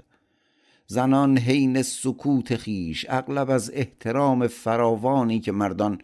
زنان 0.87 1.39
حین 1.39 1.83
سکوت 1.83 2.57
خیش 2.57 3.07
اغلب 3.09 3.51
از 3.51 3.71
احترام 3.75 4.47
فراوانی 4.47 5.41
که 5.41 5.53
مردان 5.53 5.99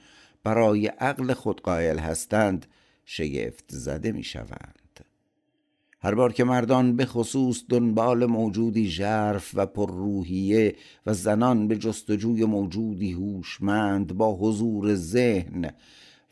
برای 0.44 0.86
عقل 0.86 1.32
خود 1.32 1.60
قائل 1.60 1.98
هستند 1.98 2.66
شگفت 3.04 3.64
زده 3.68 4.12
می 4.12 4.22
شوند 4.22 4.83
هر 6.04 6.14
بار 6.14 6.32
که 6.32 6.44
مردان 6.44 6.96
به 6.96 7.06
خصوص 7.06 7.64
دنبال 7.68 8.26
موجودی 8.26 8.88
ژرف 8.88 9.50
و 9.54 9.66
پرروحیه 9.66 10.76
و 11.06 11.14
زنان 11.14 11.68
به 11.68 11.76
جستجوی 11.76 12.44
موجودی 12.44 13.12
هوشمند 13.12 14.14
با 14.14 14.36
حضور 14.36 14.94
ذهن 14.94 15.70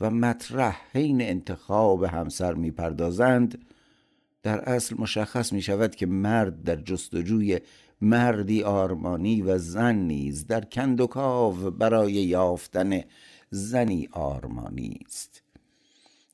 و 0.01 0.11
مطرح 0.11 0.81
حین 0.93 1.23
انتخاب 1.23 2.05
همسر 2.05 2.55
می‌پردازند 2.55 3.59
در 4.43 4.61
اصل 4.61 4.97
مشخص 4.99 5.53
می 5.53 5.63
شود 5.63 5.95
که 5.95 6.07
مرد 6.07 6.63
در 6.63 6.77
جستجوی 6.77 7.61
مردی 8.01 8.63
آرمانی 8.63 9.43
و 9.43 9.59
زن 9.59 9.97
نیز 9.97 10.47
در 10.47 10.61
کندوکاو 10.61 11.55
برای 11.55 12.13
یافتن 12.13 13.01
زنی 13.51 14.09
آرمانی 14.13 14.99
است. 15.07 15.43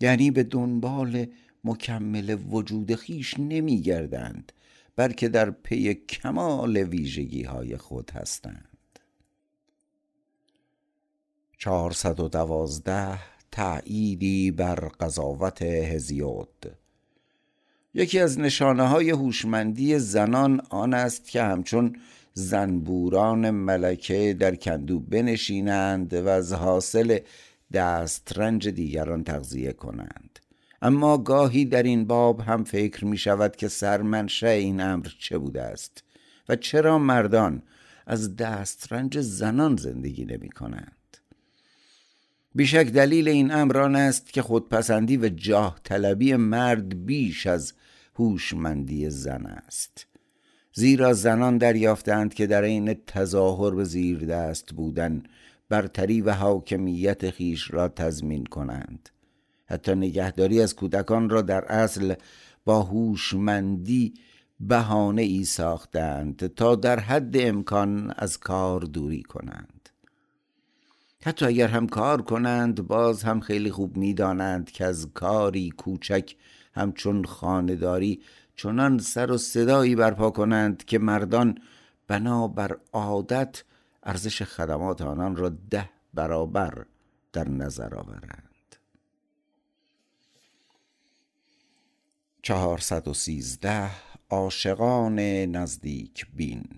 یعنی 0.01 0.31
به 0.31 0.43
دنبال 0.43 1.27
مکمل 1.65 2.39
وجود 2.51 2.95
خیش 2.95 3.35
نمی 3.39 3.83
گردند 3.83 4.53
بلکه 4.97 5.29
در 5.29 5.51
پی 5.51 5.95
کمال 5.95 6.77
ویژگی 6.77 7.43
های 7.43 7.77
خود 7.77 8.11
هستند. 8.11 8.69
چهارصد 11.59 12.21
و 12.21 12.29
دوازده 12.29 13.19
تأییدی 13.53 14.51
بر 14.51 14.75
قضاوت 14.75 15.63
هزیود. 15.63 16.77
یکی 17.95 18.19
از 18.19 18.39
نشانه 18.39 18.89
های 18.89 19.11
هوشمندی 19.11 19.99
زنان 19.99 20.61
آن 20.71 20.95
است 20.95 21.29
که 21.29 21.43
همچون 21.43 21.97
زنبوران 22.33 23.51
ملکه 23.51 24.37
در 24.41 24.55
کندو 24.55 25.01
بنشینند 25.01 26.15
و 26.15 26.29
از 26.29 26.53
حاصل 26.53 27.19
دسترنج 27.73 28.69
دیگران 28.69 29.25
تغذیه 29.25 29.73
کنند. 29.73 30.28
اما 30.83 31.19
گاهی 31.19 31.65
در 31.65 31.83
این 31.83 32.05
باب 32.05 32.41
هم 32.41 32.65
فکر 32.65 33.05
می 33.05 33.19
شود 33.19 33.57
که 33.57 33.69
سرمنشه 33.69 34.49
این 34.49 34.81
امر 34.81 35.07
چه 35.19 35.39
بوده 35.39 35.63
است 35.63 36.05
و 36.49 36.57
چرا 36.57 36.99
مردان 36.99 37.63
از 38.07 38.37
دسترنج 38.37 39.21
زنان 39.21 39.77
زندگی 39.77 40.25
نمی 40.25 40.49
کنند 40.49 40.93
بیشک 42.55 42.87
دلیل 42.87 43.29
این 43.29 43.51
امران 43.51 43.97
است 43.97 44.33
که 44.33 44.43
خودپسندی 44.43 45.17
و 45.17 45.29
جاه 45.29 45.81
طلبی 45.85 46.37
مرد 46.37 47.07
بیش 47.07 47.47
از 47.47 47.73
هوشمندی 48.15 49.11
زن 49.11 49.47
است. 49.47 50.07
زیرا 50.75 51.13
زنان 51.13 51.59
دریافتند 51.59 52.35
که 52.35 52.47
در 52.47 52.65
عین 52.65 52.95
تظاهر 53.07 53.75
به 53.75 53.85
زیر 53.85 54.19
دست 54.19 54.73
بودن 54.73 55.23
برتری 55.69 56.21
و 56.21 56.33
حاکمیت 56.33 57.31
خیش 57.31 57.71
را 57.71 57.89
تضمین 57.89 58.45
کنند. 58.45 59.09
حتی 59.69 59.95
نگهداری 59.95 60.63
از 60.63 60.77
کودکان 60.77 61.31
را 61.31 61.43
در 61.43 61.65
اصل 61.65 62.15
با 62.65 62.83
هوشمندی 62.83 64.15
بهانه 64.61 65.23
ای 65.23 65.45
ساختند 65.45 66.55
تا 66.55 66.75
در 66.75 67.01
حد 67.01 67.37
امکان 67.37 68.15
از 68.17 68.39
کار 68.39 68.81
دوری 68.81 69.23
کنند. 69.23 69.89
حتی 71.23 71.47
اگر 71.47 71.69
هم 71.69 71.87
کار 71.87 72.23
کنند 72.23 72.87
باز 72.87 73.23
هم 73.23 73.41
خیلی 73.41 73.71
خوب 73.71 73.97
می‌دانند 73.97 74.71
که 74.71 74.85
از 74.85 75.09
کاری 75.15 75.71
کوچک 75.71 76.35
همچون 76.75 77.25
خانداری 77.25 78.21
چنان 78.57 78.99
سر 78.99 79.31
و 79.31 79.39
صدایی 79.39 79.97
برپا 79.97 80.31
کنند 80.31 80.85
که 80.85 80.99
مردان 80.99 81.59
بنابر 82.07 82.77
عادت 82.93 83.63
ارزش 84.03 84.43
خدمات 84.43 85.03
آنان 85.03 85.37
را 85.37 85.49
ده 85.71 85.91
برابر 86.15 86.85
در 87.33 87.49
نظر 87.49 87.95
آورند. 87.95 88.48
چهارصد 92.49 93.09
و 93.09 93.15
سیزده 93.15 93.91
عاشقان 94.31 95.19
نزدیک 95.57 96.27
بین. 96.35 96.69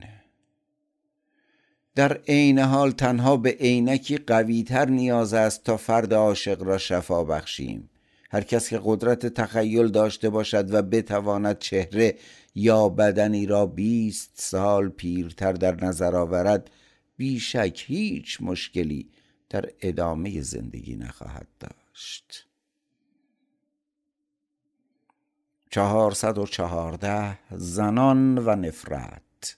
در 1.94 2.12
عین 2.28 2.58
حال 2.58 2.90
تنها 2.90 3.36
به 3.36 3.50
عینکی 3.50 4.16
قویتر 4.16 4.88
نیاز 4.88 5.34
است 5.34 5.64
تا 5.64 5.76
فرد 5.76 6.14
عاشق 6.14 6.62
را 6.62 6.78
شفا 6.78 7.24
بخشیم. 7.24 7.90
هر 8.30 8.40
کس 8.40 8.68
که 8.68 8.80
قدرت 8.84 9.26
تخیل 9.26 9.88
داشته 9.88 10.30
باشد 10.30 10.74
و 10.74 10.82
بتواند 10.82 11.58
چهره 11.58 12.16
یا 12.54 12.88
بدنی 12.88 13.46
را 13.46 13.66
بیست 13.66 14.30
سال 14.34 14.88
پیرتر 14.88 15.52
در 15.52 15.84
نظر 15.84 16.16
آورد 16.16 16.70
بیشک 17.16 17.84
هیچ 17.86 18.38
مشکلی 18.40 19.10
در 19.50 19.70
ادامه 19.80 20.40
زندگی 20.40 20.96
نخواهد 20.96 21.48
داشت. 21.60 22.49
چهارصد 25.70 26.38
و 26.38 26.46
چهارده 26.46 27.38
زنان 27.50 28.38
و 28.38 28.56
نفرت. 28.56 29.56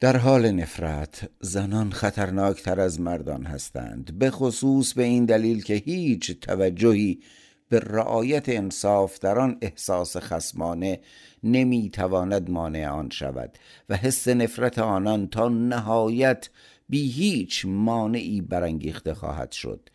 در 0.00 0.16
حال 0.16 0.50
نفرت 0.50 1.30
زنان 1.40 1.90
خطرناکتر 1.90 2.80
از 2.80 3.00
مردان 3.00 3.44
هستند 3.44 4.18
به 4.18 4.30
خصوص 4.30 4.92
به 4.92 5.02
این 5.02 5.24
دلیل 5.24 5.62
که 5.62 5.74
هیچ 5.74 6.40
توجهی 6.40 7.20
به 7.68 7.80
رعایت 7.80 8.48
انصاف 8.48 9.18
در 9.18 9.38
آن 9.38 9.58
احساس 9.60 10.16
خسمانه 10.16 11.00
نمی‌تواند 11.42 12.50
مانع 12.50 12.88
آن 12.88 13.10
شود 13.10 13.58
و 13.88 13.96
حس 13.96 14.28
نفرت 14.28 14.78
آنان 14.78 15.28
تا 15.28 15.48
نهایت 15.48 16.48
بی 16.88 17.10
هیچ 17.10 17.66
مانعی 17.68 18.40
برانگیخته 18.40 19.14
خواهد 19.14 19.52
شد. 19.52 19.90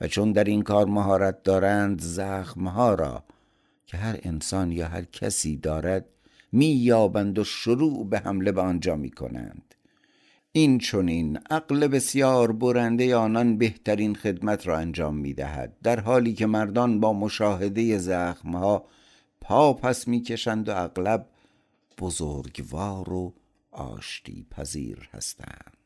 و 0.00 0.08
چون 0.08 0.32
در 0.32 0.44
این 0.44 0.62
کار 0.62 0.86
مهارت 0.86 1.42
دارند 1.42 2.00
زخمها 2.00 2.94
را 2.94 3.24
که 3.92 3.98
هر 3.98 4.18
انسان 4.22 4.72
یا 4.72 4.88
هر 4.88 5.02
کسی 5.02 5.56
دارد 5.56 6.04
مییابند 6.52 7.38
و 7.38 7.44
شروع 7.44 8.08
به 8.08 8.18
حمله 8.18 8.52
به 8.52 8.60
آنجا 8.60 8.96
می 8.96 9.10
کنند 9.10 9.74
این 10.52 10.78
چونین 10.78 11.36
عقل 11.50 11.88
بسیار 11.88 12.52
برنده 12.52 13.16
آنان 13.16 13.58
بهترین 13.58 14.14
خدمت 14.14 14.66
را 14.66 14.78
انجام 14.78 15.16
می 15.16 15.34
دهد 15.34 15.76
در 15.82 16.00
حالی 16.00 16.34
که 16.34 16.46
مردان 16.46 17.00
با 17.00 17.12
مشاهده 17.12 17.98
زخمها 17.98 18.84
پا 19.40 19.72
پس 19.72 20.08
می 20.08 20.22
کشند 20.22 20.68
و 20.68 20.76
اغلب 20.76 21.26
بزرگوار 21.98 23.12
و 23.12 23.34
آشتی 23.70 24.46
پذیر 24.50 25.08
هستند. 25.12 25.76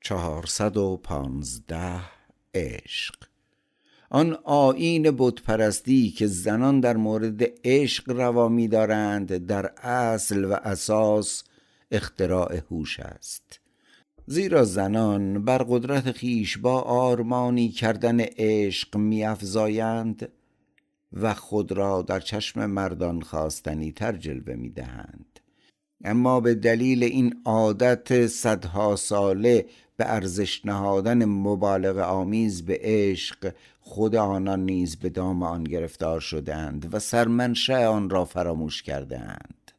چهارصد 0.00 0.76
و 0.76 1.00
پانزده 1.02 2.00
عشق 2.54 3.33
آن 4.14 4.36
آین 4.44 5.10
بتپرستی 5.18 6.10
که 6.10 6.26
زنان 6.26 6.80
در 6.80 6.96
مورد 6.96 7.42
عشق 7.64 8.10
روا 8.10 8.66
دارند 8.66 9.46
در 9.46 9.72
اصل 9.82 10.44
و 10.44 10.52
اساس 10.52 11.44
اختراع 11.90 12.60
هوش 12.70 13.00
است. 13.00 13.60
زیرا 14.26 14.64
زنان 14.64 15.44
بر 15.44 15.58
قدرت 15.58 16.12
خیش 16.12 16.58
با 16.58 16.80
آرمانی 16.80 17.68
کردن 17.68 18.20
عشق 18.20 18.96
میافزایند 18.96 20.28
و 21.12 21.34
خود 21.34 21.72
را 21.72 22.02
در 22.02 22.20
چشم 22.20 22.66
مردان 22.66 23.20
خواستنی 23.20 23.92
تر 23.92 24.12
جلوه 24.12 24.54
می‌دهند. 24.54 25.40
اما 26.04 26.40
به 26.40 26.54
دلیل 26.54 27.02
این 27.02 27.34
عادت 27.44 28.26
صدها 28.26 28.96
ساله 28.96 29.66
به 29.96 30.04
ارزش 30.12 30.66
نهادن 30.66 31.24
مبالغه 31.24 32.02
آمیز 32.02 32.64
به 32.64 32.78
عشق 32.82 33.54
خود 33.80 34.16
آنان 34.16 34.64
نیز 34.64 34.96
به 34.96 35.08
دام 35.08 35.42
آن 35.42 35.64
گرفتار 35.64 36.20
شدند 36.20 36.94
و 36.94 36.98
سرمنشه 36.98 37.86
آن 37.86 38.10
را 38.10 38.24
فراموش 38.24 38.82
کردند. 38.82 39.72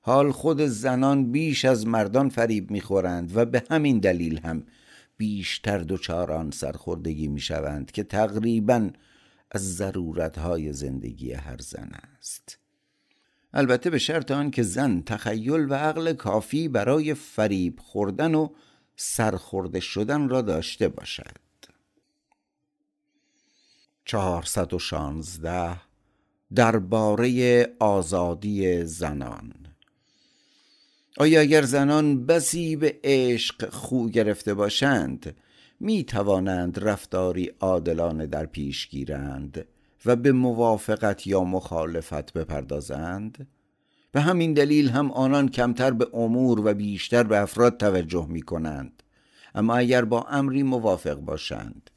حال 0.00 0.32
خود 0.32 0.60
زنان 0.60 1.32
بیش 1.32 1.64
از 1.64 1.86
مردان 1.86 2.28
فریب 2.28 2.70
می‌خورند 2.70 3.36
و 3.36 3.44
به 3.44 3.62
همین 3.70 3.98
دلیل 3.98 4.38
هم 4.38 4.62
بیشتر 5.16 5.78
دچار 5.78 6.32
آن 6.32 6.50
سرخوردگی 6.50 7.28
می‌شوند 7.28 7.90
که 7.90 8.02
تقریبا 8.02 8.90
از 9.50 9.76
ضرورتهای 9.76 10.72
زندگی 10.72 11.32
هر 11.32 11.58
زن 11.58 11.90
است. 12.18 12.58
البته 13.52 13.90
به 13.90 13.98
شرط 13.98 14.30
آن 14.30 14.50
که 14.50 14.62
زن 14.62 15.02
تخیل 15.06 15.66
و 15.70 15.74
عقل 15.74 16.12
کافی 16.12 16.68
برای 16.68 17.14
فریب 17.14 17.80
خوردن 17.80 18.34
و 18.34 18.48
سرخورده 18.96 19.80
شدن 19.80 20.28
را 20.28 20.42
داشته 20.42 20.88
باشد. 20.88 21.36
چهارصد 24.04 24.74
و 24.74 24.78
شانزده 24.78 25.80
درباره 26.54 27.66
آزادی 27.78 28.84
زنان. 28.84 29.52
آیا 31.18 31.40
اگر 31.40 31.62
زنان 31.62 32.26
بسی 32.26 32.76
به 32.76 33.00
عشق 33.04 33.70
خو 33.70 34.08
گرفته 34.08 34.54
باشند 34.54 35.36
می 35.80 36.04
توانند 36.04 36.78
رفتاری 36.78 37.50
عادلانه 37.60 38.26
در 38.26 38.46
پیش 38.46 38.88
گیرند 38.88 39.66
و 40.06 40.16
به 40.16 40.32
موافقت 40.32 41.26
یا 41.26 41.44
مخالفت 41.44 42.32
بپردازند؟ 42.32 43.46
به 44.16 44.22
همین 44.22 44.52
دلیل 44.52 44.88
هم 44.88 45.10
آنان 45.10 45.48
کمتر 45.48 45.90
به 45.90 46.08
امور 46.12 46.60
و 46.66 46.74
بیشتر 46.74 47.22
به 47.22 47.38
افراد 47.40 47.76
توجه 47.76 48.26
می 48.28 48.42
کنند 48.42 49.02
اما 49.54 49.76
اگر 49.76 50.04
با 50.04 50.22
امری 50.22 50.62
موافق 50.62 51.14
باشند 51.14 51.90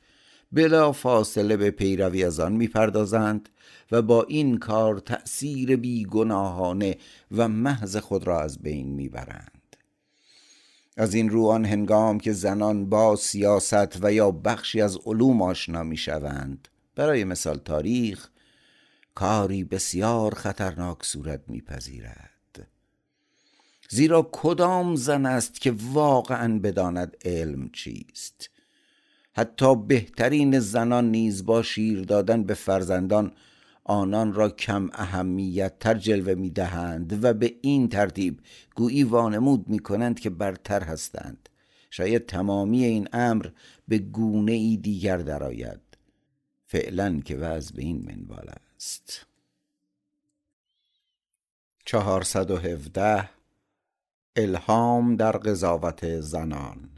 بلا 0.52 0.92
فاصله 0.92 1.58
به 1.58 1.72
پیروی 1.72 2.24
از 2.24 2.40
آن 2.40 2.52
می‌پردازند 2.52 3.50
و 3.92 4.02
با 4.02 4.24
این 4.24 4.58
کار 4.58 5.00
تأثیر 5.00 5.76
بیگناهانه 5.76 6.98
و 7.32 7.48
محض 7.48 7.98
خود 7.98 8.28
را 8.28 8.42
از 8.42 8.60
بین 8.60 8.88
می‌برند. 8.88 9.76
از 10.98 11.14
این 11.14 11.30
رو 11.30 11.46
آن 11.46 11.66
هنگام 11.66 12.20
که 12.20 12.34
زنان 12.34 12.90
با 12.90 13.16
سیاست 13.16 14.04
و 14.04 14.14
یا 14.14 14.32
بخشی 14.32 14.82
از 14.82 14.98
علوم 15.06 15.42
آشنا 15.42 15.84
می‌شوند 15.84 16.68
برای 16.96 17.24
مثال 17.24 17.58
تاریخ 17.58 18.30
کاری 19.16 19.64
بسیار 19.64 20.36
خطرناک 20.36 21.06
صورت 21.06 21.42
میپذیرد. 21.48 22.68
زیرا 23.90 24.30
کدام 24.32 24.96
زن 24.96 25.26
است 25.26 25.62
که 25.62 25.76
واقعا 25.94 26.60
بداند 26.60 27.18
علم 27.26 27.70
چیست؟ 27.70 28.50
حتی 29.34 29.76
بهترین 29.76 30.60
زنان 30.60 31.12
نیز 31.12 31.46
با 31.46 31.64
شیر 31.64 32.02
دادن 32.02 32.44
به 32.44 32.54
فرزندان 32.54 33.32
آنان 33.84 34.34
را 34.34 34.50
کم 34.50 34.90
اهمیت 34.94 35.80
تر 35.80 35.94
جلوه 35.94 36.34
می 36.34 36.50
دهند 36.50 37.24
و 37.24 37.34
به 37.34 37.56
این 37.62 37.90
ترتیب 37.90 38.40
گویی 38.76 39.04
وانمود 39.04 39.70
می 39.70 39.80
کنند 39.80 40.20
که 40.20 40.30
برتر 40.30 40.84
هستند. 40.84 41.50
شاید 41.90 42.26
تمامی 42.26 42.84
این 42.84 43.08
امر 43.14 43.48
به 43.88 43.98
گونه 43.98 44.52
ای 44.52 44.78
دیگر 44.78 45.18
درآید. 45.18 45.80
فعلا 46.66 47.20
که 47.26 47.36
وضع 47.36 47.76
به 47.76 47.82
این 47.82 48.06
منوال 48.06 48.50
است. 48.50 48.69
و 52.52 52.58
هفده 52.58 53.30
الهام 54.36 55.16
در 55.16 55.32
قضاوت 55.32 56.20
زنان. 56.20 56.90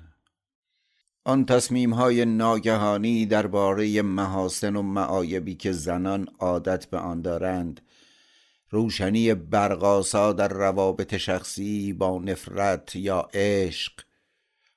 آن 1.24 1.46
تصمیم 1.46 1.94
های 1.94 2.26
ناگهانی 2.26 3.26
درباره 3.26 4.02
محاسن 4.02 4.76
و 4.76 4.82
معایبی 4.82 5.56
که 5.56 5.72
زنان 5.72 6.28
عادت 6.40 6.86
به 6.86 6.98
آن 6.98 7.22
دارند 7.22 7.82
روشنی 8.70 9.34
برقاسا 9.34 10.34
در 10.34 10.48
روابط 10.48 11.18
شخصی 11.18 11.94
با 11.94 12.20
نفرت 12.20 12.96
یا 12.96 13.30
عشق 13.34 13.94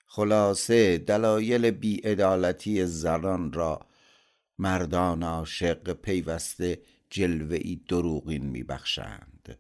خلاصه 0.07 0.99
دلایل 0.99 1.71
بیعدالتی 1.71 2.87
زنان 2.87 3.53
را 3.53 3.81
مردان 4.59 5.23
عاشق 5.23 5.93
پیوسته 5.93 6.81
جلوه 7.15 7.59
دروغین 7.89 8.45
میبخشند 8.45 9.59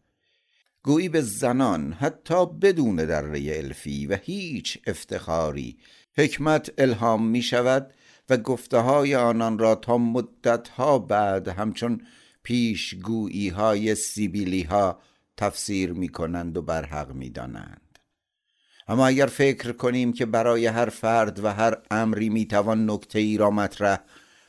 گویی 0.83 1.09
به 1.09 1.21
زنان 1.21 1.93
حتی 1.93 2.47
بدون 2.47 2.97
دره 2.97 3.57
الفی 3.59 4.07
و 4.07 4.17
هیچ 4.23 4.79
افتخاری 4.87 5.79
حکمت 6.17 6.71
الهام 6.79 7.27
می 7.27 7.43
شود 7.43 7.95
و 8.31 8.37
گفته 8.37 8.79
های 8.79 9.15
آنان 9.15 9.59
را 9.59 9.75
تا 9.75 9.99
مدت 9.99 10.69
ها 10.69 10.99
بعد 10.99 11.49
همچون 11.49 12.01
پیشگویی 12.43 13.49
های 13.49 13.95
سیبیلی 13.95 14.63
ها 14.63 15.01
تفسیر 15.37 15.93
می 15.93 16.09
کنند 16.09 16.57
و 16.57 16.63
برحق 16.63 17.13
می 17.13 17.31
دانند. 17.31 17.99
اما 18.89 19.07
اگر 19.07 19.27
فکر 19.27 19.73
کنیم 19.73 20.13
که 20.13 20.27
برای 20.27 20.67
هر 20.67 20.89
فرد 20.89 21.45
و 21.45 21.49
هر 21.49 21.77
امری 21.91 22.29
می 22.29 22.47
توان 22.47 22.91
نکته 22.91 23.19
ای 23.19 23.37
را 23.37 23.51
مطرح 23.51 23.99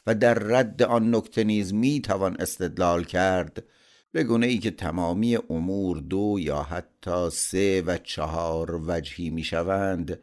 و 0.08 0.16
در 0.16 0.34
رد 0.34 0.84
آن 0.84 1.16
نکته 1.16 1.44
نیز 1.44 1.74
می 1.74 2.02
توان 2.02 2.36
استدلال 2.40 3.04
کرد 3.04 3.64
به 4.12 4.24
گونه 4.24 4.48
ای 4.48 4.58
که 4.58 4.72
تمامی 4.72 5.36
امور 5.50 5.98
دو 5.98 6.38
یا 6.40 6.64
حتی 6.64 7.30
سه 7.30 7.84
و 7.86 7.98
چهار 7.98 8.82
وجهی 8.88 9.30
می 9.30 9.44
شوند 9.44 10.20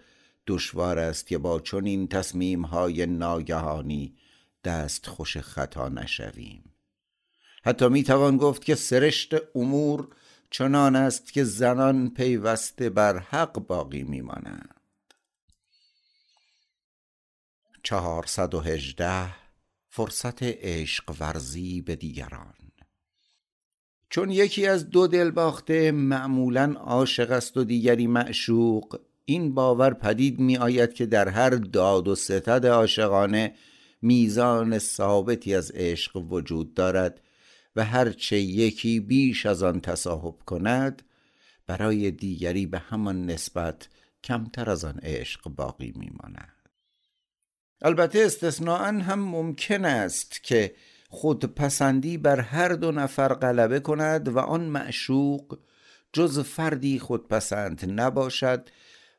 دشوار 0.46 0.98
است 0.98 1.26
که 1.26 1.38
با 1.38 1.60
چنین 1.60 2.08
تصمیم 2.08 2.62
های 2.62 3.06
ناگهانی 3.06 4.16
دست 4.64 5.06
خوش 5.06 5.36
خطا 5.36 5.88
نشویم. 5.88 6.72
حتی 7.64 7.88
می 7.88 8.02
توان 8.02 8.36
گفت 8.36 8.64
که 8.64 8.74
سرشت 8.74 9.34
امور 9.54 10.08
چنان 10.50 10.96
است 10.96 11.32
که 11.32 11.44
زنان 11.44 12.10
پیوسته 12.10 12.90
بر 12.90 13.18
حق 13.18 13.52
باقی 13.52 14.02
می 14.02 14.20
مانند 14.20 14.74
چهارصد 17.82 18.54
و 18.54 18.60
هجده 18.60 19.41
فرصت 19.94 20.42
عشق 20.42 21.14
ورزی 21.20 21.80
به 21.80 21.96
دیگران. 21.96 22.54
چون 24.10 24.30
یکی 24.30 24.66
از 24.66 24.90
دو 24.90 25.06
دل 25.06 25.30
باخته 25.30 25.92
معمولا 25.92 26.74
عاشق 26.78 27.30
است 27.30 27.56
و 27.56 27.64
دیگری 27.64 28.06
معشوق 28.06 29.00
این 29.24 29.54
باور 29.54 29.94
پدید 29.94 30.40
می 30.40 30.56
آید 30.56 30.92
که 30.92 31.06
در 31.06 31.28
هر 31.28 31.50
داد 31.50 32.08
و 32.08 32.14
ستد 32.14 32.66
عاشقانه 32.66 33.54
میزان 34.02 34.78
ثابتی 34.78 35.54
از 35.54 35.70
عشق 35.70 36.16
وجود 36.16 36.74
دارد 36.74 37.20
و 37.76 37.84
هرچه 37.84 38.40
یکی 38.40 39.00
بیش 39.00 39.46
از 39.46 39.62
آن 39.62 39.80
تصاحب 39.80 40.34
کند 40.46 41.02
برای 41.66 42.10
دیگری 42.10 42.66
به 42.66 42.78
همان 42.78 43.26
نسبت 43.26 43.88
کمتر 44.24 44.70
از 44.70 44.84
آن 44.84 44.98
عشق 45.02 45.48
باقی 45.48 45.92
میماند. 45.96 46.61
البته 47.84 48.18
استثناء 48.18 48.82
هم 48.82 49.18
ممکن 49.18 49.84
است 49.84 50.42
که 50.42 50.74
خودپسندی 51.08 52.18
بر 52.18 52.40
هر 52.40 52.68
دو 52.68 52.92
نفر 52.92 53.34
غلبه 53.34 53.80
کند 53.80 54.28
و 54.28 54.38
آن 54.38 54.60
معشوق 54.60 55.58
جز 56.12 56.38
فردی 56.38 56.98
خودپسند 56.98 58.00
نباشد 58.00 58.68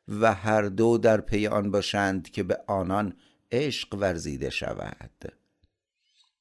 و 0.08 0.34
هر 0.34 0.62
دو 0.62 0.98
در 0.98 1.20
پی 1.20 1.46
آن 1.46 1.70
باشند 1.70 2.30
که 2.30 2.42
به 2.42 2.58
آنان 2.66 3.16
عشق 3.52 3.94
ورزیده 3.94 4.50
شود. 4.50 5.32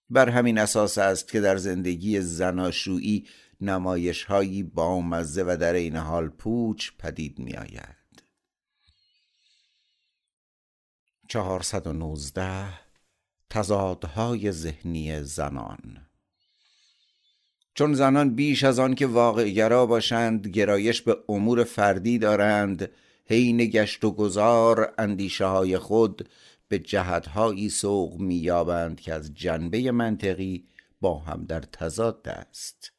بر 0.09 0.30
همین 0.30 0.57
اساس 0.57 0.97
است 0.97 1.32
که 1.32 1.41
در 1.41 1.57
زندگی 1.57 2.21
زناشویی 2.21 3.28
نمایش 3.61 4.24
هایی 4.24 4.63
بامزه 4.63 5.43
و 5.47 5.57
در 5.59 5.74
این 5.74 5.95
حال 5.95 6.30
پوچ 6.30 6.89
پدید 6.99 7.39
می 7.39 7.53
آید 7.53 8.02
چهارصد 11.28 11.88
و 11.88 11.93
نوزده 11.93 12.65
تضادهای 13.49 14.51
ذهنی 14.51 15.24
زنان. 15.24 16.07
چون 17.76 17.93
زنان 17.93 18.36
بیش 18.36 18.63
از 18.63 18.80
آن 18.80 18.95
که 18.95 19.07
واقعگرا 19.07 19.86
باشند 19.86 20.47
گرایش 20.47 21.01
به 21.01 21.17
امور 21.30 21.63
فردی 21.63 22.17
دارند 22.17 22.89
حین 23.26 23.57
گشت 23.57 24.03
و 24.03 24.11
گذار 24.11 24.93
اندیشه 24.97 25.45
های 25.45 25.78
خود 25.78 26.30
به 26.67 26.80
جهتهایی 26.80 27.69
سوق 27.69 28.19
مییابند 28.19 28.99
که 28.99 29.13
از 29.13 29.34
جنبه 29.34 29.91
منطقی 29.91 30.67
با 31.01 31.19
هم 31.19 31.45
در 31.45 31.59
تضاد 31.59 32.28
است. 32.30 32.92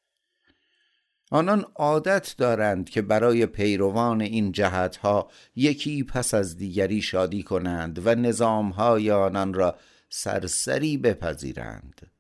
آنان 1.31 1.65
عادت 1.75 2.35
دارند 2.39 2.91
که 2.91 3.03
برای 3.03 3.47
پیروان 3.47 4.21
این 4.21 4.53
جهتها 4.53 5.31
یکی 5.57 6.03
پس 6.03 6.35
از 6.35 6.57
دیگری 6.57 7.03
شادی 7.03 7.43
کنند 7.43 8.07
و 8.07 8.15
نظامهای 8.15 9.11
آنان 9.11 9.55
را 9.55 9.79
سرسری 10.09 10.97
بپذیرند. 10.97 12.11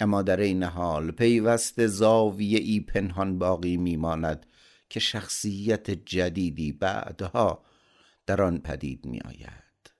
اما 0.00 0.22
در 0.22 0.40
این 0.40 0.62
حال 0.62 1.10
پیوست 1.10 1.86
زاویه 1.86 2.58
ای 2.58 2.80
پنهان 2.80 3.38
باقی 3.38 3.76
میماند 3.76 4.46
که 4.88 5.00
شخصیت 5.00 5.90
جدیدی 5.90 6.72
بعدها 6.72 7.64
در 8.26 8.42
آن 8.42 8.58
پدید 8.58 9.04
می 9.04 9.20
آید 9.20 9.92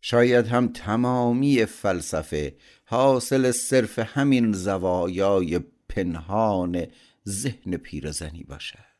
شاید 0.00 0.46
هم 0.46 0.68
تمامی 0.68 1.64
فلسفه 1.64 2.56
حاصل 2.84 3.50
صرف 3.50 3.98
همین 3.98 4.52
زوایای 4.52 5.60
پنهان 5.88 6.86
ذهن 7.28 7.76
پیرزنی 7.76 8.44
باشد. 8.44 8.96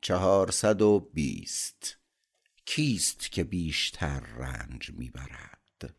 چهارصد 0.00 0.82
و 0.82 1.10
بیست. 1.14 1.96
کیست 2.64 3.32
که 3.32 3.44
بیشتر 3.44 4.20
رنج 4.20 4.90
می‌برد؟ 4.90 5.94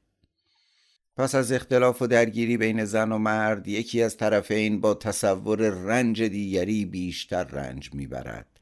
پس 1.17 1.35
از 1.35 1.51
اختلاف 1.51 2.01
و 2.01 2.07
درگیری 2.07 2.57
بین 2.57 2.85
زن 2.85 3.11
و 3.11 3.17
مرد 3.17 3.67
یکی 3.67 4.03
از 4.03 4.17
طرفین 4.17 4.81
با 4.81 4.93
تصور 4.93 5.69
رنج 5.69 6.23
دیگری 6.23 6.85
بیشتر 6.85 7.43
رنج 7.43 7.93
می‌برد. 7.93 8.56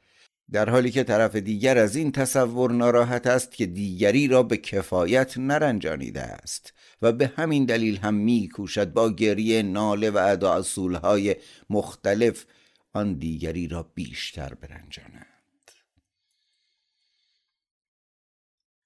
در 0.51 0.69
حالی 0.69 0.91
که 0.91 1.03
طرف 1.03 1.35
دیگر 1.35 1.77
از 1.77 1.95
این 1.95 2.11
تصور 2.11 2.71
ناراحت 2.71 3.27
است 3.27 3.51
که 3.51 3.65
دیگری 3.65 4.27
را 4.27 4.43
به 4.43 4.57
کفایت 4.57 5.37
نرنجانیده 5.37 6.21
است 6.21 6.73
و 7.01 7.11
به 7.11 7.33
همین 7.35 7.65
دلیل 7.65 7.97
هم 7.97 8.13
میکوشد 8.13 8.93
با 8.93 9.09
گریه 9.09 9.63
ناله 9.63 10.09
و 10.09 10.17
ادا 10.17 10.53
اصولهای 10.53 11.35
مختلف 11.69 12.45
آن 12.93 13.13
دیگری 13.13 13.67
را 13.67 13.83
بیشتر 13.83 14.53
برنجاند 14.53 15.25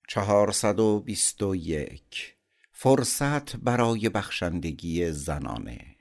چهارصد 0.10 0.80
و 0.80 1.00
بیست 1.00 1.44
و 1.44 1.56
یک. 1.56 2.36
فرصت 2.72 3.56
برای 3.56 4.10
بخشندگی 4.10 5.12
زنانه. 5.12 5.99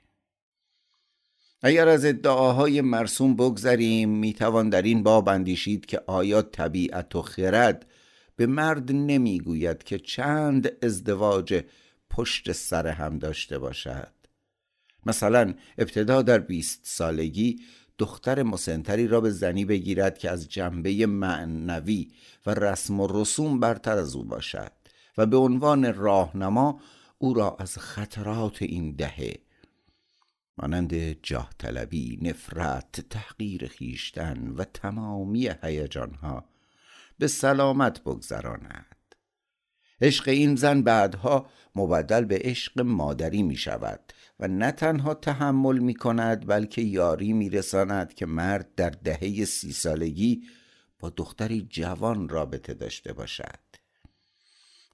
اگر 1.61 1.87
از 1.87 2.05
ادعاهای 2.05 2.81
مرسوم 2.81 3.35
بگذریم 3.35 4.09
می‌توان 4.09 4.69
در 4.69 4.81
این 4.81 5.03
باب 5.03 5.29
اندیشید 5.29 5.85
که 5.85 6.01
آیا 6.07 6.41
طبیعت 6.41 7.15
و 7.15 7.21
خرد 7.21 7.85
به 8.35 8.45
مرد 8.47 8.91
نمی‌گوید 8.91 9.83
که 9.83 9.99
چند 9.99 10.71
ازدواج 10.81 11.63
پشت 12.09 12.51
سر 12.51 12.87
هم 12.87 13.19
داشته 13.19 13.59
باشد. 13.59 14.13
مثلا 15.05 15.53
ابتدا 15.77 16.21
در 16.21 16.39
بیست 16.39 16.79
سالگی 16.83 17.59
دختر 17.97 18.43
مسنتری 18.43 19.07
را 19.07 19.21
به 19.21 19.29
زنی 19.29 19.65
بگیرد 19.65 20.17
که 20.17 20.29
از 20.29 20.49
جنبه 20.49 21.05
معنوی 21.05 22.07
و 22.45 22.53
رسم 22.53 22.99
و 22.99 23.07
رسوم 23.21 23.59
برتر 23.59 23.97
از 23.97 24.15
او 24.15 24.23
باشد 24.23 24.71
و 25.17 25.25
به 25.25 25.37
عنوان 25.37 25.93
راهنما 25.93 26.79
او 27.17 27.33
را 27.33 27.55
از 27.59 27.77
خطرات 27.77 28.61
این 28.61 28.91
دهه 28.91 29.48
مانند 30.61 31.21
جاه 31.23 31.49
طلبی، 31.57 32.19
نفرت، 32.21 33.01
تحقیر 33.09 33.67
خیشتن 33.67 34.47
و 34.47 34.63
تمامی 34.63 35.49
هیجانها 35.63 36.45
به 37.19 37.27
سلامت 37.27 38.01
بگذراند. 38.03 38.95
عشق 40.01 40.27
این 40.27 40.55
زن 40.55 40.81
بعدها 40.81 41.49
مبدل 41.75 42.25
به 42.25 42.39
عشق 42.43 42.81
مادری 42.81 43.43
می 43.43 43.55
شود 43.55 44.13
و 44.39 44.47
نه 44.47 44.71
تنها 44.71 45.13
تحمل 45.13 45.79
می 45.79 45.93
کند 45.93 46.47
بلکه 46.47 46.81
یاری 46.81 47.33
می 47.33 47.49
رساند 47.49 48.13
که 48.13 48.25
مرد 48.25 48.75
در 48.75 48.89
دهه 48.89 49.45
سی 49.45 49.71
سالگی 49.71 50.43
با 50.99 51.09
دختری 51.09 51.67
جوان 51.69 52.29
رابطه 52.29 52.73
داشته 52.73 53.13
باشد. 53.13 53.59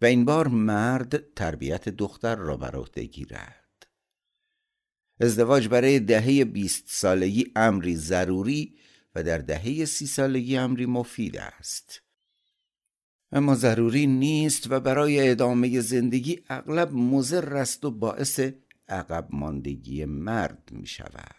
و 0.01 0.05
این 0.05 0.25
بار 0.25 0.47
مرد 0.47 1.33
تربیت 1.33 1.89
دختر 1.89 2.35
را 2.35 2.57
بر 2.57 2.75
عهده 2.75 3.03
گیرد. 3.03 3.64
ازدواج 5.19 5.67
برای 5.67 5.99
دهه 5.99 6.45
بیست 6.45 6.83
سالگی 6.87 7.51
امری 7.55 7.95
ضروری 7.95 8.75
و 9.15 9.23
در 9.23 9.37
دهه 9.37 9.85
سی 9.85 10.07
سالگی 10.07 10.57
امری 10.57 10.85
مفید 10.85 11.37
است. 11.37 12.01
اما 13.31 13.55
ضروری 13.55 14.07
نیست 14.07 14.71
و 14.71 14.79
برای 14.79 15.29
ادامه 15.29 15.79
زندگی 15.79 16.43
اغلب 16.49 16.93
مضر 16.93 17.55
است 17.55 17.85
و 17.85 17.91
باعث 17.91 18.39
عقب 18.87 19.27
ماندگی 19.29 20.05
مرد 20.05 20.69
می 20.71 20.87
شود 20.87 21.35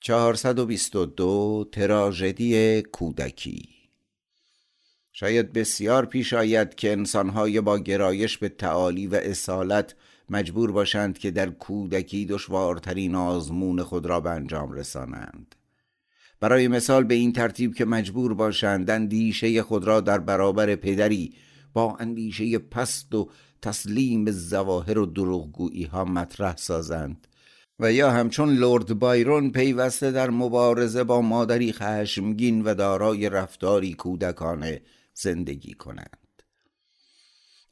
422 0.00 1.68
تراژدی 1.72 2.82
کودکی. 2.82 3.68
شاید 5.12 5.52
بسیار 5.52 6.06
پیش 6.06 6.32
آید 6.32 6.74
که 6.74 6.92
انسانهای 6.92 7.60
با 7.60 7.78
گرایش 7.78 8.38
به 8.38 8.48
تعالی 8.48 9.06
و 9.06 9.14
اصالت 9.14 9.94
مجبور 10.30 10.72
باشند 10.72 11.18
که 11.18 11.30
در 11.30 11.50
کودکی 11.50 12.26
دشوارترین 12.26 13.14
آزمون 13.14 13.82
خود 13.82 14.06
را 14.06 14.20
به 14.20 14.30
انجام 14.30 14.72
رسانند. 14.72 15.54
برای 16.40 16.68
مثال 16.68 17.04
به 17.04 17.14
این 17.14 17.32
ترتیب 17.32 17.74
که 17.74 17.84
مجبور 17.84 18.34
باشند 18.34 18.90
اندیشه 18.90 19.62
خود 19.62 19.84
را 19.84 20.00
در 20.00 20.18
برابر 20.18 20.74
پدری 20.74 21.34
با 21.72 21.96
اندیشه 21.96 22.58
پست 22.58 23.14
و 23.14 23.30
تسلیم 23.62 24.30
زواهر 24.30 24.98
و 24.98 25.06
دروغگویی 25.06 25.84
ها 25.84 26.04
مطرح 26.04 26.56
سازند 26.56 27.26
و 27.78 27.92
یا 27.92 28.10
همچون 28.10 28.54
لورد 28.54 28.98
بایرون 28.98 29.50
پیوسته 29.50 30.10
در 30.10 30.30
مبارزه 30.30 31.04
با 31.04 31.20
مادری 31.20 31.72
خشمگین 31.72 32.62
و 32.62 32.74
دارای 32.74 33.28
رفتاری 33.28 33.94
کودکانه 33.94 34.82
زندگی 35.14 35.74
کنند 35.74 36.21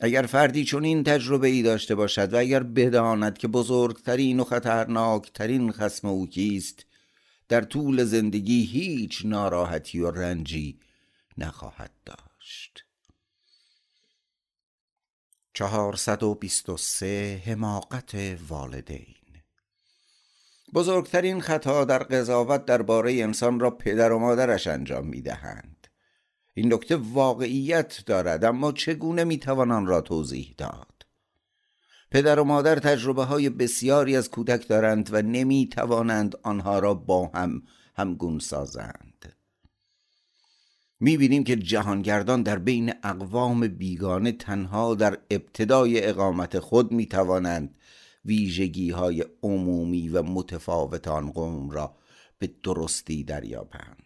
اگر 0.01 0.23
فردی 0.23 0.65
چون 0.65 0.85
این 0.85 1.05
تجربه 1.05 1.49
ای 1.49 1.63
داشته 1.63 1.95
باشد 1.95 2.33
و 2.33 2.37
اگر 2.37 2.63
بداند 2.63 3.39
که 3.39 3.49
بزرگترین 3.49 4.41
و 4.41 4.45
خطرناکترین 4.45 5.73
خسم 5.73 6.09
او 6.09 6.27
کیست 6.27 6.87
در 7.49 7.61
طول 7.61 8.05
زندگی 8.05 8.65
هیچ 8.65 9.23
ناراحتی 9.25 10.01
و 10.01 10.11
رنجی 10.11 10.81
نخواهد 11.39 11.91
داشت 12.05 12.85
423 15.55 17.43
حماقت 17.47 18.39
والدین 18.49 19.15
بزرگترین 20.75 21.41
خطا 21.41 21.85
در 21.85 22.03
قضاوت 22.03 22.65
درباره 22.65 23.13
انسان 23.13 23.61
را 23.61 23.71
پدر 23.71 24.13
و 24.13 24.19
مادرش 24.19 24.67
انجام 24.67 25.07
می 25.07 25.23
دهند. 25.23 25.80
این 26.61 26.73
نکته 26.73 26.97
واقعیت 26.97 28.03
دارد 28.07 28.45
اما 28.45 28.73
چگونه 28.73 29.25
می 29.25 29.39
توان 29.39 29.71
آن 29.71 29.87
را 29.87 30.01
توضیح 30.01 30.55
داد؟ 30.59 31.07
پدر 32.11 32.41
و 32.41 32.45
مادر 32.45 32.79
تجربه 32.79 33.25
های 33.25 33.51
بسیاری 33.51 34.17
از 34.17 34.31
کودک 34.31 34.69
دارند 34.69 35.09
و 35.13 35.23
نمی 35.23 35.69
توانند 35.69 36.37
آنها 36.43 36.79
را 36.79 36.95
با 36.95 37.31
هم 37.35 37.63
همگون 37.95 38.39
سازند. 38.39 39.37
می 41.01 41.17
بینیم 41.17 41.45
که 41.45 41.57
جهانگردان 41.57 42.43
در 42.43 42.59
بین 42.59 42.93
اقوام 43.03 43.69
بیگانه 43.69 44.33
تنها 44.33 44.95
در 44.95 45.19
ابتدای 45.31 46.07
اقامت 46.07 46.59
خود 46.59 46.93
می 46.93 47.07
توانند 47.07 47.75
ویژگی 48.25 48.91
های 48.91 49.25
عمومی 49.43 50.09
و 50.09 50.23
متفاوت 50.23 51.09
آن 51.09 51.31
قوم 51.33 51.71
را 51.71 51.97
به 52.39 52.51
درستی 52.63 53.25
دریابند. 53.25 54.00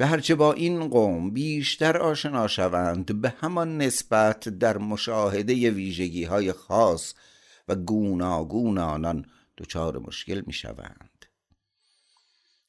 و 0.00 0.06
هرچه 0.06 0.34
با 0.34 0.52
این 0.52 0.88
قوم 0.88 1.30
بیشتر 1.30 1.96
آشنا 1.96 2.48
شوند 2.48 3.20
به 3.20 3.34
همان 3.40 3.78
نسبت 3.78 4.48
در 4.48 4.78
مشاهده 4.78 5.70
ویژگی 5.70 6.24
های 6.24 6.52
خاص 6.52 7.14
و 7.68 7.74
گوناگون 7.74 8.78
آنان 8.78 9.26
دچار 9.58 9.98
مشکل 9.98 10.42
می 10.46 10.52
شوند 10.52 11.26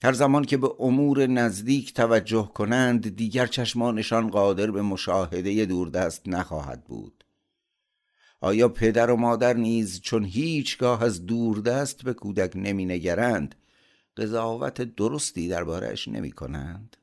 هر 0.04 0.14
زمان 0.14 0.46
که 0.46 0.58
به 0.58 0.70
امور 0.80 1.28
نزدیک 1.28 1.94
توجه 1.94 2.52
کنند 2.54 3.16
دیگر 3.16 3.48
چشمانشان 3.48 4.30
قادر 4.30 4.72
به 4.72 4.82
مشاهده 4.82 5.66
دوردست 5.66 6.28
نخواهد 6.28 6.84
بود 6.84 7.24
آیا 8.42 8.70
پدر 8.70 9.12
و 9.12 9.16
مادر 9.16 9.54
نیز 9.54 10.02
چون 10.02 10.26
هیچگاه 10.26 11.04
از 11.04 11.26
دوردست 11.26 12.04
به 12.04 12.14
کودک 12.14 12.52
نمی 12.56 12.86
نگرند 12.86 13.56
قضاوت 14.18 14.82
درستی 14.82 15.48
دربارهش 15.48 16.08
نمی 16.08 16.32
کنند؟ 16.32 16.98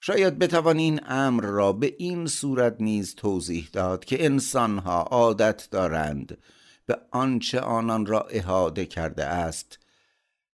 شاید 0.00 0.38
بتوان 0.38 0.78
این 0.78 1.00
امر 1.06 1.44
را 1.44 1.72
به 1.72 1.94
این 1.98 2.26
صورت 2.26 2.76
نیز 2.80 3.14
توضیح 3.14 3.68
داد 3.72 4.04
که 4.04 4.24
انسانها 4.24 5.02
عادت 5.02 5.68
دارند 5.70 6.38
به 6.86 6.98
آنچه 7.10 7.60
آنان 7.60 8.06
را 8.06 8.20
احاده 8.20 8.86
کرده 8.86 9.24
است 9.24 9.78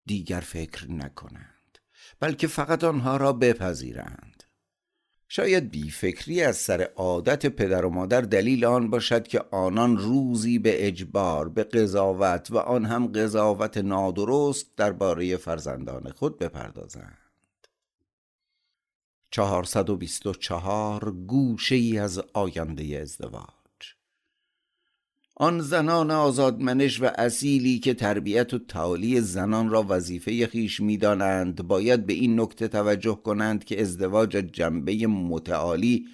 دیگر 0.07 0.40
فکر 0.40 0.90
نکنند 0.90 1.78
بلکه 2.20 2.47
فقط 2.47 2.84
آنها 2.84 3.16
را 3.16 3.32
بپذیرند. 3.32 4.45
شاید 5.28 5.70
بیفکری 5.70 6.43
از 6.43 6.57
سر 6.57 6.82
عادت 6.97 7.47
پدر 7.47 7.84
و 7.84 7.90
مادر 7.90 8.20
دلیل 8.20 8.64
آن 8.64 8.90
باشد 8.90 9.28
که 9.28 9.45
آنان 9.51 9.97
روزی 9.97 10.59
به 10.59 10.86
اجبار 10.86 11.49
به 11.49 11.64
قضاوت 11.64 12.51
و 12.51 12.59
آن 12.59 12.84
هم 12.84 13.07
قضاوت 13.07 13.76
نادرست 13.78 14.66
درباره 14.76 15.36
فرزندان 15.36 16.11
خود 16.11 16.38
بپردازند. 16.38 17.21
424 19.33 21.11
گوشه 21.11 21.74
ای 21.74 21.99
از 21.99 22.22
آینده 22.33 22.99
ازدواج. 23.03 23.47
آن 25.37 25.61
زنان 25.61 26.11
آزادمنش 26.11 27.01
و 27.01 27.11
اصیلی 27.18 27.78
که 27.78 27.95
تربیت 27.95 28.55
و 28.55 28.59
تعالی 28.59 29.20
زنان 29.20 29.70
را 29.70 29.87
وظیفه 29.89 30.47
خیش 30.47 30.80
می‌دانند 30.80 31.62
باید 31.62 32.07
به 32.07 32.12
این 32.12 32.41
نکته 32.41 32.68
توجه 32.68 33.14
کنند 33.24 33.64
که 33.64 33.80
ازدواج 33.80 34.30
جنبه 34.30 35.07
متعالی 35.07 36.07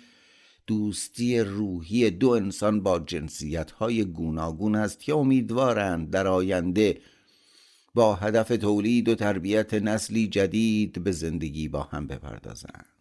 دوستی 0.67 1.41
روحی 1.41 2.11
دو 2.11 2.29
انسان 2.29 2.83
با 2.83 2.99
جنسیت 2.99 3.71
های 3.71 4.05
گوناگون 4.05 4.75
است 4.75 5.01
که 5.01 5.15
امیدوارند 5.15 6.11
در 6.11 6.27
آینده 6.27 7.01
با 7.95 8.15
هدف 8.15 8.49
تولید 8.49 9.09
و 9.09 9.15
تربیت 9.15 9.75
نسلی 9.75 10.29
جدید 10.29 11.05
به 11.05 11.13
زندگی 11.13 11.69
با 11.69 11.83
هم 11.83 12.07
بپردازند. 12.07 12.98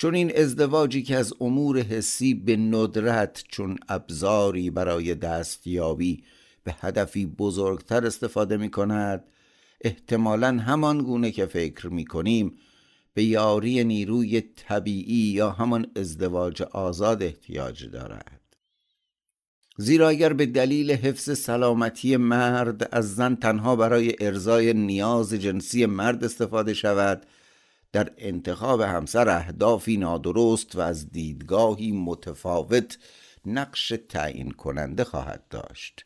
چون 0.00 0.14
این 0.14 0.36
ازدواجی 0.36 1.02
که 1.02 1.16
از 1.16 1.34
امور 1.40 1.78
حسی 1.78 2.34
به 2.34 2.56
ندرت 2.56 3.44
چون 3.48 3.78
ابزاری 3.88 4.70
برای 4.70 5.14
دستیابی 5.14 6.24
به 6.64 6.74
هدفی 6.80 7.26
بزرگتر 7.26 8.06
استفاده 8.06 8.56
می 8.56 8.70
کند 8.70 9.24
احتمالا 9.80 10.48
همان 10.48 10.98
گونه 10.98 11.30
که 11.30 11.46
فکر 11.46 11.88
می 11.88 12.04
کنیم 12.04 12.58
به 13.14 13.24
یاری 13.24 13.84
نیروی 13.84 14.40
طبیعی 14.40 15.32
یا 15.32 15.50
همان 15.50 15.86
ازدواج 15.96 16.62
آزاد 16.62 17.22
احتیاج 17.22 17.86
دارد. 17.86 18.40
زیرا 19.76 20.08
اگر 20.08 20.32
به 20.32 20.46
دلیل 20.46 20.90
حفظ 20.90 21.38
سلامتی 21.38 22.16
مرد 22.16 22.88
از 22.92 23.14
زن 23.14 23.34
تنها 23.34 23.76
برای 23.76 24.14
ارزای 24.20 24.72
نیاز 24.72 25.34
جنسی 25.34 25.86
مرد 25.86 26.24
استفاده 26.24 26.74
شود 26.74 27.26
در 27.92 28.12
انتخاب 28.18 28.80
همسر 28.80 29.28
اهدافی 29.28 29.96
نادرست 29.96 30.76
و 30.76 30.80
از 30.80 31.10
دیدگاهی 31.10 31.92
متفاوت 31.92 32.98
نقش 33.46 33.92
تعیین 34.08 34.50
کننده 34.50 35.04
خواهد 35.04 35.48
داشت. 35.50 36.04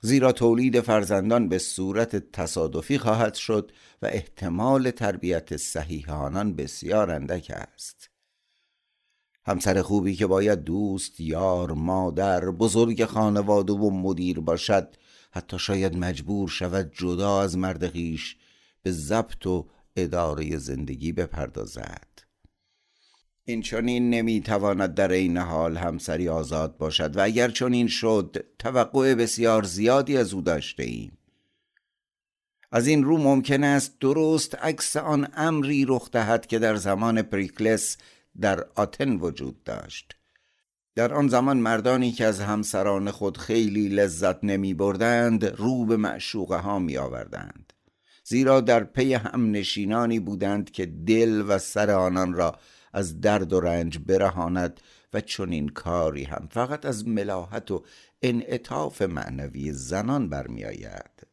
زیرا 0.00 0.32
تولید 0.32 0.80
فرزندان 0.80 1.48
به 1.48 1.58
صورت 1.58 2.16
تصادفی 2.16 2.98
خواهد 2.98 3.34
شد 3.34 3.72
و 4.02 4.06
احتمال 4.06 4.90
تربیت 4.90 5.56
صحیح 5.56 6.12
آنان 6.12 6.56
بسیار 6.56 7.10
اندک 7.10 7.52
است. 7.54 8.10
همسر 9.46 9.82
خوبی 9.82 10.16
که 10.16 10.26
باید 10.26 10.64
دوست، 10.64 11.20
یار، 11.20 11.72
مادر، 11.72 12.50
بزرگ 12.50 13.04
خانواده 13.04 13.72
و 13.72 13.90
مدیر 13.90 14.40
باشد 14.40 14.96
حتی 15.30 15.58
شاید 15.58 15.96
مجبور 15.96 16.48
شود 16.48 16.92
جدا 16.94 17.42
از 17.42 17.58
مرد 17.58 17.88
خیش 17.88 18.36
به 18.82 18.90
ضبط 18.90 19.46
و 19.46 19.66
اداره 19.96 20.56
زندگی 20.58 21.12
بپردازد. 21.12 22.08
این 23.44 23.62
چنین 23.62 24.10
نمی‌تواند 24.10 24.94
در 24.94 25.12
این 25.12 25.36
حال 25.36 25.76
همسری 25.76 26.28
آزاد 26.28 26.76
باشد 26.76 27.16
و 27.16 27.20
اگر 27.20 27.50
چنین 27.50 27.88
شد 27.88 28.44
توقع 28.58 29.14
بسیار 29.14 29.62
زیادی 29.62 30.16
از 30.16 30.34
او 30.34 30.42
داشته 30.42 30.82
ایم 30.82 31.18
از 32.72 32.86
این 32.86 33.04
رو 33.04 33.18
ممکن 33.18 33.64
است 33.64 33.98
درست 34.00 34.54
عکس 34.54 34.96
آن 34.96 35.28
امری 35.34 35.84
رخ 35.88 36.10
دهد 36.10 36.46
که 36.46 36.58
در 36.58 36.76
زمان 36.76 37.22
پریکلس 37.22 37.96
در 38.40 38.64
آتن 38.74 39.16
وجود 39.16 39.64
داشت. 39.64 40.16
در 40.94 41.14
آن 41.14 41.28
زمان 41.28 41.56
مردانی 41.56 42.12
که 42.12 42.24
از 42.24 42.40
همسران 42.40 43.10
خود 43.10 43.38
خیلی 43.38 43.88
لذت 43.88 44.44
نمی 44.44 44.74
بردند 44.74 45.44
رو 45.44 45.84
به 45.84 45.96
معشوقه 45.96 46.56
ها 46.56 46.78
می 46.78 46.96
آوردند 46.96 47.63
زیرا 48.24 48.60
در 48.60 48.84
پی 48.84 49.14
هم 49.14 49.50
نشینانی 49.50 50.20
بودند 50.20 50.70
که 50.70 50.86
دل 50.86 51.44
و 51.48 51.58
سر 51.58 51.90
آنان 51.90 52.34
را 52.34 52.58
از 52.92 53.20
درد 53.20 53.52
و 53.52 53.60
رنج 53.60 53.98
برهاند 53.98 54.80
و 55.12 55.20
چنین 55.20 55.68
کاری 55.68 56.24
هم 56.24 56.48
فقط 56.50 56.86
از 56.86 57.08
ملاحت 57.08 57.70
و 57.70 57.84
انعطاف 58.22 59.02
معنوی 59.02 59.72
زنان 59.72 60.28
برمیآید. 60.28 61.26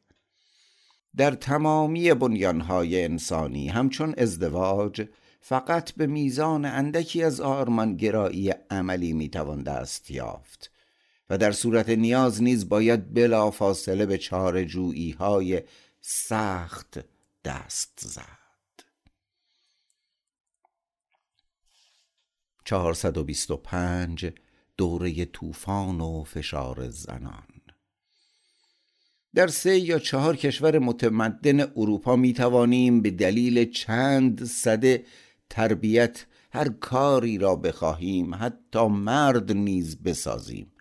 در 1.18 1.32
تمامی 1.32 2.14
بنیانهای 2.14 3.04
انسانی 3.04 3.68
همچون 3.68 4.14
ازدواج 4.18 5.08
فقط 5.42 5.92
به 5.92 6.08
میزان 6.08 6.66
اندکی 6.66 7.24
از 7.24 7.42
آرمانگرایی 7.42 8.54
عملی 8.70 9.14
می‌توان 9.14 9.64
دست 9.64 10.12
یافت 10.12 10.72
و 11.30 11.38
در 11.38 11.52
صورت 11.52 11.89
نیاز 11.89 12.44
نیز 12.44 12.70
باید 12.70 13.14
بلا 13.14 13.52
فاصله 13.52 14.06
به 14.06 14.18
چارجویی 14.18 15.12
های 15.12 15.62
سخت 16.02 16.99
دست 17.45 17.99
زد. 18.02 18.41
425 22.66 24.34
دوره 24.78 25.26
طوفان 25.26 26.02
و 26.02 26.24
فشار 26.24 26.89
زنان. 26.89 27.47
در 29.36 29.47
سه 29.47 29.80
یا 29.80 29.99
چهار 29.99 30.36
کشور 30.36 30.80
متمدن 30.80 31.60
اروپا 31.60 32.16
می 32.16 32.34
توانیم 32.34 33.02
به 33.02 33.12
دلیل 33.12 33.72
چند 33.72 34.43
صده 34.45 35.06
تربیت 35.49 36.26
هر 36.52 36.70
کاری 36.70 37.38
را 37.38 37.56
بخواهیم 37.56 38.36
حتی 38.36 38.88
مرد 38.88 39.52
نیز 39.52 40.04
بسازیم. 40.04 40.72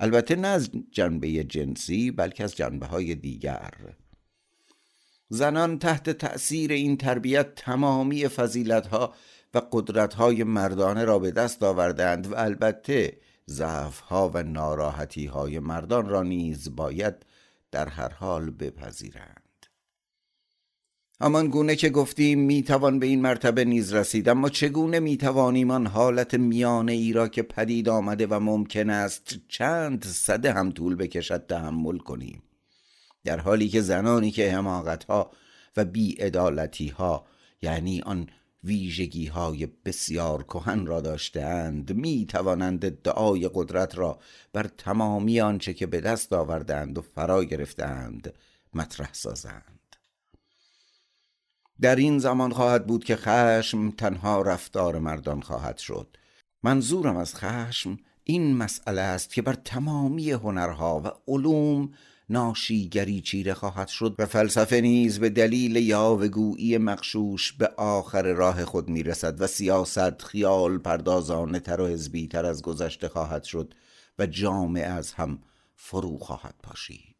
البته 0.00 0.36
نه 0.36 0.48
از 0.48 0.70
جنبه 0.90 1.44
جنسی 1.44 2.10
بلکه 2.10 2.44
از 2.44 2.56
جنبه 2.56 2.86
های 2.86 3.14
دیگر. 3.14 3.96
زنان 5.28 5.78
تحت 5.78 6.10
تأثیر 6.10 6.72
این 6.72 6.96
تربیت 6.96 7.54
تمامی 7.54 8.28
فضیلت 8.28 8.86
ها 8.86 9.14
و 9.54 9.62
قدرت 9.72 10.14
های 10.14 10.44
مردانه 10.44 11.04
را 11.04 11.18
به 11.18 11.30
دست 11.30 11.62
آوردند 11.62 12.32
و 12.32 12.34
البته 12.36 13.18
ضعف 13.50 14.00
ها 14.00 14.30
و 14.34 14.42
ناراحتی 14.42 15.26
های 15.26 15.58
مردان 15.58 16.08
را 16.08 16.22
نیز 16.22 16.76
باید 16.76 17.14
در 17.70 17.88
هر 17.88 18.08
حال 18.08 18.50
بپذیرند. 18.50 19.42
همان 21.20 21.48
گونه 21.48 21.76
که 21.76 21.90
گفتیم 21.90 22.40
می‌توان 22.40 22.98
به 22.98 23.06
این 23.06 23.20
مرتبه 23.20 23.64
نیز 23.64 23.94
رسید 23.94 24.28
اما 24.28 24.48
چگونه 24.48 25.00
می‌توانیم 25.00 25.70
آن 25.70 25.86
حالت 25.86 26.34
میانه 26.34 26.92
ای 26.92 27.12
را 27.12 27.28
که 27.28 27.42
پدید 27.42 27.88
آمده 27.88 28.26
و 28.26 28.40
ممکن 28.40 28.90
است 28.90 29.34
چند 29.48 30.04
صده 30.04 30.52
هم 30.52 30.70
طول 30.70 30.94
بکشد 30.94 31.46
تحمل 31.46 31.98
کنیم؟ 31.98 32.42
در 33.26 33.40
حالی 33.40 33.68
که 33.68 33.80
زنانی 33.80 34.30
که 34.30 34.52
حماقت 34.52 35.04
ها 35.04 35.30
و 35.76 35.84
بیعدالتی 35.84 36.88
ها 36.88 37.26
یعنی 37.62 38.00
آن 38.00 38.28
ویژگی 38.64 39.26
های 39.26 39.66
بسیار 39.84 40.42
کهن 40.42 40.86
را 40.86 41.00
داشتهاند 41.00 41.92
می 41.92 42.26
توانند 42.26 42.84
ادعای 42.84 43.50
قدرت 43.54 43.98
را 43.98 44.18
بر 44.52 44.66
تمامی 44.78 45.40
آنچه 45.40 45.74
که 45.74 45.86
به 45.86 46.00
دست 46.00 46.32
آوردند 46.32 46.98
و 46.98 47.02
فرا 47.02 47.44
گرفتند 47.44 48.34
مطرح 48.74 49.10
سازند. 49.12 49.96
در 51.80 51.96
این 51.96 52.18
زمان 52.18 52.52
خواهد 52.52 52.86
بود 52.86 53.04
که 53.04 53.16
خشم 53.16 53.90
تنها 53.90 54.42
رفتار 54.42 54.98
مردان 54.98 55.40
خواهد 55.40 55.78
شد. 55.78 56.16
منظورم 56.62 57.16
از 57.16 57.34
خشم 57.34 57.98
این 58.24 58.56
مسئله 58.56 59.00
است 59.00 59.34
که 59.34 59.42
بر 59.42 59.54
تمامی 59.54 60.30
هنرها 60.30 61.00
و 61.04 61.32
علوم 61.32 61.92
ناشیگری 62.28 63.20
چیره 63.20 63.54
خواهد 63.54 63.88
شد 63.88 64.14
و 64.18 64.26
فلسفه 64.26 64.80
نیز 64.80 65.18
به 65.18 65.28
دلیل 65.28 65.76
یاوگویی 65.76 66.78
مقشوش 66.78 67.52
به 67.52 67.66
آخر 67.76 68.22
راه 68.22 68.64
خود 68.64 68.88
می‌رسد 68.88 69.40
و 69.40 69.46
سیاست 69.46 70.22
خیال 70.22 70.78
پردازانه 70.78 71.60
تر 71.60 71.80
و 71.80 71.86
حزبی 71.86 72.28
تر 72.28 72.46
از 72.46 72.62
گذشته 72.62 73.08
خواهد 73.08 73.44
شد 73.44 73.74
و 74.18 74.26
جامعه 74.26 74.86
از 74.86 75.12
هم 75.12 75.38
فرو 75.74 76.18
خواهد 76.18 76.54
پاشید. 76.62 77.16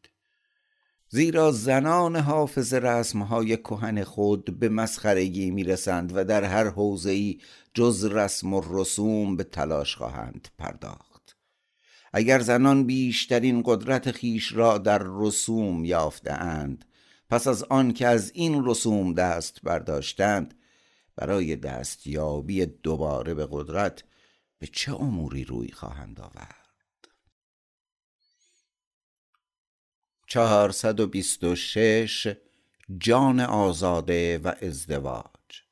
زیرا 1.09 1.53
زنان 1.53 2.17
حافظ 2.17 2.75
رسمهای 2.75 3.57
کهن 3.57 4.05
خود 4.05 4.59
به 4.59 4.69
مسخرگی 4.69 5.51
می‌رسند 5.51 6.13
و 6.17 6.25
در 6.25 6.45
هر 6.45 6.69
حوزه‌ای 6.69 7.39
جز 7.75 8.05
رسم 8.05 8.55
و 8.55 8.63
رسوم 8.71 9.37
به 9.37 9.45
تلاش 9.45 9.97
خواهند 9.97 10.49
پرداخت. 10.59 11.06
اگر 12.17 12.41
زنان 12.41 12.87
بیشترین 12.87 13.63
قدرت 13.67 14.11
خیش 14.11 14.53
را 14.53 14.79
در 14.79 15.03
رسوم 15.05 15.85
یافتهاند 15.85 16.85
پس 17.31 17.47
از 17.47 17.63
آن 17.63 17.93
که 17.93 18.07
از 18.07 18.33
این 18.35 18.67
رسوم 18.67 19.15
دست 19.15 19.63
برداشتند 19.63 20.55
برای 21.17 21.57
دستیابی 21.57 22.67
دوباره 22.67 23.35
به 23.35 23.49
قدرت 23.51 24.05
به 24.59 24.67
چه 24.67 24.95
اموری 24.95 25.45
روی 25.45 25.73
خواهند 25.73 26.21
آورد 26.21 27.09
426 30.29 32.37
جان 32.99 33.41
آزاده 33.41 34.39
و 34.39 34.53
ازدواج 34.63 35.63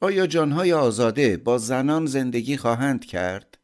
آیا 0.00 0.26
جانهای 0.26 0.72
آزاده 0.72 1.36
با 1.36 1.58
زنان 1.58 2.06
زندگی 2.06 2.56
خواهند 2.56 3.04
کرد؟ 3.04 3.55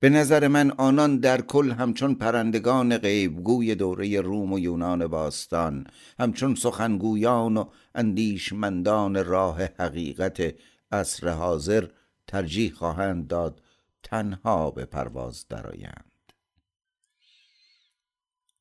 به 0.00 0.10
نظر 0.10 0.48
من 0.48 0.70
آنان 0.70 1.16
در 1.16 1.40
کل 1.40 1.70
همچون 1.70 2.14
پرندگان 2.14 2.98
غیبگوی 2.98 3.74
دوره 3.74 4.20
روم 4.20 4.52
و 4.52 4.58
یونان 4.58 5.06
باستان 5.06 5.86
همچون 6.18 6.54
سخنگویان 6.54 7.56
و 7.56 7.70
اندیشمندان 7.94 9.24
راه 9.24 9.62
حقیقت 9.62 10.54
عصر 10.92 11.28
حاضر 11.28 11.88
ترجیح 12.26 12.72
خواهند 12.72 13.28
داد 13.28 13.62
تنها 14.02 14.70
به 14.70 14.84
پرواز 14.84 15.48
درآیند. 15.48 16.32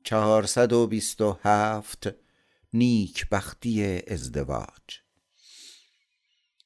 چهارصد 0.04 0.74
و 0.74 0.88
بیست 0.88 1.22
و 1.22 1.38
هفت 1.44 2.10
نیک 2.74 3.30
بختی 3.30 4.02
ازدواج 4.08 5.02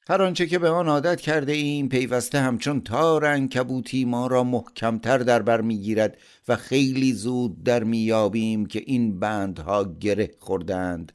هر 0.08 0.22
آنچه 0.22 0.46
که 0.46 0.60
به 0.60 0.70
آن 0.70 0.88
عادت 0.88 1.22
کرده 1.22 1.52
ایم 1.52 1.90
پیوسته 1.90 2.40
همچون 2.40 2.82
تار 2.82 3.40
کبوتی 3.48 4.06
ما 4.06 4.28
را 4.28 4.44
محکمتر 4.44 5.18
در 5.18 5.42
بر 5.42 5.62
می‌گیرد 5.62 6.18
و 6.48 6.56
خیلی 6.56 7.14
زود 7.14 7.64
در 7.64 7.84
میابیم 7.84 8.66
که 8.66 8.84
این 8.86 9.20
بندها 9.20 9.96
گره 10.00 10.32
خوردند. 10.40 11.12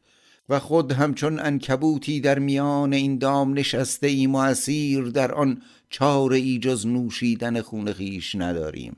و 0.49 0.59
خود 0.59 0.93
همچون 0.93 1.41
انکبوتی 1.41 2.21
در 2.21 2.39
میان 2.39 2.93
این 2.93 3.19
دام 3.19 3.59
نشسته 3.59 4.07
ایم 4.07 4.35
و 4.35 4.39
اسیر 4.39 5.05
در 5.05 5.33
آن 5.33 5.63
چاره 5.91 6.37
ای 6.37 6.59
جز 6.59 6.87
نوشیدن 6.87 7.61
خون 7.61 7.93
خیش 7.93 8.35
نداریم. 8.35 8.97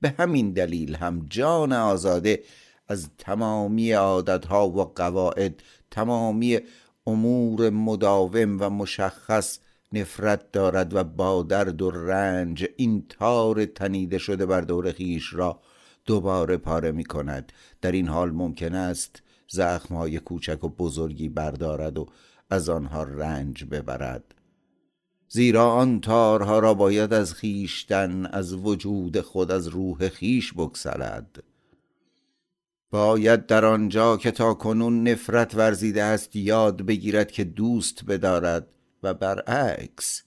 به 0.00 0.14
همین 0.18 0.52
دلیل 0.52 0.94
هم 0.94 1.26
جان 1.30 1.72
آزاده 1.72 2.42
از 2.88 3.08
تمامی 3.18 3.92
عادتها 3.92 4.68
و 4.68 4.84
قواعد 4.84 5.62
تمامی 5.90 6.58
امور 7.06 7.70
مداوم 7.70 8.56
و 8.60 8.70
مشخص 8.70 9.58
نفرت 9.92 10.52
دارد 10.52 10.94
و 10.94 11.04
با 11.04 11.42
درد 11.42 11.82
و 11.82 11.90
رنج 11.90 12.66
این 12.76 13.04
تار 13.08 13.64
تنیده 13.64 14.18
شده 14.18 14.46
بر 14.46 14.60
دور 14.60 14.92
خیش 14.92 15.34
را 15.34 15.60
دوباره 16.06 16.56
پاره 16.56 16.92
می 16.92 17.04
کند. 17.04 17.52
در 17.80 17.92
این 17.92 18.08
حال 18.08 18.30
ممکن 18.30 18.74
است 18.74 19.22
زخمهای 19.48 20.18
کوچک 20.18 20.64
و 20.64 20.68
بزرگی 20.68 21.28
بردارد 21.28 21.98
و 21.98 22.06
از 22.50 22.68
آنها 22.68 23.02
رنج 23.02 23.64
ببرد. 23.64 24.34
زیرا 25.28 25.70
آن 25.70 26.00
تارها 26.00 26.58
را 26.58 26.74
باید 26.74 27.12
از 27.12 27.34
خیشتن 27.34 28.26
از 28.26 28.52
وجود 28.52 29.20
خود 29.20 29.50
از 29.50 29.68
روح 29.68 30.08
خیش 30.08 30.52
بگسلد. 30.52 31.42
باید 32.90 33.46
در 33.46 33.64
آنجا 33.64 34.16
که 34.16 34.30
تا 34.30 34.54
کنون 34.54 35.08
نفرت 35.08 35.54
ورزیده 35.54 36.02
است 36.02 36.36
یاد 36.36 36.82
بگیرد 36.82 37.30
که 37.30 37.44
دوست 37.44 38.04
بدارد 38.04 38.66
و 39.02 39.14
برعکس. 39.14 40.22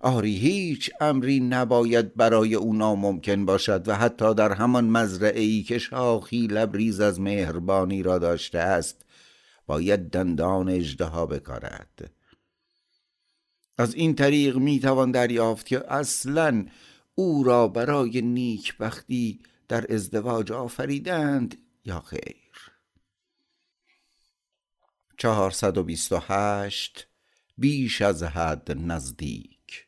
آری 0.00 0.36
هیچ 0.36 0.90
امری 1.00 1.40
نباید 1.40 2.14
برای 2.14 2.54
او 2.54 2.74
ناممکن 2.74 3.44
باشد 3.44 3.88
و 3.88 3.94
حتی 3.94 4.34
در 4.34 4.52
همان 4.52 4.84
مزرعه 4.84 5.40
ای 5.40 5.62
که 5.62 5.78
شاخی 5.78 6.46
لبریز 6.46 7.00
از 7.00 7.20
مهربانی 7.20 8.02
را 8.02 8.18
داشته 8.18 8.58
است 8.58 9.04
باید 9.66 10.10
دندان 10.10 10.68
اجدها 10.68 11.26
بکارد. 11.26 12.10
از 13.78 13.94
این 13.94 14.14
طریق 14.14 14.56
می‌توان 14.56 15.10
دریافت 15.10 15.66
که 15.66 15.92
اصلا 15.92 16.66
او 17.14 17.44
را 17.44 17.68
برای 17.68 18.22
نیکبختی 18.22 19.40
در 19.68 19.94
ازدواج 19.94 20.52
آفریدند 20.52 21.56
یا 21.84 22.00
خیر. 22.00 22.72
428 25.18 27.06
بیش 27.58 28.02
از 28.02 28.22
حد 28.22 28.72
نزدیک. 28.72 29.86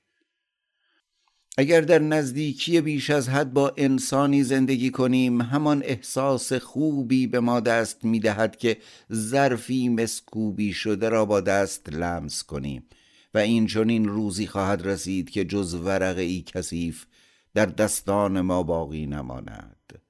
اگر 1.59 1.81
در 1.81 1.99
نزدیکی 1.99 2.81
بیش 2.81 3.11
از 3.11 3.29
حد 3.29 3.53
با 3.53 3.75
انسانی 3.77 4.43
زندگی 4.43 4.91
کنیم 4.91 5.41
همان 5.41 5.83
احساس 5.85 6.53
خوبی 6.53 7.27
به 7.27 7.41
ما 7.41 7.61
دست 7.61 8.05
می‌دهد 8.05 8.57
که 8.57 8.77
ظرفی 9.13 9.89
مسکوبی 9.89 10.73
شده 10.73 11.09
را 11.09 11.25
با 11.25 11.41
دست 11.41 11.89
لمس 11.89 12.45
کنیم 12.45 12.87
و 13.35 13.39
این 13.39 13.67
چنین 13.67 14.09
روزی 14.09 14.47
خواهد 14.47 14.87
رسید 14.87 15.31
که 15.31 15.45
جز 15.45 15.75
ورقه 15.75 16.23
ای 16.23 16.43
کثیف 16.43 17.07
در 17.55 17.67
دستان 17.67 18.41
ما 18.41 18.63
باقی 18.63 19.07
نماند. 19.07 20.03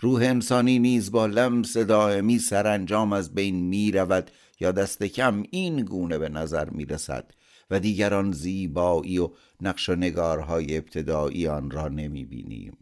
روح 0.00 0.22
انسانی 0.22 0.78
نیز 0.78 1.10
با 1.10 1.26
لمس 1.26 1.76
دائمی 1.76 2.38
سرانجام 2.38 3.12
از 3.12 3.34
بین 3.34 3.54
می 3.54 3.92
رود 3.92 4.30
یا 4.60 4.72
دست 4.72 5.02
کم 5.02 5.42
این 5.50 5.84
گونه 5.84 6.18
به 6.18 6.28
نظر 6.28 6.70
می 6.70 6.84
رسد 6.84 7.30
و 7.70 7.80
دیگران 7.80 8.32
زیبایی 8.32 9.18
و 9.18 9.30
نقش 9.60 9.88
و 9.88 9.94
نگارهای 9.94 10.76
ابتدایی 10.76 11.48
آن 11.48 11.70
را 11.70 11.88
نمی 11.88 12.24
بینیم. 12.24 12.78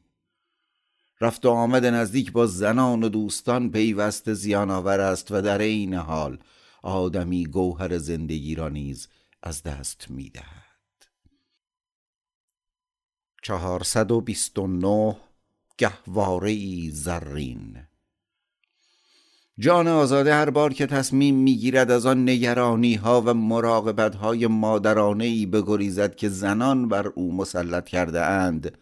رفت 1.20 1.46
و 1.46 1.50
آمد 1.50 1.86
نزدیک 1.86 2.32
با 2.32 2.46
زنان 2.46 3.02
و 3.02 3.08
دوستان 3.08 3.70
پیوست 3.70 4.32
زیان 4.32 4.70
آور 4.70 5.00
است 5.00 5.32
و 5.32 5.40
در 5.40 5.58
این 5.58 5.94
حال 5.94 6.38
آدمی 6.82 7.46
گوهر 7.46 7.98
زندگی 7.98 8.54
را 8.54 8.68
نیز 8.68 9.08
از 9.42 9.62
دست 9.62 10.10
می 10.10 10.30
دهد. 10.30 10.53
چهارصد 13.44 14.10
و 14.10 14.20
بیست 14.20 14.58
و 14.58 14.66
نه 14.66 15.16
گهواره 15.78 16.90
زرین. 16.90 17.76
جان 19.58 19.88
آزاده 19.88 20.34
هر 20.34 20.50
بار 20.50 20.72
که 20.72 20.86
تصمیم 20.86 21.34
می‌گیرد 21.34 21.90
از 21.90 22.06
آن 22.06 22.28
نگرانی 22.28 22.94
ها 22.94 23.22
و 23.26 23.34
مراقبت 23.34 24.14
های 24.14 24.46
مادرانه 24.46 25.24
ای 25.24 25.46
بگریزد 25.46 26.14
که 26.14 26.28
زنان 26.28 26.88
بر 26.88 27.06
او 27.06 27.34
مسلط 27.34 27.88
کرده 27.88 28.24
اند 28.24 28.78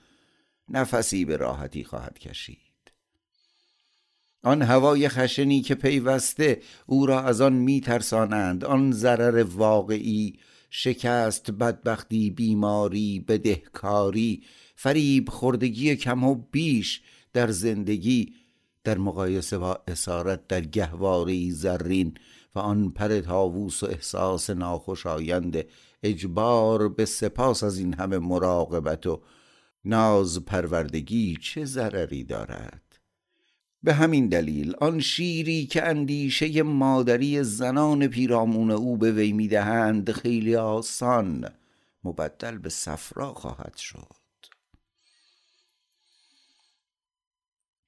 نفسی 0.68 1.24
به 1.24 1.36
راحتی 1.36 1.84
خواهد 1.84 2.18
کشید. 2.18 2.58
آن 4.42 4.62
هوای 4.62 5.08
خشنی 5.08 5.62
که 5.62 5.74
پیوسته 5.74 6.62
او 6.86 7.06
را 7.06 7.20
از 7.20 7.40
آن 7.40 7.52
میترسانند 7.52 8.64
آن 8.64 8.92
ضرر 8.92 9.42
واقعی 9.42 10.38
شکست 10.74 11.50
بدبختی 11.50 12.30
بیماری 12.30 13.20
بدهکاری 13.20 14.42
فریب 14.76 15.28
خوردگی 15.28 15.96
کم 15.96 16.24
و 16.24 16.34
بیش 16.34 17.02
در 17.32 17.50
زندگی 17.50 18.34
در 18.84 18.98
مقایسه 18.98 19.58
با 19.58 19.82
اسارت 19.88 20.46
در 20.48 20.60
گهواری 20.60 21.50
زرین 21.50 22.14
و 22.54 22.58
آن 22.58 22.90
پر 22.90 23.20
تاووس 23.20 23.82
و 23.82 23.86
احساس 23.86 24.50
ناخوشایند 24.50 25.64
اجبار 26.02 26.88
به 26.88 27.04
سپاس 27.04 27.62
از 27.62 27.78
این 27.78 27.94
همه 27.94 28.18
مراقبت 28.18 29.06
و 29.06 29.22
ناز 29.84 30.44
پروردگی 30.44 31.36
چه 31.42 31.64
ضرری 31.64 32.24
دارد؟ 32.24 32.91
به 33.82 33.94
همین 33.94 34.28
دلیل 34.28 34.74
آن 34.80 35.00
شیری 35.00 35.66
که 35.66 35.88
اندیشه 35.88 36.62
مادری 36.62 37.42
زنان 37.42 38.06
پیرامون 38.06 38.70
او 38.70 38.96
به 38.96 39.12
وی 39.12 39.32
می‌دهند 39.32 40.12
خیلی 40.12 40.56
آسان 40.56 41.48
مبدل 42.04 42.58
به 42.58 42.68
صفرا 42.68 43.34
خواهد 43.34 43.76
شد. 43.76 44.22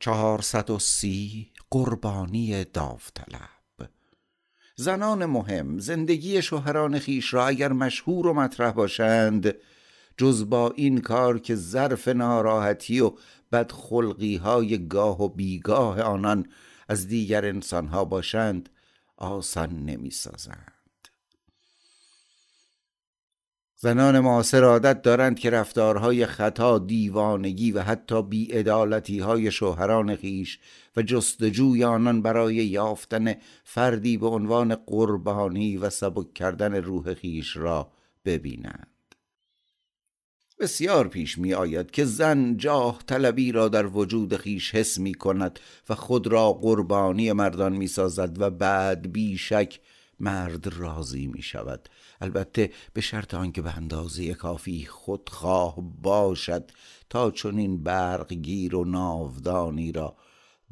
چهارصد 0.01 0.71
و 0.71 0.79
سی 0.79 1.53
قربانی 1.71 2.65
داوطلب. 2.65 3.91
زنان 4.77 5.27
مهم 5.27 5.79
زندگی 5.79 6.43
شوهران 6.43 6.99
خیش 6.99 7.35
را 7.35 7.47
اگر 7.47 7.73
مشهور 7.73 8.27
و 8.27 8.35
مطرح 8.35 8.71
باشند 8.71 9.55
جز 10.17 10.49
با 10.49 10.71
این 10.77 11.01
کار 11.01 11.39
که 11.39 11.55
ظرف 11.55 12.09
ناراحتی 12.09 13.01
و 13.01 13.13
بدخلقی 13.55 14.37
های 14.37 14.89
گاه 14.89 15.23
و 15.23 15.29
بیگاه 15.29 16.01
آنان 16.03 16.47
از 16.89 17.09
دیگر 17.09 17.45
انسانها 17.45 18.05
باشند 18.05 18.69
آسان 19.17 19.71
نمی 19.71 20.11
سازند 20.11 20.73
زنان 23.77 24.21
معاصر 24.21 24.65
عادت 24.65 25.03
دارند 25.03 25.39
که 25.39 25.51
رفتارهای 25.51 26.27
خطا 26.27 26.79
دیوانگی 26.79 27.73
و 27.73 27.81
حتی 27.81 28.23
بیعدالتی 28.23 29.19
های 29.19 29.51
شوهران 29.51 30.17
خیش 30.17 30.59
و 30.97 31.03
جستجوی 31.03 31.85
آنان 31.85 32.23
برای 32.23 32.55
یافتن 32.55 33.35
فردی 33.65 34.17
به 34.17 34.27
عنوان 34.27 34.75
قربانی 34.75 35.77
و 35.77 35.91
سبک 35.91 36.35
کردن 36.35 36.75
روح 36.75 37.15
خیش 37.15 37.57
را 37.57 37.93
ببینند. 38.25 38.94
بسیار 40.59 41.09
پیش 41.09 41.39
می 41.39 41.55
آید 41.55 41.91
که 41.91 42.05
زن 42.05 42.57
جاه 42.57 43.03
طلبی 43.07 43.53
را 43.53 43.69
در 43.69 43.87
وجود 43.87 44.37
خیش 44.37 44.75
حس 44.75 44.99
می 44.99 45.15
کند 45.15 45.61
و 45.89 45.95
خود 45.95 46.27
را 46.27 46.53
قربانی 46.53 47.33
مردان 47.33 47.73
می 47.73 47.87
سازد 47.87 48.41
و 48.41 48.51
بعد 48.51 49.13
بیشک 49.13 49.81
مرد 50.21 50.67
راضی 50.67 51.27
می 51.27 51.43
شود 51.43 51.89
البته 52.21 52.73
به 52.93 53.01
شرط 53.01 53.35
آنکه 53.35 53.63
به 53.63 53.77
اندازه 53.77 54.35
کافی 54.35 54.87
خودخواه 54.87 55.77
باشد 56.03 56.71
تا 57.11 57.31
چنین 57.31 57.83
برقگیر 57.83 58.77
و 58.77 58.85
ناودانی 58.85 59.93
را 59.93 60.17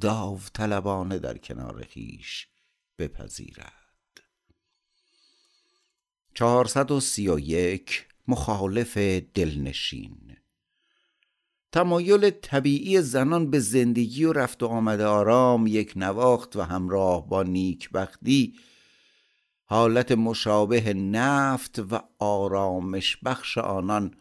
داوطلبانه 0.00 1.18
در 1.18 1.38
کنار 1.38 1.82
خیش 1.82 2.48
بپذیرد. 2.98 3.72
چهارصد 6.34 6.90
و 6.90 7.00
سی 7.00 7.28
و 7.28 7.38
یک 7.38 8.06
مخالف 8.28 8.98
دلنشین. 9.34 10.36
تمایل 11.72 12.30
طبیعی 12.30 13.00
زنان 13.00 13.50
به 13.50 13.58
زندگی 13.58 14.24
و 14.24 14.32
رفت 14.32 14.62
و 14.62 14.66
آمد 14.66 15.00
آرام 15.00 15.66
یک 15.66 15.92
نواخت 15.96 16.56
و 16.56 16.62
همراه 16.62 17.28
با 17.28 17.42
نیکبختی 17.42 18.54
حالت 19.64 20.12
مشابه 20.12 20.94
نفت 20.94 21.78
و 21.90 22.00
آرامش 22.18 23.16
بخش 23.24 23.58
آنان 23.58 24.14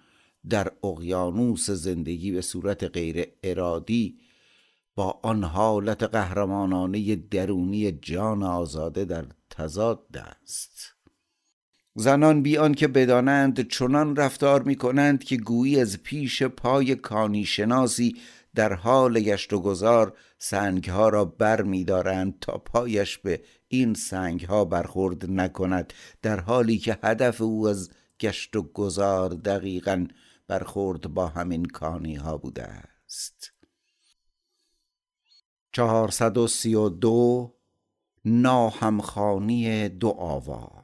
در 0.50 0.72
اقیانوس 0.84 1.70
زندگی 1.70 2.32
به 2.32 2.42
صورت 2.42 2.84
غیر 2.84 3.28
ارادی 3.44 4.18
با 4.96 5.20
آن 5.24 5.44
حالت 5.44 6.04
قهرمانانه 6.04 7.16
درونی 7.16 7.92
جان 7.92 8.44
آزاده 8.44 9.06
در 9.06 9.26
تضاد 9.50 10.18
است. 10.18 11.01
زنان 11.96 12.44
بیان 12.44 12.74
که 12.74 12.88
بدانند 12.88 13.68
چنان 13.68 14.16
رفتار 14.16 14.64
می 14.64 14.76
کنند 14.76 15.24
که 15.24 15.38
گویی 15.38 15.80
از 15.80 16.04
پیش 16.04 16.44
پای 16.44 16.96
کانی 16.96 17.46
شناسی 17.46 18.16
در 18.56 18.74
حال 18.74 19.20
گشت 19.20 19.54
و 19.54 19.60
گذار 19.60 20.18
سنگ 20.38 20.90
ها 20.90 21.10
را 21.10 21.26
بر 21.26 21.62
می 21.62 21.84
دارند 21.84 22.40
تا 22.42 22.58
پایش 22.58 23.18
به 23.18 23.44
این 23.68 23.94
سنگ 23.94 24.42
ها 24.42 24.66
برخورد 24.66 25.32
نکند 25.32 25.94
در 26.22 26.40
حالی 26.40 26.78
که 26.78 26.98
هدف 27.04 27.42
او 27.42 27.68
از 27.68 27.90
گشت 28.20 28.56
و 28.56 28.62
گذار 28.62 29.30
دقیقا 29.30 30.08
برخورد 30.48 31.02
با 31.14 31.28
همین 31.28 31.66
کانی 31.66 32.16
ها 32.16 32.38
بوده 32.38 32.64
است. 32.64 33.52
چهارصد 35.72 36.38
و 36.38 36.48
سی 36.48 36.76
و 36.76 36.90
دو 36.90 37.54
ناهمخانی 38.26 39.90
دو 39.90 40.10
آوا 40.10 40.81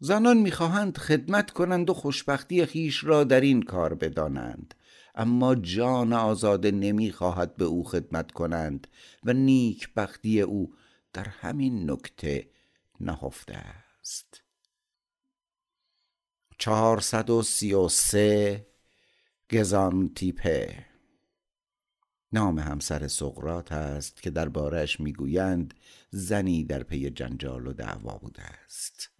زنان 0.00 0.36
می‌خواهند 0.36 0.98
خدمت 0.98 1.50
کنند 1.50 1.90
و 1.90 1.94
خوشبختی 1.94 2.66
خیش 2.66 3.04
را 3.04 3.24
در 3.24 3.40
این 3.40 3.62
کار 3.62 3.94
بدانند. 3.94 4.74
اما 5.14 5.54
جان 5.54 6.12
آزاده 6.12 6.70
نمی‌خواهد 6.70 7.56
به 7.56 7.64
او 7.64 7.84
خدمت 7.84 8.32
کنند 8.32 8.86
و 9.24 9.32
نیک 9.32 9.94
بختی 9.94 10.40
او 10.40 10.74
در 11.12 11.28
همین 11.28 11.90
نکته 11.90 12.50
نهفته 13.00 13.54
است. 13.54 14.42
چهارصد 16.58 17.30
و 17.30 17.42
سی 17.42 17.72
و 17.72 17.88
سه 17.88 18.66
گزانتیپه. 19.50 20.86
نام 22.32 22.58
همسر 22.58 23.08
سقرات 23.08 23.72
است 23.72 24.22
که 24.22 24.30
دربارش 24.30 25.00
می‌گویند 25.00 25.74
زنی 26.10 26.64
در 26.64 26.82
پی 26.82 27.10
جنجال 27.10 27.66
و 27.66 27.72
دعوا 27.72 28.18
بوده 28.18 28.42
است. 28.42 29.17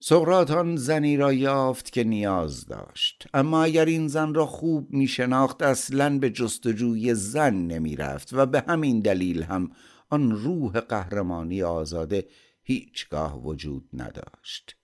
سقرات 0.00 0.50
آن 0.50 0.76
زنی 0.76 1.16
را 1.16 1.32
یافت 1.32 1.92
که 1.92 2.04
نیاز 2.04 2.66
داشت. 2.66 3.26
اما 3.34 3.62
اگر 3.62 3.84
این 3.84 4.08
زن 4.08 4.34
را 4.34 4.46
خوب 4.46 4.90
می 4.90 5.06
شناخت 5.06 5.62
اصلا 5.62 6.18
به 6.18 6.30
جستجوی 6.30 7.14
زن 7.14 7.54
نمی 7.54 7.96
رفت 7.96 8.28
و 8.32 8.46
به 8.46 8.64
همین 8.68 9.00
دلیل 9.00 9.42
هم 9.42 9.70
آن 10.10 10.30
روح 10.30 10.80
قهرمانی 10.80 11.62
آزاده 11.62 12.26
هیچگاه 12.62 13.42
وجود 13.44 13.88
نداشت. 13.92 14.76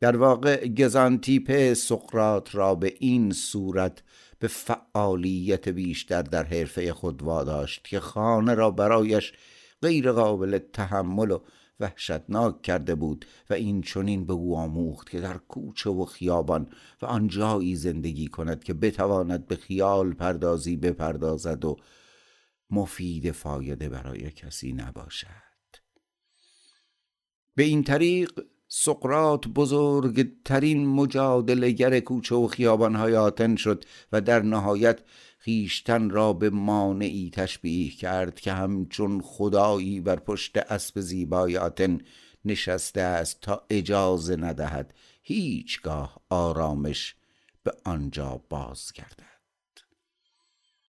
در 0.00 0.16
واقع 0.16 0.68
گزانتیپ 0.68 1.74
سقرات 1.74 2.54
را 2.54 2.74
به 2.74 2.94
این 2.98 3.32
صورت 3.32 4.02
به 4.38 4.48
فعالیت 4.48 5.68
بیشتر 5.68 6.22
در 6.22 6.44
حرفه 6.44 6.92
خود 6.92 7.22
واداشت 7.22 7.84
که 7.84 8.00
خانه 8.00 8.54
را 8.54 8.70
برایش 8.70 9.32
غیر 9.82 10.12
قابل 10.12 10.58
تحمل 10.58 11.30
و 11.30 11.38
وحشتناک 11.80 12.62
کرده 12.62 12.94
بود 12.94 13.26
و 13.50 13.54
این 13.54 13.82
چنین 13.82 14.26
به 14.26 14.32
او 14.32 14.56
آموخت 14.56 15.10
که 15.10 15.20
در 15.20 15.38
کوچه 15.38 15.90
و 15.90 16.04
خیابان 16.04 16.68
و 17.02 17.06
آنجایی 17.06 17.76
زندگی 17.76 18.28
کند 18.28 18.64
که 18.64 18.74
بتواند 18.74 19.46
به 19.46 19.56
خیال 19.56 20.12
پردازی 20.12 20.76
بپردازد 20.76 21.64
و 21.64 21.76
مفید 22.70 23.30
فایده 23.30 23.88
برای 23.88 24.30
کسی 24.30 24.72
نباشد. 24.72 25.44
به 27.54 27.62
این 27.62 27.84
طریق 27.84 28.44
سقرات 28.68 29.48
بزرگترین 29.48 30.86
مجادلگر 30.86 32.00
کوچه 32.00 32.34
و 32.34 32.46
خیابانهای 32.46 33.16
آتن 33.16 33.56
شد 33.56 33.84
و 34.12 34.20
در 34.20 34.42
نهایت 34.42 35.00
خیشتن 35.44 36.10
را 36.10 36.32
به 36.32 36.50
مانعی 36.50 37.30
تشبیه 37.30 37.90
کرد 37.90 38.40
که 38.40 38.52
همچون 38.52 39.20
خدایی 39.20 40.00
بر 40.00 40.16
پشت 40.16 40.56
اسب 40.56 41.00
زیبای 41.00 41.56
آتن 41.56 41.98
نشسته 42.44 43.00
است 43.00 43.40
تا 43.40 43.66
اجازه 43.70 44.36
ندهد 44.36 44.94
هیچگاه 45.22 46.20
آرامش 46.30 47.14
به 47.62 47.72
آنجا 47.84 48.40
بازگردد. 48.48 49.33